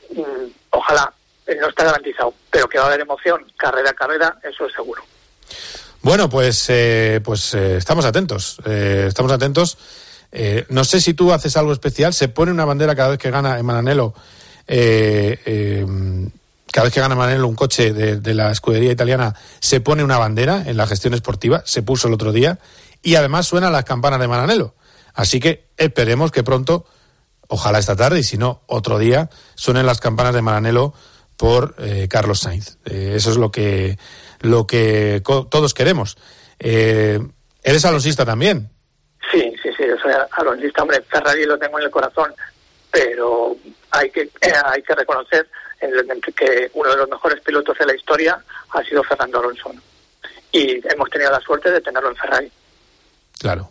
mm, 0.09 0.47
ojalá, 0.71 1.13
eh, 1.45 1.55
no 1.61 1.69
está 1.69 1.83
garantizado, 1.85 2.33
pero 2.49 2.67
que 2.67 2.79
va 2.79 2.85
a 2.85 2.87
haber 2.87 3.01
emoción 3.01 3.45
carrera 3.57 3.91
a 3.91 3.93
carrera, 3.93 4.37
eso 4.43 4.65
es 4.65 4.73
seguro. 4.73 5.03
Bueno, 6.03 6.29
pues, 6.29 6.65
eh, 6.67 7.21
pues 7.23 7.53
eh, 7.53 7.77
estamos 7.77 8.03
atentos. 8.03 8.57
eh, 8.65 9.05
estamos 9.07 9.31
atentos. 9.31 9.77
Eh, 10.33 10.65
no 10.69 10.83
sé 10.83 10.99
si 10.99 11.13
tú 11.13 11.31
haces 11.31 11.55
algo 11.55 11.71
especial. 11.71 12.13
Se 12.13 12.27
pone 12.27 12.51
una 12.51 12.65
bandera 12.65 12.93
cada 12.93 13.09
vez 13.09 13.19
que 13.19 13.31
gana 13.31 13.57
en 13.57 13.65
Mananelo. 13.65 14.13
eh, 14.67 15.39
eh, 15.45 15.85
cada 16.71 16.85
vez 16.85 16.93
que 16.93 16.99
gana 16.99 17.15
Mananelo 17.15 17.47
un 17.47 17.55
coche 17.55 17.93
de, 17.93 18.33
la 18.33 18.51
escudería 18.51 18.91
italiana, 18.91 19.35
se 19.59 19.79
pone 19.79 20.03
una 20.03 20.17
bandera 20.17 20.63
en 20.65 20.75
la 20.75 20.87
gestión 20.87 21.13
esportiva. 21.13 21.61
Se 21.65 21.83
puso 21.83 22.09
el 22.09 22.13
otro 22.15 22.33
día. 22.33 22.59
Y 23.01 23.15
además 23.15 23.47
suenan 23.47 23.71
las 23.71 23.85
campanas 23.85 24.19
de 24.19 24.27
Mananelo. 24.27 24.75
Así 25.13 25.39
que 25.39 25.69
esperemos 25.77 26.31
que 26.31 26.43
pronto, 26.43 26.85
ojalá 27.47 27.79
esta 27.79 27.95
tarde, 27.95 28.19
y 28.19 28.23
si 28.23 28.37
no, 28.37 28.63
otro 28.65 28.97
día, 28.99 29.29
suenen 29.55 29.85
las 29.85 29.99
campanas 30.01 30.33
de 30.33 30.41
Maranelo 30.41 30.93
por 31.37 31.75
eh, 31.77 32.07
Carlos 32.09 32.39
Sainz. 32.39 32.77
Eso 32.85 33.29
es 33.29 33.37
lo 33.37 33.51
que, 33.51 33.97
lo 34.43 34.65
que 34.67 35.21
co- 35.23 35.47
todos 35.47 35.73
queremos. 35.73 36.17
Eh, 36.59 37.19
eres 37.63 37.83
alonsista 37.85 38.23
también. 38.25 38.69
Sí, 39.31 39.53
sí, 39.61 39.69
sí, 39.75 39.83
yo 39.87 39.97
soy 39.97 40.13
alonsista, 40.31 40.83
hombre, 40.83 41.01
Ferrari 41.09 41.45
lo 41.45 41.57
tengo 41.57 41.79
en 41.79 41.85
el 41.85 41.91
corazón, 41.91 42.33
pero 42.91 43.55
hay 43.91 44.09
que 44.11 44.21
eh, 44.21 44.53
hay 44.65 44.81
que 44.83 44.93
reconocer 44.95 45.47
que 46.35 46.69
uno 46.73 46.89
de 46.91 46.97
los 46.97 47.09
mejores 47.09 47.41
pilotos 47.41 47.77
de 47.77 47.85
la 47.85 47.95
historia 47.95 48.41
ha 48.69 48.83
sido 48.83 49.03
Fernando 49.03 49.39
Alonso. 49.39 49.71
Y 50.51 50.79
hemos 50.87 51.09
tenido 51.09 51.31
la 51.31 51.39
suerte 51.41 51.71
de 51.71 51.81
tenerlo 51.81 52.09
en 52.09 52.15
Ferrari. 52.15 52.51
Claro. 53.39 53.69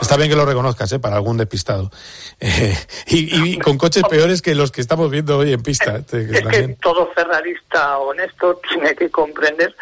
Está 0.00 0.16
bien 0.16 0.28
que 0.28 0.36
lo 0.36 0.44
reconozcas, 0.44 0.92
¿eh? 0.92 0.98
Para 0.98 1.16
algún 1.16 1.36
despistado. 1.36 1.90
Eh, 2.40 2.76
y, 3.06 3.52
y 3.54 3.58
con 3.64 3.78
coches 3.78 4.02
peores 4.10 4.42
que 4.42 4.54
los 4.54 4.70
que 4.72 4.80
estamos 4.80 5.08
viendo 5.10 5.38
hoy 5.38 5.52
en 5.52 5.62
pista. 5.62 5.96
este, 5.96 6.26
que 6.26 6.32
Es 6.32 6.38
que 6.38 6.42
también- 6.42 6.76
todo 6.76 7.10
ferrarista 7.14 7.98
honesto 7.98 8.60
tiene 8.68 8.94
que 8.96 9.08
comprender 9.08 9.74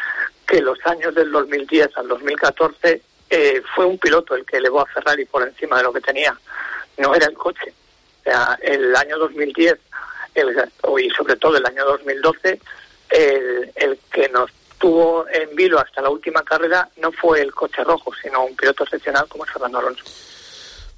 que 0.47 0.61
los 0.61 0.79
años 0.87 1.15
del 1.15 1.33
2010 1.33 1.97
al 1.97 2.09
2014 2.09 3.01
eh, 3.31 3.63
fue 3.75 3.87
un 3.87 3.99
piloto 3.99 4.35
el 4.37 4.45
que 4.45 4.59
elevó 4.59 4.83
a 4.83 4.87
Ferrari 4.87 5.25
por 5.25 5.43
encima 5.49 5.79
de 5.79 5.83
lo 5.85 5.93
que 5.93 6.03
tenía, 6.03 6.39
no 6.99 7.15
era 7.15 7.27
el 7.27 7.35
coche. 7.35 7.73
O 8.21 8.23
sea, 8.25 8.59
el 8.63 8.95
año 8.95 9.17
2010 9.19 9.79
el, 10.35 10.49
y 11.03 11.11
sobre 11.11 11.37
todo 11.37 11.57
el 11.57 11.65
año 11.67 11.85
2012, 11.85 12.61
el, 13.11 13.73
el 13.75 13.99
que 14.13 14.29
nos 14.29 14.51
tuvo 14.83 15.25
en 15.33 15.55
vilo 15.55 15.79
hasta 15.79 16.03
la 16.03 16.11
última 16.11 16.43
carrera 16.43 16.89
no 17.01 17.13
fue 17.13 17.41
el 17.41 17.53
coche 17.53 17.85
rojo, 17.85 18.11
sino 18.21 18.45
un 18.45 18.57
piloto 18.57 18.83
excepcional 18.83 19.27
como 19.29 19.45
Fernando 19.45 19.79
Alonso. 19.79 20.03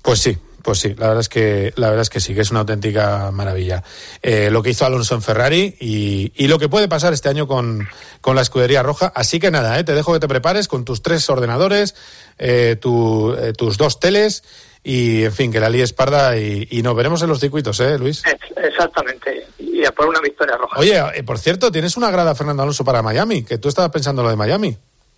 Pues 0.00 0.20
sí, 0.20 0.38
pues 0.62 0.78
sí, 0.78 0.94
la 0.96 1.08
verdad 1.08 1.20
es 1.20 1.28
que, 1.28 1.72
la 1.76 1.88
verdad 1.88 2.00
es 2.00 2.08
que 2.08 2.20
sí, 2.20 2.34
que 2.34 2.40
es 2.40 2.50
una 2.50 2.60
auténtica 2.60 3.30
maravilla. 3.30 3.82
Eh, 4.22 4.48
lo 4.50 4.62
que 4.62 4.70
hizo 4.70 4.86
Alonso 4.86 5.14
en 5.14 5.20
Ferrari 5.22 5.76
y, 5.80 6.32
y 6.34 6.48
lo 6.48 6.58
que 6.58 6.70
puede 6.70 6.88
pasar 6.88 7.12
este 7.12 7.28
año 7.28 7.46
con, 7.46 7.86
con 8.22 8.36
la 8.36 8.42
escudería 8.42 8.82
roja. 8.82 9.12
Así 9.14 9.38
que 9.38 9.50
nada, 9.50 9.78
eh, 9.78 9.84
te 9.84 9.92
dejo 9.94 10.14
que 10.14 10.20
te 10.20 10.28
prepares 10.28 10.66
con 10.66 10.86
tus 10.86 11.02
tres 11.02 11.28
ordenadores, 11.28 11.94
eh, 12.38 12.76
tu- 12.80 13.34
eh, 13.34 13.52
tus 13.52 13.76
dos 13.76 14.00
teles 14.00 14.42
y, 14.82 15.24
en 15.24 15.32
fin, 15.32 15.52
que 15.52 15.60
la 15.60 15.68
líes 15.68 15.92
parda 15.92 16.36
y, 16.38 16.66
y 16.70 16.82
nos 16.82 16.96
veremos 16.96 17.20
en 17.22 17.28
los 17.28 17.40
circuitos, 17.40 17.78
¿eh, 17.80 17.98
Luis? 17.98 18.22
Exactamente, 18.56 19.46
por 19.92 20.06
una 20.06 20.20
victoria 20.20 20.56
roja. 20.56 20.78
Oye, 20.78 21.02
eh, 21.14 21.22
por 21.22 21.38
cierto, 21.38 21.70
tienes 21.72 21.96
una 21.96 22.10
grada 22.10 22.34
Fernando 22.34 22.62
Alonso 22.62 22.84
para 22.84 23.02
Miami, 23.02 23.44
que 23.44 23.58
tú 23.58 23.68
estabas 23.68 23.90
pensando 23.90 24.22
lo 24.22 24.30
de 24.30 24.36
Miami. 24.36 24.76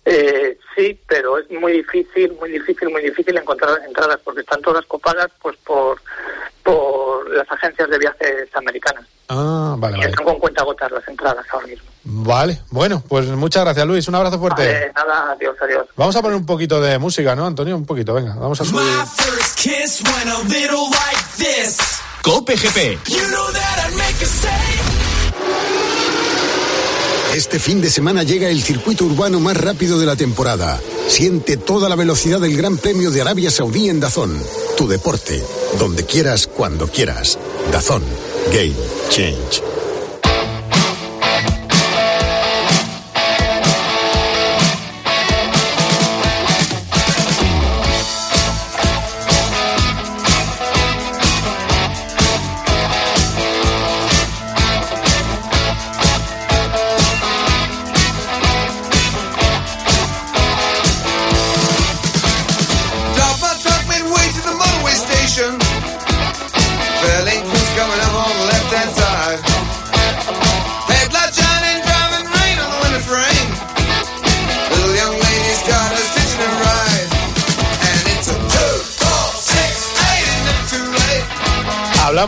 Eh, 0.09 0.57
sí, 0.73 0.97
pero 1.05 1.37
es 1.37 1.51
muy 1.51 1.73
difícil, 1.73 2.31
muy 2.39 2.49
difícil, 2.49 2.89
muy 2.89 3.03
difícil 3.03 3.37
encontrar 3.37 3.81
entradas 3.85 4.17
porque 4.23 4.39
están 4.39 4.61
todas 4.61 4.85
copadas 4.85 5.27
pues 5.41 5.57
por, 5.65 6.01
por 6.63 7.29
las 7.35 7.51
agencias 7.51 7.89
de 7.89 7.97
viajes 7.99 8.55
americanas. 8.55 9.05
Ah, 9.27 9.75
vale, 9.77 9.95
que 9.95 9.99
vale. 9.99 10.11
están 10.11 10.25
con 10.25 10.39
cuentagotas 10.39 10.89
las 10.91 11.05
entradas 11.09 11.45
ahora 11.51 11.67
mismo. 11.67 11.85
Vale, 12.05 12.61
bueno, 12.71 13.03
pues 13.05 13.25
muchas 13.27 13.65
gracias, 13.65 13.85
Luis. 13.85 14.07
Un 14.07 14.15
abrazo 14.15 14.39
fuerte. 14.39 14.65
Vale, 14.65 14.93
nada, 14.95 15.33
adiós, 15.33 15.57
adiós. 15.61 15.85
Vamos 15.97 16.15
a 16.15 16.21
poner 16.21 16.37
un 16.37 16.45
poquito 16.45 16.79
de 16.79 16.97
música, 16.97 17.35
¿no, 17.35 17.45
Antonio? 17.45 17.75
Un 17.75 17.85
poquito, 17.85 18.13
venga, 18.13 18.33
vamos 18.35 18.61
a 18.61 18.63
subir. 18.63 18.81
Cope 22.27 22.57
GP. 22.57 23.07
You 23.07 23.21
know 23.31 23.51
that 23.53 23.87
I'd 23.87 23.95
make 23.95 24.21
a 24.21 24.25
say. 24.25 24.51
Este 27.33 27.57
fin 27.57 27.79
de 27.79 27.89
semana 27.89 28.23
llega 28.23 28.49
el 28.49 28.61
circuito 28.61 29.05
urbano 29.05 29.39
más 29.39 29.55
rápido 29.55 29.97
de 29.97 30.05
la 30.05 30.17
temporada. 30.17 30.77
Siente 31.07 31.55
toda 31.55 31.87
la 31.87 31.95
velocidad 31.95 32.41
del 32.41 32.57
Gran 32.57 32.77
Premio 32.79 33.11
de 33.11 33.21
Arabia 33.21 33.49
Saudí 33.49 33.87
en 33.87 34.01
Dazón. 34.01 34.37
Tu 34.75 34.89
deporte, 34.89 35.41
donde 35.79 36.05
quieras, 36.05 36.47
cuando 36.47 36.87
quieras. 36.87 37.39
Dazón. 37.71 38.03
Game 38.51 38.75
Change. 39.09 39.76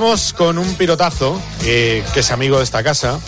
Hablamos 0.10 0.34
con 0.34 0.58
un 0.58 0.74
pilotazo 0.74 1.40
eh, 1.66 2.04
que 2.16 2.22
es 2.22 2.32
amigo 2.32 2.58
de 2.58 2.64
esta 2.64 2.82
casa, 2.82 3.20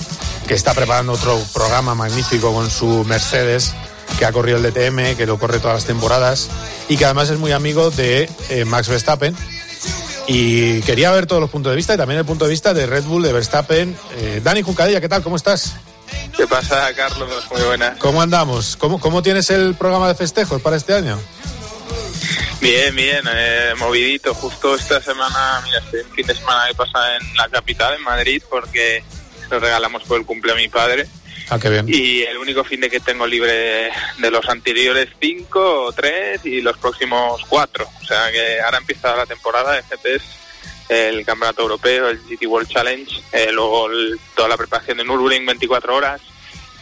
que 0.47 0.55
está 0.55 0.73
preparando 0.73 1.13
otro 1.13 1.39
programa 1.53 1.93
magnífico 1.93 2.51
con 2.55 2.71
su 2.71 3.03
Mercedes, 3.03 3.75
que 4.17 4.25
ha 4.25 4.31
corrido 4.31 4.57
el 4.57 4.63
DTM, 4.63 5.15
que 5.15 5.27
lo 5.27 5.37
corre 5.37 5.59
todas 5.59 5.75
las 5.75 5.85
temporadas 5.85 6.49
y 6.89 6.97
que 6.97 7.05
además 7.05 7.29
es 7.29 7.37
muy 7.37 7.51
amigo 7.51 7.91
de 7.91 8.27
eh, 8.49 8.65
Max 8.65 8.89
Verstappen. 8.89 9.35
Y 10.25 10.81
quería 10.81 11.11
ver 11.11 11.27
todos 11.27 11.39
los 11.39 11.51
puntos 11.51 11.69
de 11.69 11.75
vista 11.75 11.93
y 11.93 11.97
también 11.97 12.17
el 12.17 12.25
punto 12.25 12.45
de 12.45 12.49
vista 12.49 12.73
de 12.73 12.87
Red 12.87 13.03
Bull, 13.03 13.21
de 13.21 13.31
Verstappen. 13.31 13.95
Eh, 14.15 14.41
Dani 14.43 14.63
Juncadilla, 14.63 14.99
¿qué 14.99 15.07
tal? 15.07 15.21
¿Cómo 15.21 15.35
estás? 15.35 15.73
¿Qué 16.35 16.47
pasa, 16.47 16.91
Carlos? 16.95 17.45
Muy 17.51 17.61
buena. 17.61 17.95
¿Cómo 17.99 18.23
andamos? 18.23 18.75
¿Cómo, 18.75 18.99
cómo 18.99 19.21
tienes 19.21 19.51
el 19.51 19.75
programa 19.75 20.07
de 20.07 20.15
festejos 20.15 20.59
para 20.63 20.77
este 20.77 20.95
año? 20.95 21.19
Bien, 22.61 22.95
bien, 22.95 23.23
eh, 23.33 23.73
movidito. 23.77 24.33
Justo 24.35 24.75
esta 24.75 25.01
semana, 25.01 25.61
mira, 25.65 25.79
este 25.79 26.03
fin 26.15 26.27
de 26.27 26.35
semana 26.35 26.67
que 26.67 26.75
pasa 26.75 27.15
en 27.15 27.35
la 27.35 27.49
capital, 27.49 27.95
en 27.95 28.03
Madrid, 28.03 28.41
porque 28.49 29.03
lo 29.49 29.59
regalamos 29.59 30.03
por 30.03 30.19
el 30.19 30.25
cumple 30.25 30.51
a 30.51 30.55
mi 30.55 30.67
padre. 30.67 31.07
Ah, 31.49 31.57
qué 31.59 31.69
bien. 31.69 31.85
Y 31.89 32.21
el 32.21 32.37
único 32.37 32.63
fin 32.63 32.79
de 32.79 32.89
que 32.89 32.99
tengo 32.99 33.25
libre 33.25 33.89
de 34.19 34.31
los 34.31 34.47
anteriores 34.47 35.09
cinco 35.19 35.85
o 35.85 35.91
tres 35.91 36.45
y 36.45 36.61
los 36.61 36.77
próximos 36.77 37.41
cuatro. 37.49 37.89
O 38.01 38.05
sea 38.05 38.31
que 38.31 38.61
ahora 38.61 38.77
empieza 38.77 39.15
la 39.15 39.25
temporada 39.25 39.73
de 39.73 39.81
GPs, 39.81 40.23
el 40.87 41.25
Campeonato 41.25 41.63
Europeo, 41.63 42.09
el 42.09 42.19
GT 42.19 42.45
World 42.45 42.69
Challenge, 42.69 43.21
eh, 43.33 43.49
luego 43.51 43.89
el- 43.89 44.19
toda 44.35 44.47
la 44.49 44.57
preparación 44.57 44.97
de 44.99 45.03
Nürburgring 45.03 45.45
24 45.45 45.95
horas, 45.95 46.21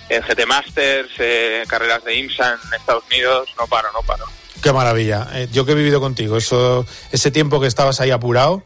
el 0.09 0.21
GT 0.23 0.45
Masters, 0.45 1.09
eh, 1.19 1.63
carreras 1.67 2.03
de 2.03 2.15
IMSA 2.15 2.59
en 2.67 2.73
Estados 2.73 3.03
Unidos, 3.09 3.49
no 3.57 3.65
paro, 3.65 3.89
no 3.93 4.01
paro. 4.03 4.25
Qué 4.61 4.73
maravilla. 4.73 5.27
Eh, 5.33 5.47
yo 5.51 5.65
que 5.65 5.71
he 5.71 5.75
vivido 5.75 5.99
contigo, 5.99 6.37
eso, 6.37 6.85
ese 7.11 7.31
tiempo 7.31 7.61
que 7.61 7.67
estabas 7.67 8.01
ahí 8.01 8.11
apurado, 8.11 8.63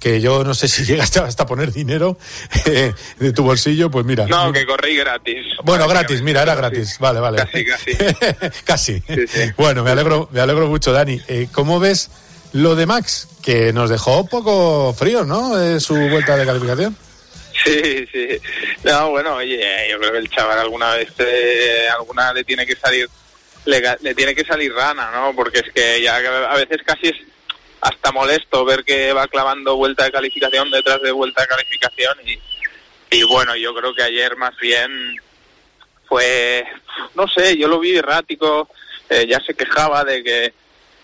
que 0.00 0.20
yo 0.20 0.44
no 0.44 0.54
sé 0.54 0.68
si 0.68 0.84
llegaste 0.86 1.20
hasta 1.20 1.44
a 1.44 1.46
poner 1.46 1.72
dinero 1.72 2.18
eh, 2.66 2.92
de 3.18 3.32
tu 3.32 3.42
bolsillo, 3.44 3.90
pues 3.90 4.04
mira. 4.04 4.26
No, 4.26 4.52
que 4.52 4.66
corrí 4.66 4.96
gratis. 4.96 5.46
Bueno, 5.64 5.86
gratis, 5.88 6.22
mira, 6.22 6.42
era 6.42 6.54
gratis. 6.54 6.98
Vale, 6.98 7.20
vale. 7.20 7.38
Casi, 7.38 7.64
casi. 7.64 7.92
Casi. 8.64 9.02
Bueno, 9.56 9.84
me 9.84 9.90
alegro, 9.90 10.28
me 10.32 10.40
alegro 10.40 10.68
mucho, 10.68 10.92
Dani. 10.92 11.20
Eh, 11.28 11.48
¿Cómo 11.52 11.80
ves 11.80 12.10
lo 12.52 12.74
de 12.74 12.86
Max, 12.86 13.28
que 13.42 13.72
nos 13.72 13.90
dejó 13.90 14.20
un 14.20 14.28
poco 14.28 14.94
frío, 14.94 15.24
¿no? 15.24 15.56
De 15.56 15.80
su 15.80 15.94
vuelta 15.94 16.36
de 16.36 16.46
calificación. 16.46 16.96
Sí, 17.64 18.06
sí. 18.12 18.40
No, 18.84 19.10
bueno, 19.10 19.36
oye, 19.36 19.60
yo 19.90 19.98
creo 19.98 20.12
que 20.12 20.18
el 20.18 20.30
chaval 20.30 20.58
alguna 20.58 20.94
vez, 20.94 21.08
eh, 21.18 21.88
alguna 21.92 22.32
le 22.32 22.44
tiene 22.44 22.64
que 22.64 22.76
salir, 22.76 23.08
le, 23.68 23.82
le 24.00 24.14
tiene 24.14 24.34
que 24.34 24.44
salir 24.44 24.72
rana, 24.72 25.10
¿no? 25.10 25.34
Porque 25.34 25.58
es 25.58 25.72
que 25.72 26.00
ya 26.00 26.16
a 26.16 26.56
veces 26.56 26.78
casi 26.84 27.08
es 27.08 27.16
hasta 27.82 28.12
molesto 28.12 28.64
ver 28.64 28.82
que 28.82 29.12
va 29.12 29.28
clavando 29.28 29.76
vuelta 29.76 30.04
de 30.04 30.10
calificación 30.10 30.70
detrás 30.70 31.00
de 31.02 31.12
vuelta 31.12 31.42
de 31.42 31.48
calificación 31.48 32.16
y, 32.24 32.38
y 33.10 33.22
bueno, 33.24 33.54
yo 33.56 33.74
creo 33.74 33.94
que 33.94 34.02
ayer 34.02 34.36
más 34.36 34.56
bien 34.56 34.90
fue, 36.08 36.64
no 37.14 37.28
sé, 37.28 37.58
yo 37.58 37.68
lo 37.68 37.78
vi 37.78 37.96
errático, 37.96 38.70
eh, 39.10 39.26
ya 39.28 39.38
se 39.40 39.54
quejaba 39.54 40.02
de 40.02 40.24
que 40.24 40.54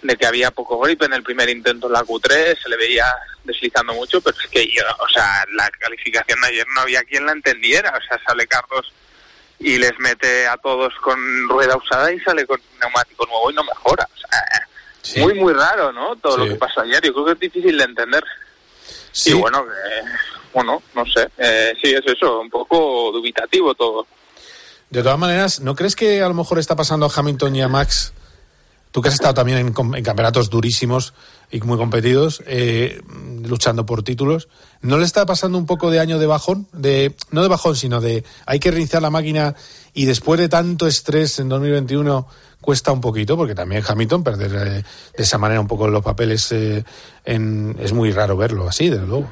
de 0.00 0.16
que 0.16 0.26
había 0.26 0.50
poco 0.50 0.78
grip 0.80 1.02
en 1.02 1.14
el 1.14 1.22
primer 1.22 1.48
intento 1.48 1.86
en 1.86 1.94
la 1.94 2.02
Q3, 2.02 2.62
se 2.62 2.68
le 2.68 2.76
veía 2.76 3.06
deslizando 3.42 3.94
mucho, 3.94 4.20
pero 4.20 4.36
es 4.38 4.46
que 4.48 4.66
yo, 4.66 4.82
o 5.00 5.08
sea, 5.08 5.46
la 5.52 5.70
calificación 5.70 6.38
de 6.42 6.48
ayer 6.48 6.66
no 6.74 6.82
había 6.82 7.02
quien 7.04 7.24
la 7.24 7.32
entendiera, 7.32 7.90
o 7.90 8.06
sea, 8.06 8.20
sale 8.26 8.46
Carlos 8.46 8.92
y 9.58 9.78
les 9.78 9.92
mete 9.98 10.46
a 10.46 10.56
todos 10.56 10.92
con 11.02 11.16
rueda 11.48 11.76
usada 11.76 12.12
y 12.12 12.20
sale 12.20 12.46
con 12.46 12.60
neumático 12.80 13.26
nuevo 13.26 13.50
y 13.50 13.54
no 13.54 13.64
mejora, 13.64 14.08
o 14.14 14.18
sea, 14.18 15.22
muy, 15.22 15.34
muy 15.34 15.52
raro, 15.52 15.92
¿no? 15.92 16.16
Todo 16.16 16.38
lo 16.38 16.44
que 16.46 16.54
pasó 16.56 16.80
ayer, 16.80 17.02
yo 17.04 17.12
creo 17.12 17.26
que 17.26 17.32
es 17.32 17.40
difícil 17.40 17.76
de 17.78 17.84
entender. 17.84 18.24
Sí. 19.12 19.30
Y 19.30 19.34
bueno, 19.34 19.64
que- 19.64 20.08
bueno, 20.52 20.82
no 20.94 21.04
sé, 21.06 21.28
eh, 21.38 21.72
sí, 21.82 21.92
es 21.94 22.02
eso, 22.06 22.40
un 22.40 22.50
poco 22.50 23.10
dubitativo 23.12 23.74
todo. 23.74 24.06
De 24.90 25.02
todas 25.02 25.18
maneras, 25.18 25.60
¿no 25.60 25.74
crees 25.74 25.96
que 25.96 26.22
a 26.22 26.28
lo 26.28 26.34
mejor 26.34 26.58
está 26.58 26.76
pasando 26.76 27.06
a 27.06 27.10
Hamilton 27.14 27.56
y 27.56 27.62
a 27.62 27.68
Max? 27.68 28.12
Tú 28.92 29.02
que 29.02 29.08
has 29.08 29.14
estado 29.14 29.34
también 29.34 29.58
en 29.58 29.72
campeonatos 30.04 30.48
durísimos 30.50 31.14
y 31.54 31.60
muy 31.60 31.76
competidos, 31.78 32.42
eh, 32.46 33.00
luchando 33.44 33.86
por 33.86 34.02
títulos, 34.02 34.48
¿no 34.82 34.98
le 34.98 35.04
está 35.04 35.24
pasando 35.24 35.56
un 35.56 35.66
poco 35.66 35.90
de 35.90 36.00
año 36.00 36.18
de 36.18 36.26
bajón? 36.26 36.66
De, 36.72 37.14
no 37.30 37.42
de 37.42 37.48
bajón, 37.48 37.76
sino 37.76 38.00
de 38.00 38.24
hay 38.44 38.58
que 38.58 38.72
reiniciar 38.72 39.02
la 39.02 39.10
máquina 39.10 39.54
y 39.92 40.04
después 40.06 40.40
de 40.40 40.48
tanto 40.48 40.88
estrés 40.88 41.38
en 41.38 41.48
2021 41.48 42.26
cuesta 42.60 42.90
un 42.90 43.00
poquito, 43.00 43.36
porque 43.36 43.54
también 43.54 43.84
Hamilton 43.86 44.24
perder 44.24 44.50
eh, 44.54 44.82
de 45.16 45.22
esa 45.22 45.38
manera 45.38 45.60
un 45.60 45.68
poco 45.68 45.86
los 45.86 46.02
papeles 46.02 46.50
eh, 46.50 46.82
en- 47.24 47.76
es 47.78 47.92
muy 47.92 48.10
raro 48.10 48.36
verlo 48.36 48.66
así, 48.68 48.88
desde 48.90 49.06
luego. 49.06 49.30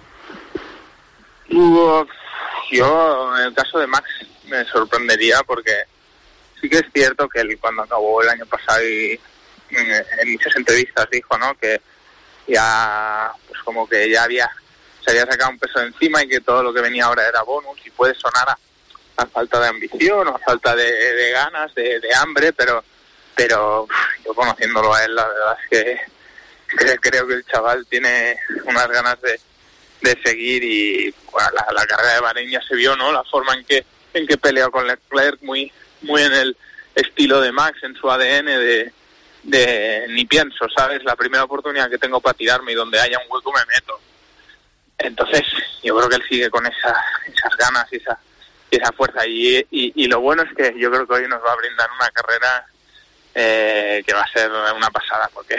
Yo, 2.70 3.37
en 3.37 3.47
el 3.47 3.55
caso 3.55 3.79
de 3.79 3.87
Max, 3.87 4.05
me 4.49 4.64
sorprendería 4.66 5.43
porque 5.47 5.73
sí 6.61 6.68
que 6.68 6.79
es 6.79 6.85
cierto 6.95 7.29
que 7.29 7.41
él, 7.41 7.59
cuando 7.61 7.83
acabó 7.83 8.23
el 8.23 8.29
año 8.29 8.47
pasado 8.47 8.81
y 8.89 9.18
mm, 9.70 10.20
en 10.20 10.33
muchas 10.33 10.55
entrevistas 10.57 11.07
dijo, 11.11 11.37
¿no? 11.39 11.55
Que 11.59 11.81
ya, 12.47 13.30
pues 13.49 13.61
como 13.62 13.88
que 13.88 14.11
ya 14.11 14.24
había, 14.24 14.51
se 15.05 15.11
había 15.11 15.26
sacado 15.26 15.51
un 15.51 15.59
peso 15.59 15.80
de 15.80 15.86
encima 15.86 16.22
y 16.22 16.28
que 16.28 16.40
todo 16.40 16.62
lo 16.62 16.72
que 16.72 16.80
venía 16.80 17.07
ahora 17.07 17.26
era 17.26 17.43
bonus 17.43 17.78
y 17.84 17.90
puede 17.90 18.14
sonar 18.14 18.49
a, 18.49 19.26
falta 19.26 19.61
de 19.61 19.68
ambición 19.68 20.26
o 20.28 20.34
a 20.34 20.38
falta 20.38 20.74
de, 20.74 21.30
ganas, 21.32 21.74
de, 21.74 22.01
hambre, 22.16 22.53
pero, 22.53 22.82
pero 23.36 23.86
yo 24.24 24.34
conociéndolo 24.34 24.93
a 24.93 25.05
él, 25.05 25.14
la 25.14 25.28
verdad 25.28 25.57
es 25.62 25.68
que 25.70 26.01
cre- 26.76 26.99
creo 27.01 27.26
que 27.26 27.34
el 27.34 27.47
chaval 27.47 27.86
tiene 27.88 28.36
unas 28.64 28.88
ganas 28.88 29.20
de, 29.20 29.38
de 30.01 30.22
seguir 30.24 30.64
y 30.64 31.14
bueno, 31.30 31.49
la, 31.55 31.66
la 31.72 31.86
carrera 31.86 32.14
de 32.14 32.20
Bahrein 32.20 32.61
se 32.66 32.74
vio, 32.74 32.97
¿no? 32.97 33.12
La 33.12 33.22
forma 33.24 33.55
en 33.55 33.64
que 33.64 33.84
en 34.14 34.26
que 34.26 34.36
peleó 34.36 34.70
con 34.70 34.86
Leclerc, 34.86 35.40
muy 35.43 35.72
muy 36.03 36.22
en 36.22 36.32
el 36.34 36.57
estilo 36.95 37.40
de 37.40 37.53
Max, 37.53 37.78
en 37.82 37.95
su 37.95 38.11
ADN 38.11 38.45
de, 38.47 38.93
de 39.43 40.07
ni 40.09 40.24
pienso, 40.24 40.66
¿sabes? 40.76 41.03
La 41.05 41.16
primera 41.16 41.45
oportunidad 41.45 41.90
que 41.90 41.99
tengo 41.99 42.20
para 42.20 42.36
tirarme 42.36 42.72
y 42.72 42.76
donde 42.76 43.01
haya 43.01 43.18
un 43.18 43.26
hueco 43.28 43.53
me 43.53 43.64
meto. 43.74 44.01
Entonces, 44.99 45.43
yo 45.82 45.97
creo 45.97 46.09
que 46.09 46.16
él 46.16 46.24
sigue 46.28 46.51
con 46.51 46.64
esa, 46.66 46.97
esas 47.26 47.57
ganas 47.57 47.86
y 47.93 47.97
esa, 47.97 48.18
esa 48.70 48.93
fuerza. 48.93 49.26
Y, 49.26 49.59
y, 49.70 49.93
y 50.05 50.07
lo 50.07 50.20
bueno 50.20 50.43
es 50.43 50.55
que 50.55 50.78
yo 50.78 50.90
creo 50.90 51.07
que 51.07 51.14
hoy 51.14 51.28
nos 51.28 51.43
va 51.45 51.53
a 51.53 51.57
brindar 51.57 51.90
una 51.90 52.11
carrera 52.11 52.66
eh, 53.34 54.03
que 54.07 54.12
va 54.12 54.22
a 54.22 54.32
ser 54.32 54.51
una 54.51 54.90
pasada, 54.90 55.28
porque 55.32 55.57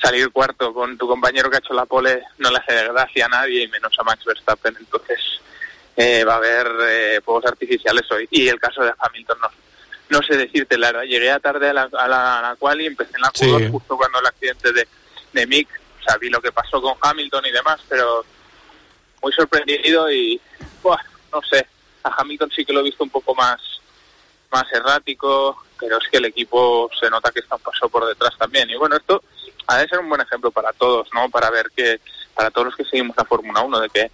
salir 0.00 0.30
cuarto 0.30 0.72
con 0.72 0.96
tu 0.96 1.08
compañero 1.08 1.50
que 1.50 1.56
ha 1.56 1.60
hecho 1.60 1.74
la 1.74 1.86
pole 1.86 2.22
no 2.38 2.50
le 2.50 2.58
hace 2.58 2.84
gracia 2.88 3.26
a 3.26 3.28
nadie 3.28 3.64
y 3.64 3.68
menos 3.68 3.92
a 3.98 4.04
Max 4.04 4.24
Verstappen. 4.24 4.76
Entonces, 4.78 5.18
eh, 5.96 6.24
va 6.24 6.34
a 6.34 6.36
haber 6.36 6.68
eh, 6.88 7.20
fuegos 7.24 7.46
artificiales 7.46 8.10
hoy. 8.12 8.28
Y 8.30 8.48
el 8.48 8.60
caso 8.60 8.84
de 8.84 8.92
Hamilton 8.98 9.38
no, 9.40 9.50
no 10.08 10.22
sé 10.22 10.36
decirte, 10.36 10.78
la 10.78 11.04
llegué 11.04 11.30
a 11.30 11.40
tarde 11.40 11.70
a 11.70 11.72
la, 11.72 11.88
a 11.98 12.08
la, 12.08 12.38
a 12.38 12.42
la 12.42 12.56
quali 12.56 12.84
y 12.84 12.86
empecé 12.86 13.12
en 13.16 13.22
la 13.22 13.28
Q2 13.32 13.58
Sí. 13.58 13.68
justo 13.70 13.96
cuando 13.96 14.20
el 14.20 14.26
accidente 14.26 14.72
de, 14.72 14.86
de 15.32 15.46
Mick, 15.46 15.68
o 16.00 16.02
sea, 16.04 16.16
vi 16.18 16.28
lo 16.30 16.40
que 16.40 16.52
pasó 16.52 16.80
con 16.80 16.94
Hamilton 17.00 17.46
y 17.46 17.50
demás, 17.50 17.80
pero 17.88 18.24
muy 19.22 19.32
sorprendido 19.32 20.10
y, 20.10 20.40
buah, 20.82 21.02
no 21.32 21.42
sé, 21.42 21.66
a 22.04 22.14
Hamilton 22.18 22.50
sí 22.54 22.64
que 22.64 22.72
lo 22.72 22.80
he 22.80 22.84
visto 22.84 23.02
un 23.02 23.10
poco 23.10 23.34
más, 23.34 23.60
más 24.52 24.64
errático, 24.72 25.64
pero 25.78 25.98
es 25.98 26.08
que 26.08 26.18
el 26.18 26.26
equipo 26.26 26.88
se 26.98 27.10
nota 27.10 27.32
que 27.32 27.40
está 27.40 27.56
un 27.56 27.62
paso 27.62 27.88
por 27.88 28.06
detrás 28.06 28.36
también. 28.38 28.70
Y 28.70 28.76
bueno, 28.76 28.96
esto 28.96 29.22
ha 29.66 29.78
de 29.78 29.88
ser 29.88 29.98
un 29.98 30.08
buen 30.08 30.20
ejemplo 30.20 30.50
para 30.52 30.72
todos, 30.72 31.08
¿no? 31.12 31.28
Para 31.28 31.50
ver 31.50 31.66
que, 31.74 32.00
para 32.34 32.50
todos 32.50 32.66
los 32.68 32.76
que 32.76 32.84
seguimos 32.84 33.16
la 33.16 33.24
Fórmula 33.24 33.62
1, 33.62 33.80
de 33.80 33.88
que, 33.88 34.10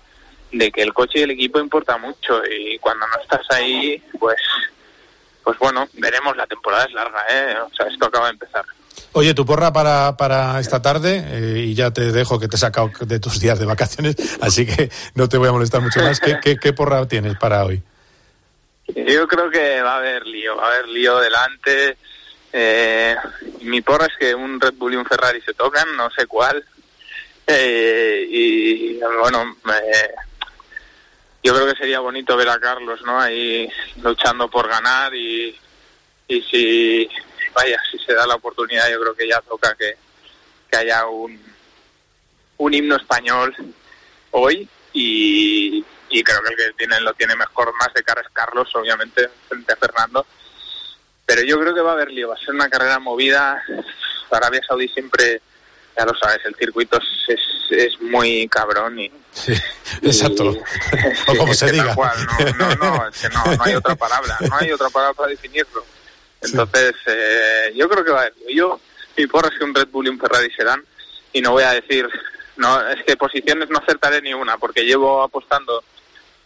de 0.52 0.72
que 0.72 0.82
el 0.82 0.94
coche 0.94 1.18
y 1.20 1.22
el 1.22 1.30
equipo 1.32 1.60
importa 1.60 1.98
mucho 1.98 2.42
y 2.46 2.78
cuando 2.78 3.06
no 3.06 3.20
estás 3.20 3.42
ahí, 3.50 4.02
pues, 4.18 4.40
pues 5.44 5.58
bueno, 5.58 5.88
veremos, 5.94 6.36
la 6.36 6.46
temporada 6.46 6.84
es 6.84 6.92
larga, 6.92 7.24
¿eh? 7.30 7.56
O 7.60 7.74
sea, 7.74 7.86
esto 7.86 8.06
acaba 8.06 8.26
de 8.26 8.32
empezar. 8.32 8.64
Oye, 9.12 9.34
tu 9.34 9.44
porra 9.44 9.72
para, 9.72 10.16
para 10.16 10.58
esta 10.60 10.80
tarde, 10.80 11.24
eh, 11.26 11.60
y 11.60 11.74
ya 11.74 11.90
te 11.90 12.12
dejo 12.12 12.38
que 12.40 12.48
te 12.48 12.56
he 12.56 12.58
sacado 12.58 12.90
de 13.00 13.20
tus 13.20 13.40
días 13.40 13.58
de 13.58 13.66
vacaciones, 13.66 14.16
así 14.40 14.66
que 14.66 14.90
no 15.14 15.28
te 15.28 15.36
voy 15.36 15.48
a 15.48 15.52
molestar 15.52 15.80
mucho 15.80 16.00
más. 16.00 16.20
¿Qué, 16.20 16.38
qué, 16.42 16.56
qué 16.56 16.72
porra 16.72 17.06
tienes 17.06 17.36
para 17.36 17.64
hoy? 17.64 17.82
Yo 18.88 19.26
creo 19.28 19.50
que 19.50 19.80
va 19.82 19.94
a 19.94 19.98
haber 19.98 20.26
lío, 20.26 20.56
va 20.56 20.64
a 20.64 20.72
haber 20.72 20.88
lío 20.88 21.18
delante. 21.18 21.96
Eh, 22.52 23.16
mi 23.62 23.80
porra 23.80 24.06
es 24.06 24.12
que 24.18 24.34
un 24.34 24.60
Red 24.60 24.74
Bull 24.74 24.94
y 24.94 24.96
un 24.96 25.06
Ferrari 25.06 25.40
se 25.40 25.54
tocan, 25.54 25.96
no 25.96 26.10
sé 26.10 26.26
cuál. 26.26 26.64
Eh, 27.46 28.26
y 28.28 29.00
bueno, 29.20 29.56
eh, 29.68 30.14
yo 31.42 31.54
creo 31.54 31.66
que 31.66 31.78
sería 31.78 32.00
bonito 32.00 32.36
ver 32.36 32.48
a 32.48 32.60
Carlos, 32.60 33.00
¿no? 33.02 33.20
Ahí 33.20 33.68
luchando 34.02 34.48
por 34.48 34.68
ganar 34.68 35.14
y, 35.14 35.58
y 36.28 36.42
si, 36.42 37.08
vaya, 37.54 37.80
si 37.90 37.98
se 37.98 38.14
da 38.14 38.26
la 38.26 38.36
oportunidad, 38.36 38.90
yo 38.90 39.00
creo 39.00 39.14
que 39.14 39.28
ya 39.28 39.40
toca 39.40 39.74
que, 39.74 39.96
que 40.70 40.76
haya 40.76 41.06
un, 41.06 41.40
un 42.58 42.74
himno 42.74 42.96
español 42.96 43.54
hoy 44.30 44.68
y, 44.92 45.84
y 46.10 46.22
creo 46.22 46.42
que 46.42 46.52
el 46.52 46.56
que 46.56 46.72
tiene, 46.78 47.00
lo 47.00 47.14
tiene 47.14 47.34
mejor 47.34 47.74
más 47.74 47.92
de 47.94 48.02
cara 48.02 48.20
es 48.20 48.28
Carlos, 48.32 48.70
obviamente, 48.74 49.28
frente 49.48 49.72
a 49.72 49.76
Fernando. 49.76 50.26
Pero 51.24 51.42
yo 51.42 51.58
creo 51.58 51.74
que 51.74 51.80
va 51.80 51.90
a 51.90 51.94
haber 51.94 52.10
lío, 52.10 52.28
va 52.28 52.34
a 52.34 52.38
ser 52.38 52.54
una 52.54 52.68
carrera 52.68 52.98
movida. 52.98 53.62
Arabia 54.30 54.60
Saudí 54.66 54.88
siempre, 54.88 55.40
ya 55.96 56.04
lo 56.04 56.14
sabes, 56.14 56.40
el 56.44 56.54
circuito 56.54 56.98
es, 56.98 57.36
es, 57.36 57.40
es 57.70 58.00
muy 58.00 58.48
cabrón 58.48 58.98
y, 58.98 59.10
Exacto. 60.02 60.50
o 61.28 61.36
como 61.36 61.54
se 61.54 61.70
diga. 61.72 61.94
cual, 61.94 62.16
no, 62.58 62.74
no, 62.74 62.74
no, 62.76 63.08
es 63.08 63.20
que 63.20 63.28
no, 63.28 63.44
no 63.56 63.64
hay 63.64 63.74
otra 63.74 63.94
palabra, 63.94 64.36
no 64.40 64.56
hay 64.56 64.72
otra 64.72 64.90
palabra 64.90 65.14
para 65.14 65.30
definirlo. 65.30 65.84
Entonces, 66.40 66.94
eh, 67.06 67.72
yo 67.74 67.88
creo 67.88 68.04
que 68.04 68.10
va. 68.10 68.26
Yo, 68.54 68.80
mi 69.16 69.26
porra 69.26 69.48
es 69.48 69.58
que 69.58 69.64
un 69.64 69.74
Red 69.74 69.88
Bull 69.88 70.06
y 70.06 70.10
un 70.10 70.18
Ferrari 70.18 70.50
se 70.50 70.64
dan, 70.64 70.84
y 71.32 71.40
no 71.40 71.52
voy 71.52 71.62
a 71.62 71.72
decir, 71.72 72.08
no, 72.56 72.88
es 72.88 73.04
que 73.04 73.16
posiciones 73.16 73.70
no 73.70 73.78
acertaré 73.78 74.20
ni 74.20 74.34
una, 74.34 74.58
porque 74.58 74.84
llevo 74.84 75.22
apostando 75.22 75.82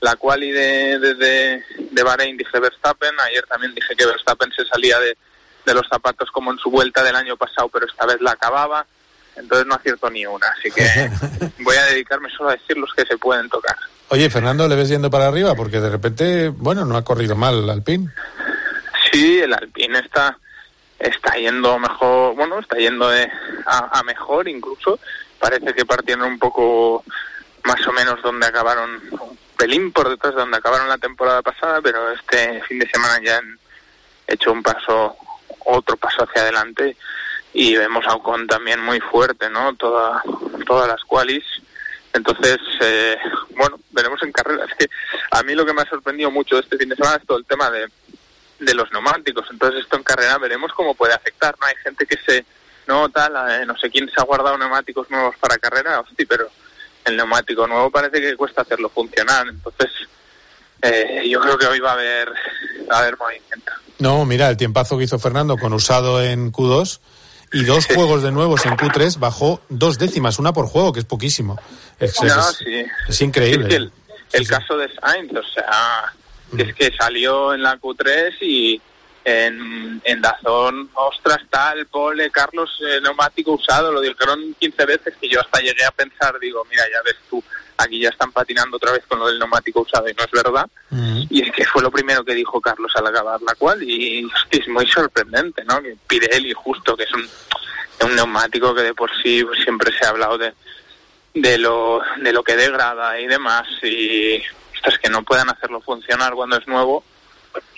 la 0.01 0.15
quali 0.17 0.51
de, 0.53 0.99
de, 0.99 1.15
de, 1.15 1.65
de 1.79 2.03
Bahrein, 2.03 2.37
dije 2.37 2.61
Verstappen, 2.61 3.15
ayer 3.21 3.45
también 3.47 3.75
dije 3.75 3.97
que 3.97 4.07
Verstappen 4.07 4.53
se 4.53 4.65
salía 4.67 5.01
de, 5.01 5.17
de 5.65 5.75
los 5.75 5.87
zapatos 5.89 6.31
como 6.31 6.53
en 6.53 6.59
su 6.59 6.71
vuelta 6.71 7.03
del 7.03 7.17
año 7.17 7.37
pasado, 7.37 7.69
pero 7.69 7.87
esta 7.87 8.07
vez 8.07 8.21
la 8.21 8.33
acababa, 8.33 8.87
entonces 9.37 9.67
no 9.67 9.75
acierto 9.75 10.11
ni 10.11 10.27
una, 10.27 10.47
así 10.49 10.71
que 10.71 11.11
voy 11.63 11.77
a 11.77 11.87
dedicarme 11.87 12.29
solo 12.31 12.51
a 12.51 12.53
decir 12.53 12.77
los 12.77 12.93
que 12.95 13.05
se 13.05 13.17
pueden 13.19 13.49
tocar. 13.49 13.77
Oye, 14.09 14.31
Fernando, 14.31 14.69
¿le 14.69 14.77
ves 14.77 14.89
yendo 14.89 15.11
para 15.11 15.27
arriba? 15.27 15.55
Porque 15.55 15.81
de 15.81 15.91
repente, 15.91 16.49
bueno, 16.49 16.85
no 16.85 16.97
ha 16.97 17.05
corrido 17.05 17.35
mal 17.35 17.63
el 17.65 17.71
Alpine. 17.71 18.09
Sí, 19.11 19.41
el 19.41 19.53
Alpine 19.53 19.99
está 19.99 20.39
está 20.99 21.35
yendo 21.35 21.79
mejor, 21.79 22.35
bueno, 22.35 22.59
está 22.59 22.79
yendo 22.79 23.09
de, 23.09 23.31
a, 23.67 23.99
a 23.99 24.03
mejor 24.03 24.49
incluso. 24.49 24.99
Parece 25.39 25.75
que 25.75 25.85
partieron 25.85 26.25
un 26.33 26.39
poco 26.39 27.05
más 27.65 27.87
o 27.87 27.93
menos 27.93 28.23
donde 28.23 28.47
acabaron, 28.47 28.91
un 29.11 29.39
pelín 29.57 29.93
por 29.93 30.09
detrás 30.09 30.35
de 30.35 30.41
donde 30.41 30.57
acabaron 30.57 30.89
la 30.89 30.99
temporada 30.99 31.43
pasada, 31.43 31.81
pero 31.83 32.13
este 32.13 32.63
fin 32.63 32.79
de 32.79 32.89
semana 32.89 33.21
ya 33.23 33.39
han 33.39 33.59
hecho 34.27 34.53
un 34.53 34.63
paso, 34.63 35.17
otro 35.65 35.97
paso 35.97 36.25
hacia 36.25 36.43
adelante 36.43 36.97
y 37.59 37.75
vemos 37.75 38.07
a 38.07 38.15
Ocon 38.15 38.47
también 38.47 38.81
muy 38.81 39.01
fuerte, 39.01 39.49
¿no? 39.49 39.75
Toda, 39.77 40.23
todas 40.67 40.87
las 40.87 41.03
qualis. 41.05 41.43
Entonces, 42.13 42.59
eh, 42.83 43.17
bueno, 43.57 43.81
veremos 43.93 44.23
en 44.23 44.31
carreras. 44.31 44.69
que 44.79 44.87
a 45.31 45.43
mí 45.43 45.55
lo 45.55 45.65
que 45.65 45.73
me 45.73 45.81
ha 45.81 45.89
sorprendido 45.89 46.31
mucho 46.31 46.59
este 46.59 46.77
fin 46.77 46.91
de 46.91 46.97
semana 46.97 47.17
es 47.17 47.27
todo 47.27 47.39
el 47.39 47.47
tema 47.47 47.71
de, 47.71 47.89
de 48.59 48.75
los 48.75 48.93
neumáticos. 48.93 49.47
Entonces 49.51 49.81
esto 49.81 49.97
en 49.97 50.03
carrera 50.03 50.37
veremos 50.37 50.71
cómo 50.75 50.95
puede 50.95 51.15
afectar. 51.15 51.55
No 51.59 51.67
hay 51.67 51.75
gente 51.83 52.05
que 52.05 52.19
se 52.27 52.45
no 52.87 53.09
tal, 53.09 53.33
eh, 53.51 53.65
no 53.65 53.75
sé 53.79 53.89
quién 53.89 54.07
se 54.11 54.21
ha 54.21 54.25
guardado 54.25 54.59
neumáticos 54.59 55.11
nuevos 55.11 55.35
para 55.41 55.57
carrera, 55.57 56.01
hostia, 56.01 56.27
pero 56.29 56.49
el 57.07 57.17
neumático 57.17 57.67
nuevo 57.67 57.91
parece 57.91 58.21
que 58.21 58.37
cuesta 58.37 58.63
hacerlo 58.63 58.91
funcionar, 58.91 59.49
entonces 59.49 59.91
eh, 60.83 61.29
yo 61.29 61.41
creo 61.41 61.59
que 61.59 61.67
hoy 61.67 61.81
va 61.81 61.91
a 61.91 61.95
haber, 61.95 62.29
va 62.89 62.97
a 62.97 63.01
haber 63.01 63.17
movimiento. 63.19 63.73
No, 63.99 64.25
mira, 64.25 64.49
el 64.49 64.57
tiempazo 64.57 64.97
que 64.97 65.05
hizo 65.05 65.19
Fernando 65.19 65.57
con 65.57 65.73
usado 65.73 66.23
en 66.23 66.53
Q2 66.53 67.01
y 67.61 67.65
dos 67.65 67.87
juegos 67.87 68.23
de 68.23 68.33
nuevos 68.33 68.65
en 68.67 68.77
Q3 68.77 69.19
bajó 69.19 69.61
dos 69.69 69.99
décimas, 69.99 70.39
una 70.39 70.53
por 70.53 70.67
juego, 70.67 70.93
que 70.93 71.01
es 71.01 71.07
poquísimo. 71.07 71.59
Es, 71.99 72.21
No, 72.23 72.29
es- 72.29 72.57
sí. 72.57 72.85
es 73.09 73.21
increíble. 73.21 73.91
El, 74.33 74.49
caso 74.49 74.77
de 74.77 74.89
Sainz, 74.95 75.33
o 75.33 75.43
sea, 75.43 76.13
es 76.59 76.75
que 76.75 76.93
salió 76.97 77.55
en 77.55 77.63
la 77.63 77.79
Q3 77.79 78.35
y 78.43 78.81
en, 79.25 80.01
en 80.05 80.21
Dazón, 80.21 80.91
ostras, 80.95 81.39
tal, 81.51 81.87
pole, 81.87 82.31
Carlos, 82.31 82.71
eh, 82.87 83.01
neumático 83.03 83.53
usado, 83.53 83.91
lo 83.93 84.01
dijeron 84.01 84.55
15 84.59 84.85
veces 84.85 85.15
que 85.21 85.29
yo 85.29 85.41
hasta 85.41 85.61
llegué 85.61 85.85
a 85.85 85.91
pensar, 85.91 86.39
digo, 86.39 86.65
mira, 86.71 86.85
ya 86.85 87.03
ves 87.05 87.17
tú, 87.31 87.43
aquí 87.79 88.01
ya 88.01 88.09
están 88.11 88.33
patinando 88.33 88.77
otra 88.77 88.93
vez 88.93 89.05
con 89.07 89.19
lo 89.19 89.27
del 89.27 89.39
neumático 89.39 89.81
usado 89.81 90.09
y 90.09 90.15
no 90.15 90.25
es 90.25 90.31
verdad. 90.31 90.67
Y 91.29 91.43
es 91.43 91.53
que 91.53 91.65
fue 91.65 91.83
lo 91.83 91.91
primero 91.91 92.25
que 92.25 92.35
dijo 92.35 92.61
Carlos 92.61 92.93
al 92.97 93.07
acabar 93.07 93.41
la 93.43 93.55
cual 93.55 93.83
y 93.83 94.25
hostia, 94.25 94.61
es 94.61 94.69
muy 94.69 94.87
sorprendente, 94.87 95.65
¿no? 95.65 95.83
Que 95.83 95.97
Pirelli 96.07 96.53
justo, 96.53 96.97
que 96.97 97.05
es 97.05 97.13
un, 97.13 97.29
un 98.09 98.17
neumático 98.17 98.75
que 98.75 98.83
de 98.83 98.95
por 98.95 99.11
sí 99.23 99.45
pues, 99.45 99.61
siempre 99.63 99.93
se 99.99 100.07
ha 100.07 100.11
hablado 100.11 100.39
de, 100.39 100.53
de 101.35 101.59
lo 101.59 102.01
de 102.23 102.33
lo 102.33 102.43
que 102.43 102.57
degrada 102.57 103.21
y 103.21 103.27
demás 103.27 103.67
y 103.83 104.43
ostras, 104.75 104.99
que 105.03 105.11
no 105.11 105.23
puedan 105.23 105.51
hacerlo 105.51 105.81
funcionar 105.81 106.33
cuando 106.35 106.57
es 106.57 106.67
nuevo 106.67 107.05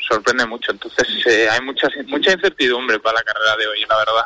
sorprende 0.09 0.47
mucho 0.47 0.73
entonces 0.73 1.07
eh, 1.27 1.49
hay 1.51 1.61
mucha 1.61 1.89
mucha 2.07 2.33
incertidumbre 2.33 2.99
para 3.01 3.19
la 3.19 3.25
carrera 3.25 3.57
de 3.57 3.67
hoy 3.67 3.81
la 3.89 3.97
verdad 3.99 4.25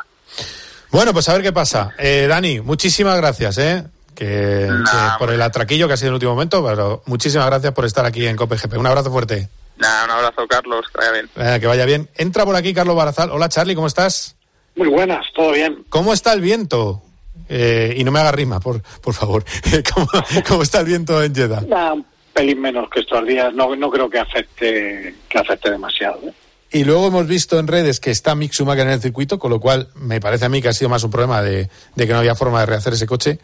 Bueno, 0.91 1.13
pues 1.13 1.27
a 1.27 1.33
ver 1.33 1.41
qué 1.41 1.51
pasa. 1.51 1.95
Eh, 1.97 2.27
Dani, 2.27 2.61
muchísimas 2.61 3.17
gracias, 3.17 3.57
¿eh? 3.57 3.83
Que, 4.15 4.67
que 4.69 4.97
por 5.19 5.31
el 5.31 5.41
atraquillo 5.41 5.87
que 5.87 5.93
ha 5.93 5.97
sido 5.97 6.07
en 6.07 6.11
el 6.11 6.15
último 6.15 6.33
momento, 6.33 6.65
pero 6.65 7.01
muchísimas 7.05 7.47
gracias 7.47 7.73
por 7.73 7.85
estar 7.85 8.05
aquí 8.05 8.25
en 8.27 8.35
COPGP. 8.35 8.77
Un 8.77 8.87
abrazo 8.87 9.11
fuerte. 9.11 9.49
nada 9.77 10.05
un 10.05 10.11
abrazo 10.11 10.47
Carlos 10.47 10.85
que 10.91 10.97
vaya 10.99 11.11
bien 11.11 11.29
Eh, 11.35 11.59
que 11.59 11.67
vaya 11.67 11.85
bien. 11.85 12.09
Entra 12.15 12.45
por 12.45 12.55
aquí 12.55 12.73
Carlos 12.73 12.95
Barazal. 12.95 13.31
Hola 13.31 13.49
Charlie, 13.49 13.75
¿cómo 13.75 13.87
estás? 13.87 14.35
Muy 14.75 14.87
buenas, 14.87 15.25
todo 15.35 15.51
bien. 15.51 15.85
¿Cómo 15.89 16.13
está 16.13 16.33
el 16.33 16.41
viento? 16.41 17.01
Eh, 17.49 17.93
y 17.97 18.03
no 18.03 18.11
me 18.11 18.19
haga 18.19 18.31
rima, 18.31 18.59
por, 18.59 18.81
por 19.01 19.13
favor. 19.13 19.43
¿Cómo, 19.93 20.07
cómo 20.47 20.63
está 20.63 20.79
el 20.79 20.85
viento 20.85 21.21
en 21.21 21.35
Jeddah? 21.35 21.61
Nada, 21.61 21.93
un 21.93 22.05
pelín 22.33 22.61
menos 22.61 22.89
que 22.89 23.01
estos 23.01 23.25
días, 23.27 23.53
no, 23.53 23.75
no 23.75 23.91
creo 23.91 24.09
que 24.09 24.19
afecte, 24.19 25.15
que 25.29 25.37
afecte 25.37 25.69
demasiado. 25.69 26.19
¿eh? 26.23 26.33
Y 26.71 26.85
luego 26.85 27.07
hemos 27.07 27.27
visto 27.27 27.59
en 27.59 27.67
redes 27.67 27.99
que 27.99 28.09
está 28.09 28.33
Mick 28.33 28.51
Schumacher 28.53 28.87
en 28.87 28.93
el 28.93 29.01
circuito, 29.01 29.37
con 29.37 29.51
lo 29.51 29.59
cual 29.59 29.89
me 29.95 30.19
parece 30.19 30.45
a 30.45 30.49
mí 30.49 30.59
que 30.61 30.69
ha 30.69 30.73
sido 30.73 30.89
más 30.89 31.03
un 31.03 31.11
problema 31.11 31.43
de, 31.43 31.69
de 31.95 32.07
que 32.07 32.13
no 32.13 32.19
había 32.19 32.33
forma 32.33 32.61
de 32.61 32.65
rehacer 32.65 32.93
ese 32.93 33.05
coche. 33.05 33.39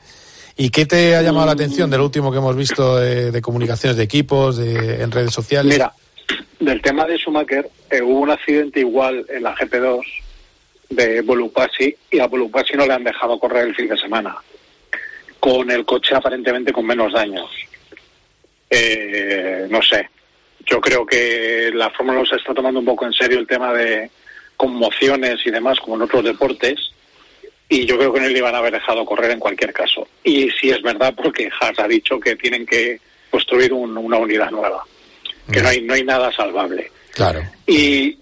¿Y 0.61 0.71
qué 0.71 0.85
te 0.85 1.15
ha 1.15 1.21
llamado 1.21 1.45
la 1.45 1.53
atención 1.53 1.89
de 1.89 1.97
lo 1.97 2.03
último 2.03 2.33
que 2.33 2.37
hemos 2.37 2.53
visto 2.53 2.97
de, 2.97 3.31
de 3.31 3.41
comunicaciones 3.41 3.95
de 3.95 4.03
equipos, 4.03 4.57
de, 4.57 5.01
en 5.01 5.09
redes 5.09 5.33
sociales? 5.33 5.71
Mira, 5.71 5.93
del 6.59 6.81
tema 6.81 7.05
de 7.05 7.17
Schumacher, 7.17 7.69
eh, 7.89 8.01
hubo 8.01 8.19
un 8.19 8.29
accidente 8.29 8.81
igual 8.81 9.25
en 9.29 9.43
la 9.43 9.55
GP2 9.55 10.01
de 10.89 11.21
Volupasi 11.21 11.95
y 12.11 12.19
a 12.19 12.27
Volupasi 12.27 12.73
no 12.75 12.85
le 12.85 12.91
han 12.91 13.05
dejado 13.05 13.39
correr 13.39 13.69
el 13.69 13.75
fin 13.75 13.87
de 13.87 13.95
semana, 13.95 14.35
con 15.39 15.71
el 15.71 15.85
coche 15.85 16.13
aparentemente 16.13 16.73
con 16.73 16.85
menos 16.85 17.13
daños. 17.13 17.49
Eh, 18.69 19.65
no 19.69 19.81
sé, 19.81 20.09
yo 20.65 20.81
creo 20.81 21.05
que 21.05 21.71
la 21.73 21.89
Fórmula 21.91 22.19
1 22.19 22.31
se 22.31 22.35
está 22.35 22.53
tomando 22.53 22.81
un 22.81 22.85
poco 22.85 23.05
en 23.05 23.13
serio 23.13 23.39
el 23.39 23.47
tema 23.47 23.71
de 23.71 24.11
conmociones 24.57 25.39
y 25.45 25.51
demás, 25.51 25.79
como 25.79 25.95
en 25.95 26.01
otros 26.01 26.25
deportes, 26.25 26.91
y 27.69 27.85
yo 27.85 27.97
creo 27.97 28.11
que 28.11 28.19
no 28.19 28.27
le 28.27 28.37
iban 28.37 28.55
a 28.55 28.57
haber 28.57 28.73
dejado 28.73 29.05
correr 29.05 29.31
en 29.31 29.39
cualquier 29.39 29.71
caso. 29.71 30.07
Y 30.23 30.49
sí 30.59 30.71
es 30.71 30.81
verdad 30.81 31.13
porque 31.15 31.49
Haas 31.61 31.77
ha 31.79 31.87
dicho 31.87 32.19
que 32.19 32.35
tienen 32.35 32.65
que 32.65 32.99
construir 33.29 33.71
un- 33.71 33.95
una 33.97 34.17
unidad 34.17 34.49
nueva, 34.49 34.83
que 35.51 35.61
no 35.61 35.69
hay, 35.69 35.81
no 35.81 35.93
hay 35.93 36.03
nada 36.03 36.31
salvable. 36.31 36.91
Claro. 37.13 37.41
Y, 37.67 38.17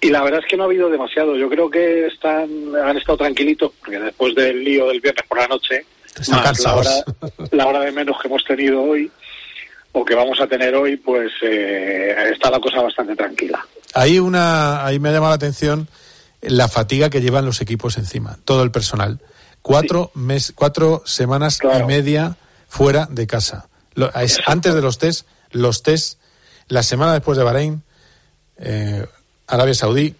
y 0.00 0.10
la 0.10 0.22
verdad 0.24 0.40
es 0.42 0.46
que 0.50 0.56
no 0.56 0.64
ha 0.64 0.66
habido 0.66 0.90
demasiado. 0.90 1.36
Yo 1.36 1.48
creo 1.48 1.70
que 1.70 2.06
están 2.06 2.48
han 2.76 2.96
estado 2.96 3.18
tranquilitos 3.18 3.72
porque 3.80 3.98
después 4.00 4.34
del 4.34 4.64
lío 4.64 4.88
del 4.88 5.00
viernes 5.00 5.24
por 5.28 5.38
la 5.38 5.46
noche, 5.48 5.84
más 6.28 6.58
la 6.64 6.74
hora, 6.74 6.90
la 7.52 7.66
hora 7.68 7.80
de 7.80 7.92
menos 7.92 8.20
que 8.20 8.26
hemos 8.28 8.44
tenido 8.44 8.82
hoy 8.82 9.08
o 9.92 10.04
que 10.04 10.14
vamos 10.14 10.40
a 10.40 10.46
tener 10.46 10.74
hoy, 10.74 10.96
pues 10.96 11.30
eh, 11.42 12.14
está 12.32 12.50
la 12.50 12.58
cosa 12.60 12.82
bastante 12.82 13.14
tranquila. 13.14 13.64
Hay 13.94 14.18
una, 14.18 14.84
ahí 14.84 14.98
me 14.98 15.08
ha 15.08 15.12
llamado 15.12 15.30
la 15.30 15.36
atención 15.36 15.86
la 16.40 16.68
fatiga 16.68 17.10
que 17.10 17.20
llevan 17.20 17.44
los 17.44 17.60
equipos 17.60 17.98
encima, 17.98 18.38
todo 18.44 18.62
el 18.62 18.70
personal. 18.70 19.20
Cuatro, 19.62 20.10
mes, 20.14 20.52
cuatro 20.54 21.02
semanas 21.04 21.58
y 21.62 21.82
media 21.84 22.36
fuera 22.68 23.06
de 23.10 23.26
casa. 23.26 23.68
Lo- 23.94 24.12
es 24.14 24.38
antes 24.46 24.74
de 24.74 24.80
los 24.80 24.98
test, 24.98 25.26
los 25.50 25.82
test, 25.82 26.18
la 26.68 26.82
semana 26.82 27.12
después 27.12 27.36
de 27.36 27.44
Bahrein, 27.44 27.82
eh, 28.58 29.04
Arabia 29.46 29.74
Saudí. 29.74 30.14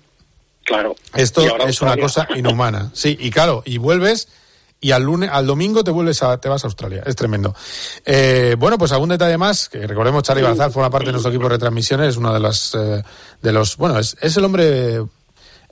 Claro. 0.64 0.96
Esto 1.14 1.42
es 1.66 1.80
una 1.80 1.96
cosa 1.96 2.28
inhumana. 2.36 2.90
Sí, 2.94 3.16
y 3.18 3.30
claro, 3.30 3.62
y 3.64 3.78
vuelves 3.78 4.28
y 4.80 4.92
al 4.92 5.02
lunes, 5.02 5.30
al 5.32 5.46
domingo 5.46 5.82
te 5.82 5.90
vuelves 5.90 6.22
a, 6.22 6.36
te 6.38 6.48
vas 6.48 6.62
a 6.64 6.66
Australia. 6.68 7.02
Es 7.06 7.16
tremendo. 7.16 7.54
Eh, 8.04 8.54
bueno, 8.58 8.78
pues 8.78 8.92
algún 8.92 9.08
detalle 9.08 9.36
más, 9.38 9.68
que 9.68 9.86
recordemos 9.86 10.22
Charlie 10.22 10.42
Barzal 10.42 10.70
forma 10.72 10.90
parte 10.90 11.06
de 11.06 11.12
nuestro 11.12 11.30
equipo 11.32 11.44
de 11.44 11.50
retransmisiones, 11.50 12.10
es 12.10 12.16
uno 12.16 12.32
de 12.32 12.40
los, 12.40 12.74
eh, 12.74 13.02
de 13.42 13.52
los, 13.52 13.76
bueno, 13.76 13.98
es, 13.98 14.16
es 14.20 14.36
el 14.36 14.44
hombre, 14.44 15.02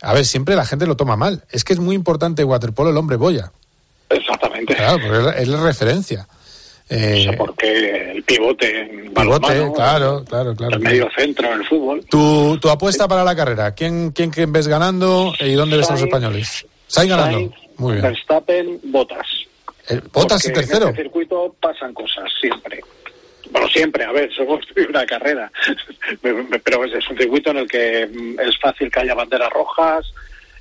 a 0.02 0.12
ver, 0.14 0.24
siempre 0.24 0.54
la 0.56 0.64
gente 0.64 0.86
lo 0.86 0.96
toma 0.96 1.16
mal. 1.16 1.42
Es 1.50 1.64
que 1.64 1.72
es 1.72 1.78
muy 1.78 1.94
importante 1.94 2.44
waterpolo 2.44 2.90
el 2.90 2.96
hombre 2.96 3.16
boya. 3.16 3.50
Exactamente. 4.08 4.74
Claro, 4.74 4.98
porque 5.02 5.42
es 5.42 5.48
la- 5.48 5.62
referencia. 5.62 6.26
Eh, 6.88 7.34
Porque 7.36 8.12
el 8.12 8.22
pivote 8.22 8.82
en 8.82 9.12
pivote, 9.12 9.72
claro, 9.74 10.24
claro, 10.24 10.54
claro. 10.54 10.76
el 10.76 10.78
medio 10.80 11.08
centro 11.16 11.52
en 11.52 11.60
el 11.60 11.66
fútbol. 11.66 12.04
Tu, 12.08 12.58
tu 12.58 12.68
apuesta 12.68 13.08
para 13.08 13.24
la 13.24 13.34
carrera, 13.34 13.74
¿quién, 13.74 14.12
quién, 14.12 14.30
quién 14.30 14.52
ves 14.52 14.68
ganando 14.68 15.32
y 15.40 15.54
dónde 15.54 15.78
ves 15.78 15.88
a 15.90 15.94
los 15.94 16.02
españoles? 16.02 16.64
Sainz 16.86 17.10
ganando. 17.10 17.38
Sainz, 17.38 17.54
Muy 17.78 17.94
bien. 17.94 18.02
Verstappen, 18.04 18.80
Botas. 18.84 19.26
Eh, 19.88 20.00
Porque 20.12 20.34
en 20.34 20.52
tercero. 20.52 20.84
En 20.84 20.90
este 20.90 21.02
circuito 21.02 21.56
pasan 21.60 21.92
cosas 21.92 22.30
siempre. 22.40 22.80
Bueno, 23.56 23.70
siempre, 23.70 24.04
a 24.04 24.12
ver, 24.12 24.30
somos 24.34 24.60
una 24.88 25.06
carrera. 25.06 25.50
Pero 26.20 26.84
es, 26.84 27.08
un 27.08 27.16
circuito 27.16 27.50
en 27.52 27.56
el 27.56 27.68
que 27.68 28.06
mm, 28.06 28.40
es 28.40 28.58
fácil 28.58 28.90
que 28.90 29.00
haya 29.00 29.14
banderas 29.14 29.50
rojas, 29.50 30.12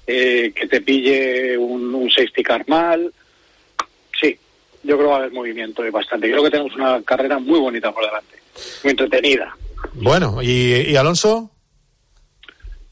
eh, 0.07 0.53
que 0.55 0.65
te 0.67 0.79
pille 0.79 1.57
un, 1.57 1.93
un 1.93 2.09
safety 2.09 2.41
car 2.41 2.63
mal. 2.69 3.11
Sí, 4.17 4.37
yo 4.83 4.95
creo 4.95 4.99
que 4.99 5.05
va 5.05 5.15
a 5.15 5.19
haber 5.19 5.33
movimiento 5.33 5.85
y 5.85 5.89
bastante. 5.89 6.31
Creo 6.31 6.43
que 6.43 6.51
tenemos 6.51 6.73
una 6.75 7.01
carrera 7.01 7.37
muy 7.37 7.59
bonita 7.59 7.91
por 7.91 8.05
delante, 8.05 8.37
muy 8.83 8.91
entretenida. 8.91 9.53
Bueno, 9.95 10.41
¿y, 10.41 10.85
y 10.87 10.95
Alonso? 10.95 11.51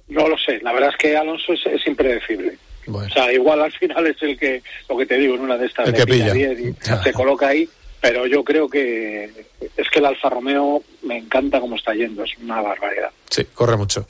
No 0.10 0.28
lo 0.28 0.38
sé, 0.38 0.60
la 0.62 0.74
verdad 0.74 0.90
es 0.90 0.98
que 0.98 1.16
Alonso 1.16 1.54
es, 1.54 1.66
es 1.66 1.88
impredecible. 1.88 2.58
O 2.92 3.10
sea, 3.10 3.32
igual 3.32 3.62
al 3.62 3.72
final 3.72 4.06
es 4.08 4.22
el 4.22 4.38
que, 4.38 4.62
lo 4.90 4.98
que 4.98 5.06
te 5.06 5.18
digo, 5.18 5.36
en 5.36 5.42
una 5.42 5.58
de 5.58 5.68
estas 5.68 5.88
El 5.88 5.94
de 5.94 6.00
que 6.00 6.06
pilla. 6.06 6.34
10 6.34 6.60
y 6.60 6.74
se 7.04 7.14
coloca 7.14 7.48
ahí, 7.48 7.70
pero 8.04 8.28
yo 8.28 8.44
creo 8.44 8.68
que 8.68 9.48
es 9.78 9.90
que 9.90 10.00
el 10.00 10.06
Alfa 10.06 10.30
Romeo 10.30 10.84
me 11.04 11.20
encanta 11.20 11.62
cómo 11.62 11.78
está 11.78 11.94
yendo, 11.94 12.26
es 12.26 12.32
una 12.38 12.62
barbaridad. 12.62 13.12
Sí, 13.30 13.46
corre 13.46 13.78
mucho. 13.78 14.06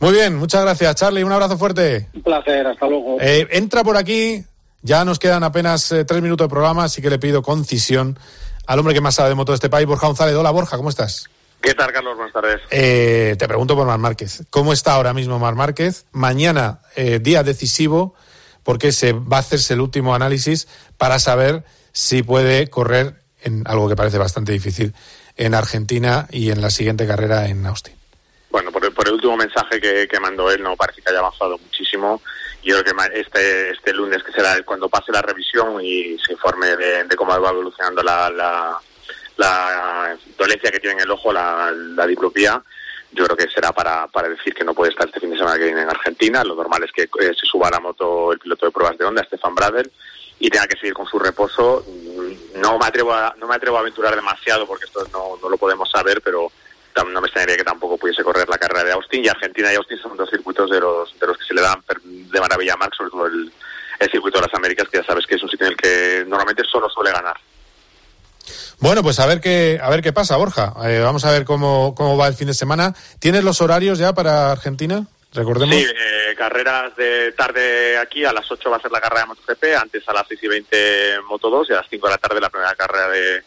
Muy 0.00 0.14
bien, 0.14 0.34
muchas 0.34 0.62
gracias, 0.62 0.96
Charlie. 0.96 1.22
Un 1.22 1.30
abrazo 1.30 1.56
fuerte. 1.56 2.08
Un 2.12 2.22
placer, 2.22 2.66
hasta 2.66 2.88
luego. 2.88 3.18
Eh, 3.20 3.46
entra 3.52 3.84
por 3.84 3.96
aquí. 3.96 4.44
Ya 4.82 5.04
nos 5.04 5.20
quedan 5.20 5.44
apenas 5.44 5.92
eh, 5.92 6.04
tres 6.04 6.20
minutos 6.22 6.44
de 6.44 6.50
programa, 6.50 6.82
así 6.82 7.00
que 7.00 7.08
le 7.08 7.20
pido 7.20 7.40
concisión 7.40 8.18
al 8.66 8.80
hombre 8.80 8.94
que 8.94 9.00
más 9.00 9.14
sabe 9.14 9.28
de 9.28 9.36
moto 9.36 9.52
de 9.52 9.56
este 9.56 9.70
país, 9.70 9.86
Borja 9.86 10.08
González. 10.08 10.34
Hola, 10.34 10.50
Borja, 10.50 10.76
¿cómo 10.76 10.88
estás? 10.88 11.30
¿Qué 11.60 11.72
tal, 11.72 11.92
Carlos? 11.92 12.16
Buenas 12.16 12.32
tardes. 12.32 12.60
Eh, 12.72 13.36
te 13.38 13.46
pregunto 13.46 13.76
por 13.76 13.86
Mar 13.86 13.98
Márquez. 13.98 14.42
¿Cómo 14.50 14.72
está 14.72 14.94
ahora 14.94 15.14
mismo 15.14 15.38
Mar 15.38 15.54
Márquez? 15.54 16.06
Mañana, 16.10 16.80
eh, 16.96 17.20
día 17.20 17.44
decisivo, 17.44 18.16
porque 18.64 18.90
se 18.90 19.12
va 19.12 19.36
a 19.36 19.40
hacerse 19.40 19.74
el 19.74 19.82
último 19.82 20.16
análisis 20.16 20.66
para 20.98 21.20
saber 21.20 21.62
si 21.92 22.24
puede 22.24 22.68
correr 22.70 23.24
en 23.42 23.62
algo 23.66 23.88
que 23.88 23.96
parece 23.96 24.18
bastante 24.18 24.52
difícil 24.52 24.92
en 25.36 25.54
Argentina 25.54 26.26
y 26.30 26.50
en 26.50 26.60
la 26.60 26.70
siguiente 26.70 27.06
carrera 27.06 27.46
en 27.46 27.64
Austin. 27.66 27.94
Bueno, 28.50 28.72
por 28.72 28.84
el, 28.84 29.12
último 29.12 29.36
mensaje 29.36 29.80
que, 29.80 30.08
que 30.08 30.20
mandó 30.20 30.50
él, 30.50 30.62
no 30.62 30.76
parece 30.76 31.02
que 31.02 31.10
haya 31.10 31.18
avanzado 31.18 31.58
muchísimo. 31.58 32.22
Yo 32.62 32.80
creo 32.80 32.96
que 32.96 33.20
este, 33.20 33.70
este 33.70 33.92
lunes, 33.92 34.22
que 34.22 34.32
será 34.32 34.60
cuando 34.64 34.88
pase 34.88 35.12
la 35.12 35.22
revisión 35.22 35.80
y 35.84 36.18
se 36.18 36.32
informe 36.32 36.74
de, 36.76 37.06
cómo 37.16 37.38
va 37.38 37.50
evolucionando 37.50 38.02
la, 38.02 38.30
la, 38.30 38.78
la 39.36 40.16
dolencia 40.38 40.70
que 40.70 40.80
tiene 40.80 40.94
en 40.94 41.00
el 41.02 41.10
ojo, 41.10 41.32
la, 41.32 41.70
la 41.70 42.06
diplopía, 42.06 42.62
yo 43.12 43.24
creo 43.24 43.36
que 43.36 43.48
será 43.48 43.72
para, 43.72 44.06
para 44.08 44.28
decir 44.28 44.54
que 44.54 44.64
no 44.64 44.74
puede 44.74 44.90
estar 44.90 45.06
este 45.06 45.20
fin 45.20 45.30
de 45.30 45.38
semana 45.38 45.58
que 45.58 45.64
viene 45.64 45.82
en 45.82 45.90
Argentina. 45.90 46.42
Lo 46.44 46.54
normal 46.54 46.82
es 46.84 46.92
que 46.92 47.02
eh, 47.02 47.34
se 47.38 47.46
suba 47.46 47.68
a 47.68 47.72
la 47.72 47.80
moto 47.80 48.32
el 48.32 48.38
piloto 48.38 48.66
de 48.66 48.72
pruebas 48.72 48.98
de 48.98 49.04
Honda, 49.04 49.24
Stefan 49.24 49.54
Bradel, 49.54 49.90
y 50.38 50.50
tenga 50.50 50.66
que 50.66 50.78
seguir 50.78 50.94
con 50.94 51.06
su 51.06 51.18
reposo. 51.18 51.84
No 52.56 52.78
me 52.78 52.86
atrevo 52.86 53.12
a, 53.12 53.34
no 53.38 53.46
me 53.46 53.54
atrevo 53.54 53.76
a 53.76 53.80
aventurar 53.80 54.14
demasiado 54.14 54.66
porque 54.66 54.84
esto 54.84 55.06
no, 55.12 55.48
lo 55.48 55.56
podemos 55.56 55.90
saber, 55.90 56.20
pero 56.22 56.50
no 56.96 57.20
me 57.20 57.26
extrañaría 57.26 57.56
que 57.56 57.64
tampoco 57.64 57.98
pudiese 57.98 58.24
correr 58.24 58.48
la 58.48 58.58
carrera 58.58 58.84
de 58.84 58.92
Austin. 58.92 59.24
Y 59.24 59.28
Argentina 59.28 59.72
y 59.72 59.76
Austin 59.76 59.98
son 59.98 60.16
dos 60.16 60.30
circuitos 60.30 60.70
de 60.70 60.80
los, 60.80 61.18
de 61.18 61.26
los 61.26 61.36
que 61.38 61.44
se 61.44 61.54
le 61.54 61.60
dan 61.62 61.82
de 62.02 62.40
maravilla 62.40 62.74
a 62.74 62.76
Marc, 62.76 62.94
sobre 62.94 63.10
todo 63.10 63.26
el, 63.26 63.52
el 63.98 64.10
circuito 64.10 64.38
de 64.38 64.46
las 64.46 64.54
Américas, 64.54 64.88
que 64.88 64.98
ya 64.98 65.04
sabes 65.04 65.26
que 65.26 65.34
es 65.34 65.42
un 65.42 65.48
sitio 65.48 65.66
en 65.66 65.72
el 65.72 65.78
que 65.78 66.24
normalmente 66.26 66.64
solo 66.64 66.88
suele 66.88 67.12
ganar. 67.12 67.36
Bueno, 68.78 69.02
pues 69.02 69.18
a 69.20 69.26
ver 69.26 69.40
qué, 69.40 69.80
a 69.82 69.88
ver 69.90 70.02
qué 70.02 70.12
pasa, 70.12 70.36
Borja. 70.36 70.74
Eh, 70.84 71.00
vamos 71.00 71.24
a 71.24 71.32
ver 71.32 71.44
cómo, 71.44 71.94
cómo 71.94 72.16
va 72.16 72.28
el 72.28 72.34
fin 72.34 72.46
de 72.46 72.54
semana. 72.54 72.94
¿Tienes 73.18 73.42
los 73.42 73.60
horarios 73.60 73.98
ya 73.98 74.14
para 74.14 74.52
Argentina? 74.52 75.06
Recordemos. 75.36 75.76
Sí, 75.76 75.84
eh, 75.84 76.34
carreras 76.36 76.96
de 76.96 77.32
tarde 77.32 77.98
aquí, 77.98 78.24
a 78.24 78.32
las 78.32 78.50
8 78.50 78.70
va 78.70 78.78
a 78.78 78.80
ser 78.80 78.90
la 78.90 79.00
carrera 79.00 79.22
de 79.22 79.26
MotoGP, 79.28 79.64
antes 79.80 80.08
a 80.08 80.12
las 80.12 80.26
6 80.26 80.42
y 80.42 80.48
20 80.48 81.20
Moto 81.28 81.50
2 81.50 81.70
y 81.70 81.72
a 81.74 81.76
las 81.76 81.88
5 81.88 82.06
de 82.06 82.12
la 82.12 82.18
tarde 82.18 82.40
la 82.40 82.48
primera 82.48 82.74
carrera 82.74 83.08
de, 83.08 83.42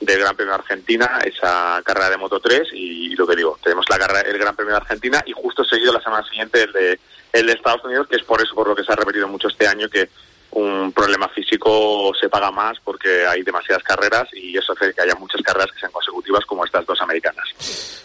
del 0.00 0.20
Gran 0.20 0.36
Premio 0.36 0.54
de 0.54 0.60
Argentina, 0.60 1.20
esa 1.24 1.82
carrera 1.84 2.10
de 2.10 2.16
Moto 2.16 2.40
3 2.40 2.68
y, 2.72 3.14
lo 3.14 3.26
que 3.26 3.36
digo, 3.36 3.58
tenemos 3.62 3.84
la 3.90 3.98
carrera, 3.98 4.22
el 4.22 4.38
Gran 4.38 4.56
Premio 4.56 4.72
de 4.72 4.80
Argentina 4.80 5.22
y 5.26 5.32
justo 5.32 5.64
seguido 5.64 5.92
la 5.92 6.00
semana 6.00 6.26
siguiente 6.26 6.62
el 6.62 6.72
de, 6.72 7.00
el 7.32 7.46
de 7.46 7.52
Estados 7.52 7.84
Unidos, 7.84 8.08
que 8.08 8.16
es 8.16 8.22
por 8.22 8.42
eso 8.42 8.54
por 8.54 8.68
lo 8.68 8.74
que 8.74 8.84
se 8.84 8.92
ha 8.92 8.96
repetido 8.96 9.28
mucho 9.28 9.48
este 9.48 9.66
año 9.66 9.88
que 9.88 10.08
un 10.54 10.92
problema 10.92 11.28
físico 11.28 12.12
se 12.18 12.28
paga 12.28 12.50
más 12.50 12.78
porque 12.84 13.26
hay 13.26 13.42
demasiadas 13.42 13.82
carreras 13.82 14.28
y 14.32 14.56
eso 14.56 14.72
hace 14.72 14.92
que 14.92 15.02
haya 15.02 15.14
muchas 15.16 15.42
carreras 15.42 15.70
que 15.72 15.80
sean 15.80 15.92
consecutivas 15.92 16.44
como 16.46 16.64
estas 16.64 16.86
dos 16.86 17.00
americanas. 17.00 17.44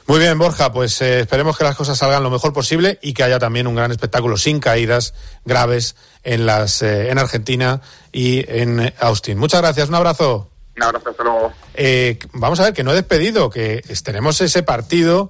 Muy 0.08 0.20
bien, 0.20 0.38
Borja, 0.38 0.72
pues 0.72 1.02
eh, 1.02 1.22
esperemos 1.22 1.58
que 1.58 1.64
las 1.64 1.76
cosas 1.76 1.98
salgan 1.98 2.24
lo 2.24 2.30
mejor 2.30 2.52
posible 2.52 2.98
y 3.02 3.14
que 3.14 3.24
haya 3.24 3.40
también 3.40 3.68
un 3.68 3.76
gran 3.76 3.92
espectáculo 3.92 4.38
sin 4.38 4.60
caídas 4.60 5.14
graves 5.46 5.96
en 6.24 6.46
las 6.46 6.82
eh, 6.82 7.10
en 7.10 7.20
Argentina 7.20 7.82
y 8.12 8.44
en 8.48 8.94
Austin. 9.00 9.38
Muchas 9.38 9.62
gracias, 9.62 9.90
un 9.90 9.96
abrazo. 9.96 10.50
Un 10.76 10.84
abrazo, 10.84 11.10
hasta 11.10 11.24
luego. 11.24 11.54
Eh, 11.76 12.18
vamos 12.34 12.60
a 12.60 12.64
ver 12.64 12.74
que 12.74 12.84
no 12.84 12.92
he 12.92 12.96
despedido, 12.96 13.50
que 13.50 13.84
tenemos 14.04 14.42
ese 14.42 14.64
partido 14.64 15.30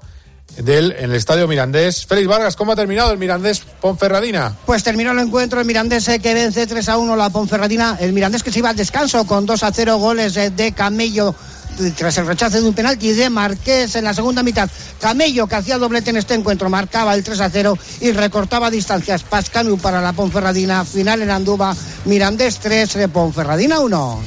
del 0.57 0.91
en 0.91 1.11
el 1.11 1.15
Estadio 1.15 1.47
Mirandés. 1.47 2.05
Félix 2.05 2.27
Vargas, 2.27 2.55
¿cómo 2.55 2.71
ha 2.71 2.75
terminado 2.75 3.11
el 3.11 3.17
Mirandés 3.17 3.61
Ponferradina? 3.81 4.55
Pues 4.65 4.83
terminó 4.83 5.11
el 5.11 5.19
encuentro 5.19 5.59
el 5.59 5.65
Mirandés 5.65 6.07
eh, 6.09 6.19
que 6.19 6.33
vence 6.33 6.67
3 6.67 6.89
a 6.89 6.97
1 6.97 7.15
la 7.15 7.29
Ponferradina. 7.29 7.97
El 7.99 8.13
Mirandés 8.13 8.43
que 8.43 8.51
se 8.51 8.59
iba 8.59 8.69
al 8.69 8.75
descanso 8.75 9.25
con 9.25 9.45
2 9.45 9.63
a 9.63 9.71
0 9.71 9.97
goles 9.97 10.35
eh, 10.37 10.49
de 10.49 10.71
Camello 10.71 11.35
tras 11.95 12.17
el 12.17 12.27
rechazo 12.27 12.61
de 12.61 12.67
un 12.67 12.73
penalti 12.73 13.13
de 13.13 13.29
Marqués 13.29 13.95
en 13.95 14.03
la 14.03 14.13
segunda 14.13 14.43
mitad. 14.43 14.69
Camello, 14.99 15.47
que 15.47 15.55
hacía 15.55 15.77
doblete 15.77 16.09
en 16.09 16.17
este 16.17 16.33
encuentro, 16.33 16.69
marcaba 16.69 17.13
el 17.15 17.23
3 17.23 17.39
a 17.41 17.49
0 17.49 17.77
y 18.01 18.11
recortaba 18.11 18.69
distancias. 18.69 19.23
Pascanu 19.23 19.77
para 19.77 20.01
la 20.01 20.13
Ponferradina. 20.13 20.85
Final 20.85 21.21
en 21.21 21.31
Anduba. 21.31 21.75
Mirandés 22.05 22.59
3, 22.59 22.95
eh, 22.95 23.07
Ponferradina 23.07 23.79
1. 23.79 24.21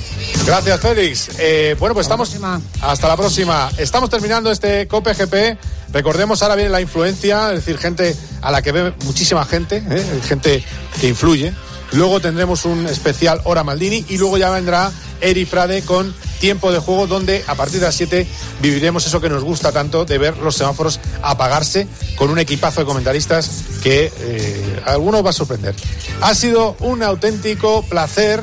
Gracias, 0.47 0.81
Félix. 0.81 1.31
Eh, 1.39 1.77
bueno, 1.79 1.95
pues 1.95 2.07
estamos. 2.07 2.35
Hasta 2.81 3.09
la 3.09 3.17
próxima. 3.17 3.71
Estamos 3.77 4.11
terminando 4.11 4.51
este 4.51 4.89
COPE 4.89 5.15
GP. 5.15 5.59
Recordemos, 5.93 6.43
ahora 6.43 6.55
viene 6.55 6.71
la 6.71 6.81
influencia, 6.81 7.49
es 7.53 7.57
decir, 7.57 7.77
gente 7.77 8.17
a 8.41 8.51
la 8.51 8.63
que 8.63 8.73
ve 8.73 8.95
muchísima 9.05 9.45
gente, 9.45 9.83
¿eh? 9.89 10.21
gente 10.27 10.65
que 11.01 11.09
influye. 11.09 11.53
Luego 11.93 12.21
tendremos 12.21 12.65
un 12.65 12.87
especial 12.87 13.43
Hora 13.45 13.63
Maldini 13.65 14.07
y 14.09 14.17
luego 14.17 14.39
ya 14.39 14.49
vendrá 14.49 14.91
Eri 15.21 15.45
Frade 15.45 15.83
con 15.83 16.15
tiempo 16.43 16.73
de 16.73 16.81
juego 16.81 17.07
donde 17.07 17.45
a 17.47 17.55
partir 17.55 17.79
de 17.79 17.87
las 17.87 17.95
7 17.95 18.27
viviremos 18.61 19.07
eso 19.07 19.21
que 19.21 19.29
nos 19.29 19.45
gusta 19.45 19.71
tanto 19.71 20.05
de 20.05 20.19
ver 20.19 20.37
los 20.39 20.57
semáforos 20.57 20.99
apagarse 21.23 21.87
con 22.17 22.31
un 22.31 22.41
equipazo 22.41 22.81
de 22.81 22.87
comentaristas 22.87 23.63
que 23.81 24.13
eh, 24.19 24.83
algunos 24.85 25.25
va 25.25 25.31
a 25.31 25.33
sorprender. 25.33 25.73
Ha 26.21 26.35
sido 26.35 26.75
un 26.81 27.05
auténtico 27.05 27.85
placer 27.89 28.43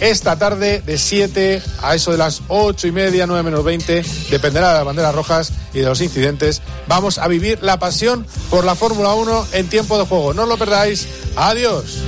esta 0.00 0.36
tarde 0.36 0.82
de 0.84 0.98
7 0.98 1.62
a 1.82 1.94
eso 1.94 2.10
de 2.10 2.18
las 2.18 2.42
8 2.48 2.88
y 2.88 2.90
media, 2.90 3.28
9 3.28 3.44
menos 3.44 3.62
20, 3.62 4.04
dependerá 4.28 4.70
de 4.70 4.74
las 4.74 4.84
banderas 4.84 5.14
rojas 5.14 5.52
y 5.72 5.78
de 5.78 5.86
los 5.86 6.00
incidentes. 6.00 6.62
Vamos 6.88 7.18
a 7.18 7.28
vivir 7.28 7.60
la 7.62 7.78
pasión 7.78 8.26
por 8.50 8.64
la 8.64 8.74
Fórmula 8.74 9.14
1 9.14 9.46
en 9.52 9.68
tiempo 9.68 9.98
de 9.98 10.04
juego. 10.04 10.34
No 10.34 10.42
os 10.42 10.48
lo 10.48 10.58
perdáis. 10.58 11.06
Adiós. 11.36 12.02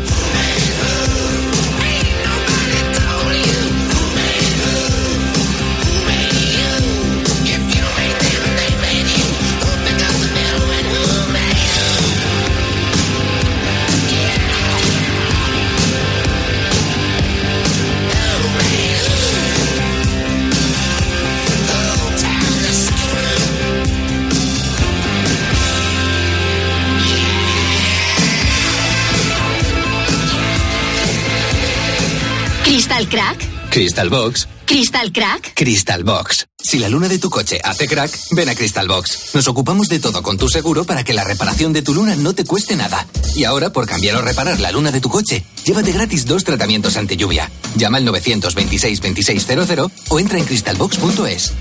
¿Crystal 33.09 33.37
Crack? 33.39 33.71
Crystal 33.71 34.11
Box. 34.11 34.49
¿Crystal 34.67 35.13
Crack? 35.13 35.53
Crystal 35.55 36.05
Box. 36.05 36.47
Si 36.63 36.79
la 36.79 36.91
luna 36.91 37.09
de 37.09 37.19
tu 37.19 37.31
coche 37.31 37.59
hace 37.65 37.89
crack, 37.89 38.11
ven 38.33 38.51
a 38.51 38.55
Crystal 38.55 38.87
Box. 38.87 39.31
Nos 39.35 39.49
ocupamos 39.49 39.89
de 39.89 39.99
todo 39.99 40.23
con 40.23 40.37
tu 40.37 40.49
seguro 40.51 40.85
para 40.85 41.05
que 41.05 41.15
la 41.15 41.25
reparación 41.25 41.73
de 41.73 41.81
tu 41.81 41.95
luna 41.95 42.17
no 42.17 42.35
te 42.35 42.45
cueste 42.45 42.77
nada. 42.77 43.07
Y 43.35 43.45
ahora, 43.45 43.71
por 43.71 43.87
cambiar 43.87 44.17
o 44.17 44.21
reparar 44.21 44.61
la 44.61 44.73
luna 44.73 44.91
de 44.91 45.01
tu 45.01 45.09
coche, 45.09 45.43
llévate 45.65 45.93
gratis 45.93 46.27
dos 46.27 46.45
tratamientos 46.45 46.99
ante 46.99 47.17
lluvia. 47.17 47.51
Llama 47.77 47.97
al 47.97 48.05
926 48.05 49.01
2600 49.01 49.91
o 50.09 50.21
entra 50.21 50.39
en 50.39 50.45
crystalbox.es. 50.45 51.53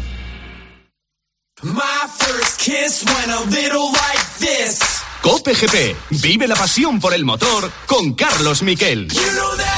My 1.64 1.82
first 2.18 2.60
kiss 2.60 3.06
went 3.06 3.32
a 3.32 3.40
little 3.50 3.90
like 3.94 4.26
this. 4.40 4.80
Cope 5.22 5.54
GP. 5.54 5.96
Vive 6.10 6.48
la 6.48 6.56
pasión 6.56 7.00
por 7.00 7.14
el 7.14 7.24
motor 7.24 7.72
con 7.86 8.16
Carlos 8.16 8.64
Miquel. 8.64 9.08
You 9.08 9.22
know 9.32 9.56
that 9.56 9.78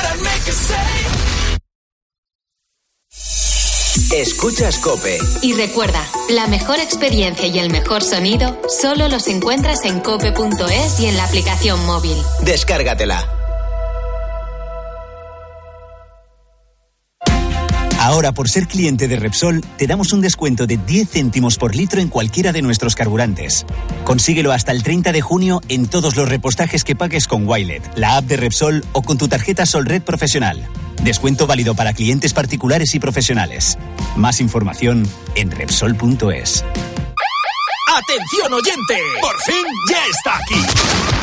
Escuchas 4.15 4.79
Cope. 4.79 5.17
Y 5.41 5.53
recuerda, 5.53 6.01
la 6.29 6.47
mejor 6.47 6.79
experiencia 6.79 7.47
y 7.47 7.59
el 7.59 7.69
mejor 7.69 8.01
sonido 8.01 8.57
solo 8.69 9.09
los 9.09 9.27
encuentras 9.27 9.83
en 9.83 9.99
cope.es 9.99 10.99
y 11.01 11.07
en 11.07 11.17
la 11.17 11.25
aplicación 11.25 11.85
móvil. 11.85 12.17
Descárgatela. 12.41 13.29
Ahora, 17.99 18.31
por 18.31 18.49
ser 18.49 18.67
cliente 18.67 19.09
de 19.09 19.17
Repsol, 19.17 19.61
te 19.77 19.85
damos 19.85 20.13
un 20.13 20.21
descuento 20.21 20.65
de 20.65 20.77
10 20.77 21.09
céntimos 21.09 21.57
por 21.57 21.75
litro 21.75 21.99
en 21.99 22.07
cualquiera 22.07 22.53
de 22.53 22.61
nuestros 22.61 22.95
carburantes. 22.95 23.65
Consíguelo 24.05 24.53
hasta 24.53 24.71
el 24.71 24.81
30 24.81 25.11
de 25.11 25.21
junio 25.21 25.61
en 25.67 25.85
todos 25.85 26.15
los 26.15 26.29
repostajes 26.29 26.85
que 26.85 26.95
pagues 26.95 27.27
con 27.27 27.47
Wilet, 27.47 27.83
la 27.95 28.15
app 28.15 28.25
de 28.25 28.37
Repsol 28.37 28.85
o 28.93 29.01
con 29.01 29.17
tu 29.17 29.27
tarjeta 29.27 29.65
Solred 29.65 30.01
Profesional. 30.01 30.67
Descuento 31.03 31.47
válido 31.47 31.75
para 31.75 31.93
clientes 31.93 32.33
particulares 32.33 32.93
y 32.95 32.99
profesionales. 32.99 33.77
Más 34.15 34.41
información 34.41 35.07
en 35.35 35.51
Repsol.es. 35.51 36.63
¡Atención 37.91 38.53
oyente! 38.53 38.97
¡Por 39.19 39.41
fin 39.41 39.65
ya 39.89 39.97
está 40.05 40.37
aquí! 40.37 40.61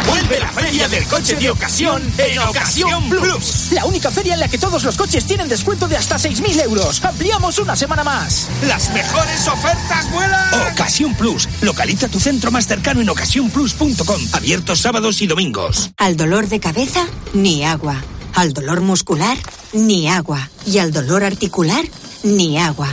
Vuelve 0.08 0.40
la 0.40 0.48
feria 0.48 0.88
del 0.88 1.04
coche 1.06 1.36
de 1.36 1.50
ocasión 1.50 2.02
en 2.18 2.38
Ocasión 2.40 3.08
Plus. 3.08 3.68
La 3.72 3.84
única 3.84 4.10
feria 4.10 4.34
en 4.34 4.40
la 4.40 4.48
que 4.48 4.58
todos 4.58 4.82
los 4.84 4.96
coches 4.96 5.24
tienen 5.24 5.48
descuento 5.48 5.88
de 5.88 5.96
hasta 5.96 6.16
6.000 6.16 6.64
euros. 6.64 7.04
Ampliamos 7.04 7.58
una 7.58 7.76
semana 7.76 8.04
más. 8.04 8.48
Las 8.66 8.92
mejores 8.92 9.46
ofertas 9.48 10.10
vuelan. 10.10 10.72
Ocasión 10.72 11.14
Plus. 11.14 11.48
Localiza 11.60 12.08
tu 12.08 12.20
centro 12.20 12.50
más 12.50 12.66
cercano 12.66 13.00
en 13.00 13.10
ocasiónplus.com. 13.10 14.20
Abiertos 14.32 14.80
sábados 14.80 15.22
y 15.22 15.26
domingos. 15.26 15.92
Al 15.96 16.16
dolor 16.16 16.48
de 16.48 16.60
cabeza, 16.60 17.06
ni 17.32 17.64
agua. 17.64 18.02
Al 18.36 18.52
dolor 18.52 18.82
muscular, 18.82 19.38
ni 19.72 20.10
agua. 20.10 20.50
Y 20.66 20.76
al 20.76 20.92
dolor 20.92 21.24
articular, 21.24 21.82
ni 22.22 22.58
agua. 22.58 22.88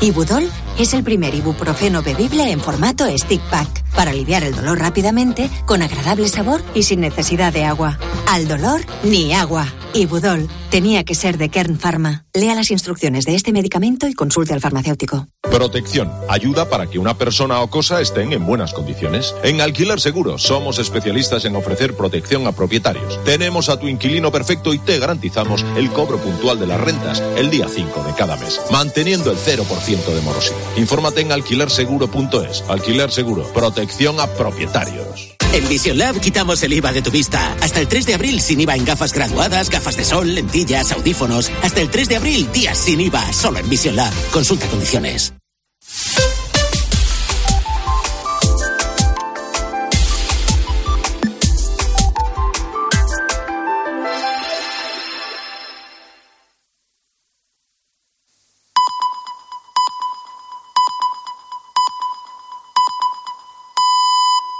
Ibudol 0.00 0.50
es 0.80 0.94
el 0.94 1.04
primer 1.04 1.32
ibuprofeno 1.32 2.02
bebible 2.02 2.50
en 2.50 2.60
formato 2.60 3.06
stick 3.16 3.40
pack 3.50 3.84
para 3.94 4.10
aliviar 4.10 4.42
el 4.42 4.52
dolor 4.52 4.80
rápidamente, 4.80 5.48
con 5.64 5.82
agradable 5.82 6.28
sabor 6.28 6.60
y 6.74 6.82
sin 6.82 7.02
necesidad 7.02 7.52
de 7.52 7.64
agua. 7.64 8.00
Al 8.26 8.48
dolor, 8.48 8.80
ni 9.04 9.32
agua. 9.32 9.68
Ibudol 9.94 10.48
tenía 10.70 11.04
que 11.04 11.14
ser 11.14 11.36
de 11.36 11.48
Kern 11.48 11.78
Pharma. 11.78 12.24
Lea 12.32 12.54
las 12.54 12.70
instrucciones 12.70 13.24
de 13.24 13.34
este 13.34 13.52
medicamento 13.52 14.06
y 14.06 14.14
consulte 14.14 14.54
al 14.54 14.60
farmacéutico. 14.60 15.28
Protección. 15.42 16.10
Ayuda 16.28 16.68
para 16.68 16.86
que 16.86 16.98
una 16.98 17.18
persona 17.18 17.60
o 17.60 17.68
cosa 17.68 18.00
estén 18.00 18.32
en 18.32 18.46
buenas 18.46 18.72
condiciones. 18.72 19.34
En 19.42 19.60
Alquiler 19.60 20.00
Seguro 20.00 20.38
somos 20.38 20.78
especialistas 20.78 21.44
en 21.44 21.56
ofrecer 21.56 21.96
protección 21.96 22.46
a 22.46 22.52
propietarios. 22.52 23.22
Tenemos 23.24 23.68
a 23.68 23.78
tu 23.78 23.88
inquilino 23.88 24.30
perfecto 24.30 24.72
y 24.72 24.78
te 24.78 24.98
garantizamos 24.98 25.64
el 25.76 25.90
cobro 25.90 26.18
puntual 26.18 26.60
de 26.60 26.66
las 26.66 26.80
rentas 26.80 27.20
el 27.36 27.50
día 27.50 27.66
5 27.68 28.04
de 28.04 28.14
cada 28.14 28.36
mes, 28.36 28.60
manteniendo 28.70 29.30
el 29.32 29.38
0% 29.38 30.14
de 30.14 30.20
morosidad. 30.22 30.56
Infórmate 30.76 31.22
en 31.22 31.32
alquilerseguro.es. 31.32 32.64
Alquiler 32.68 33.10
Seguro. 33.10 33.44
Protección 33.52 34.20
a 34.20 34.26
propietarios. 34.26 35.29
En 35.52 35.68
Vision 35.68 35.98
Lab 35.98 36.20
quitamos 36.20 36.62
el 36.62 36.72
IVA 36.72 36.92
de 36.92 37.02
tu 37.02 37.10
vista. 37.10 37.56
Hasta 37.60 37.80
el 37.80 37.88
3 37.88 38.06
de 38.06 38.14
abril 38.14 38.40
sin 38.40 38.60
IVA 38.60 38.76
en 38.76 38.84
gafas 38.84 39.12
graduadas, 39.12 39.68
gafas 39.68 39.96
de 39.96 40.04
sol, 40.04 40.32
lentillas, 40.32 40.92
audífonos. 40.92 41.50
Hasta 41.62 41.80
el 41.80 41.90
3 41.90 42.08
de 42.08 42.16
abril, 42.16 42.52
días 42.52 42.78
sin 42.78 43.00
IVA, 43.00 43.32
solo 43.32 43.58
en 43.58 43.68
Vision 43.68 43.96
Lab. 43.96 44.12
Consulta 44.30 44.66
condiciones. 44.68 45.32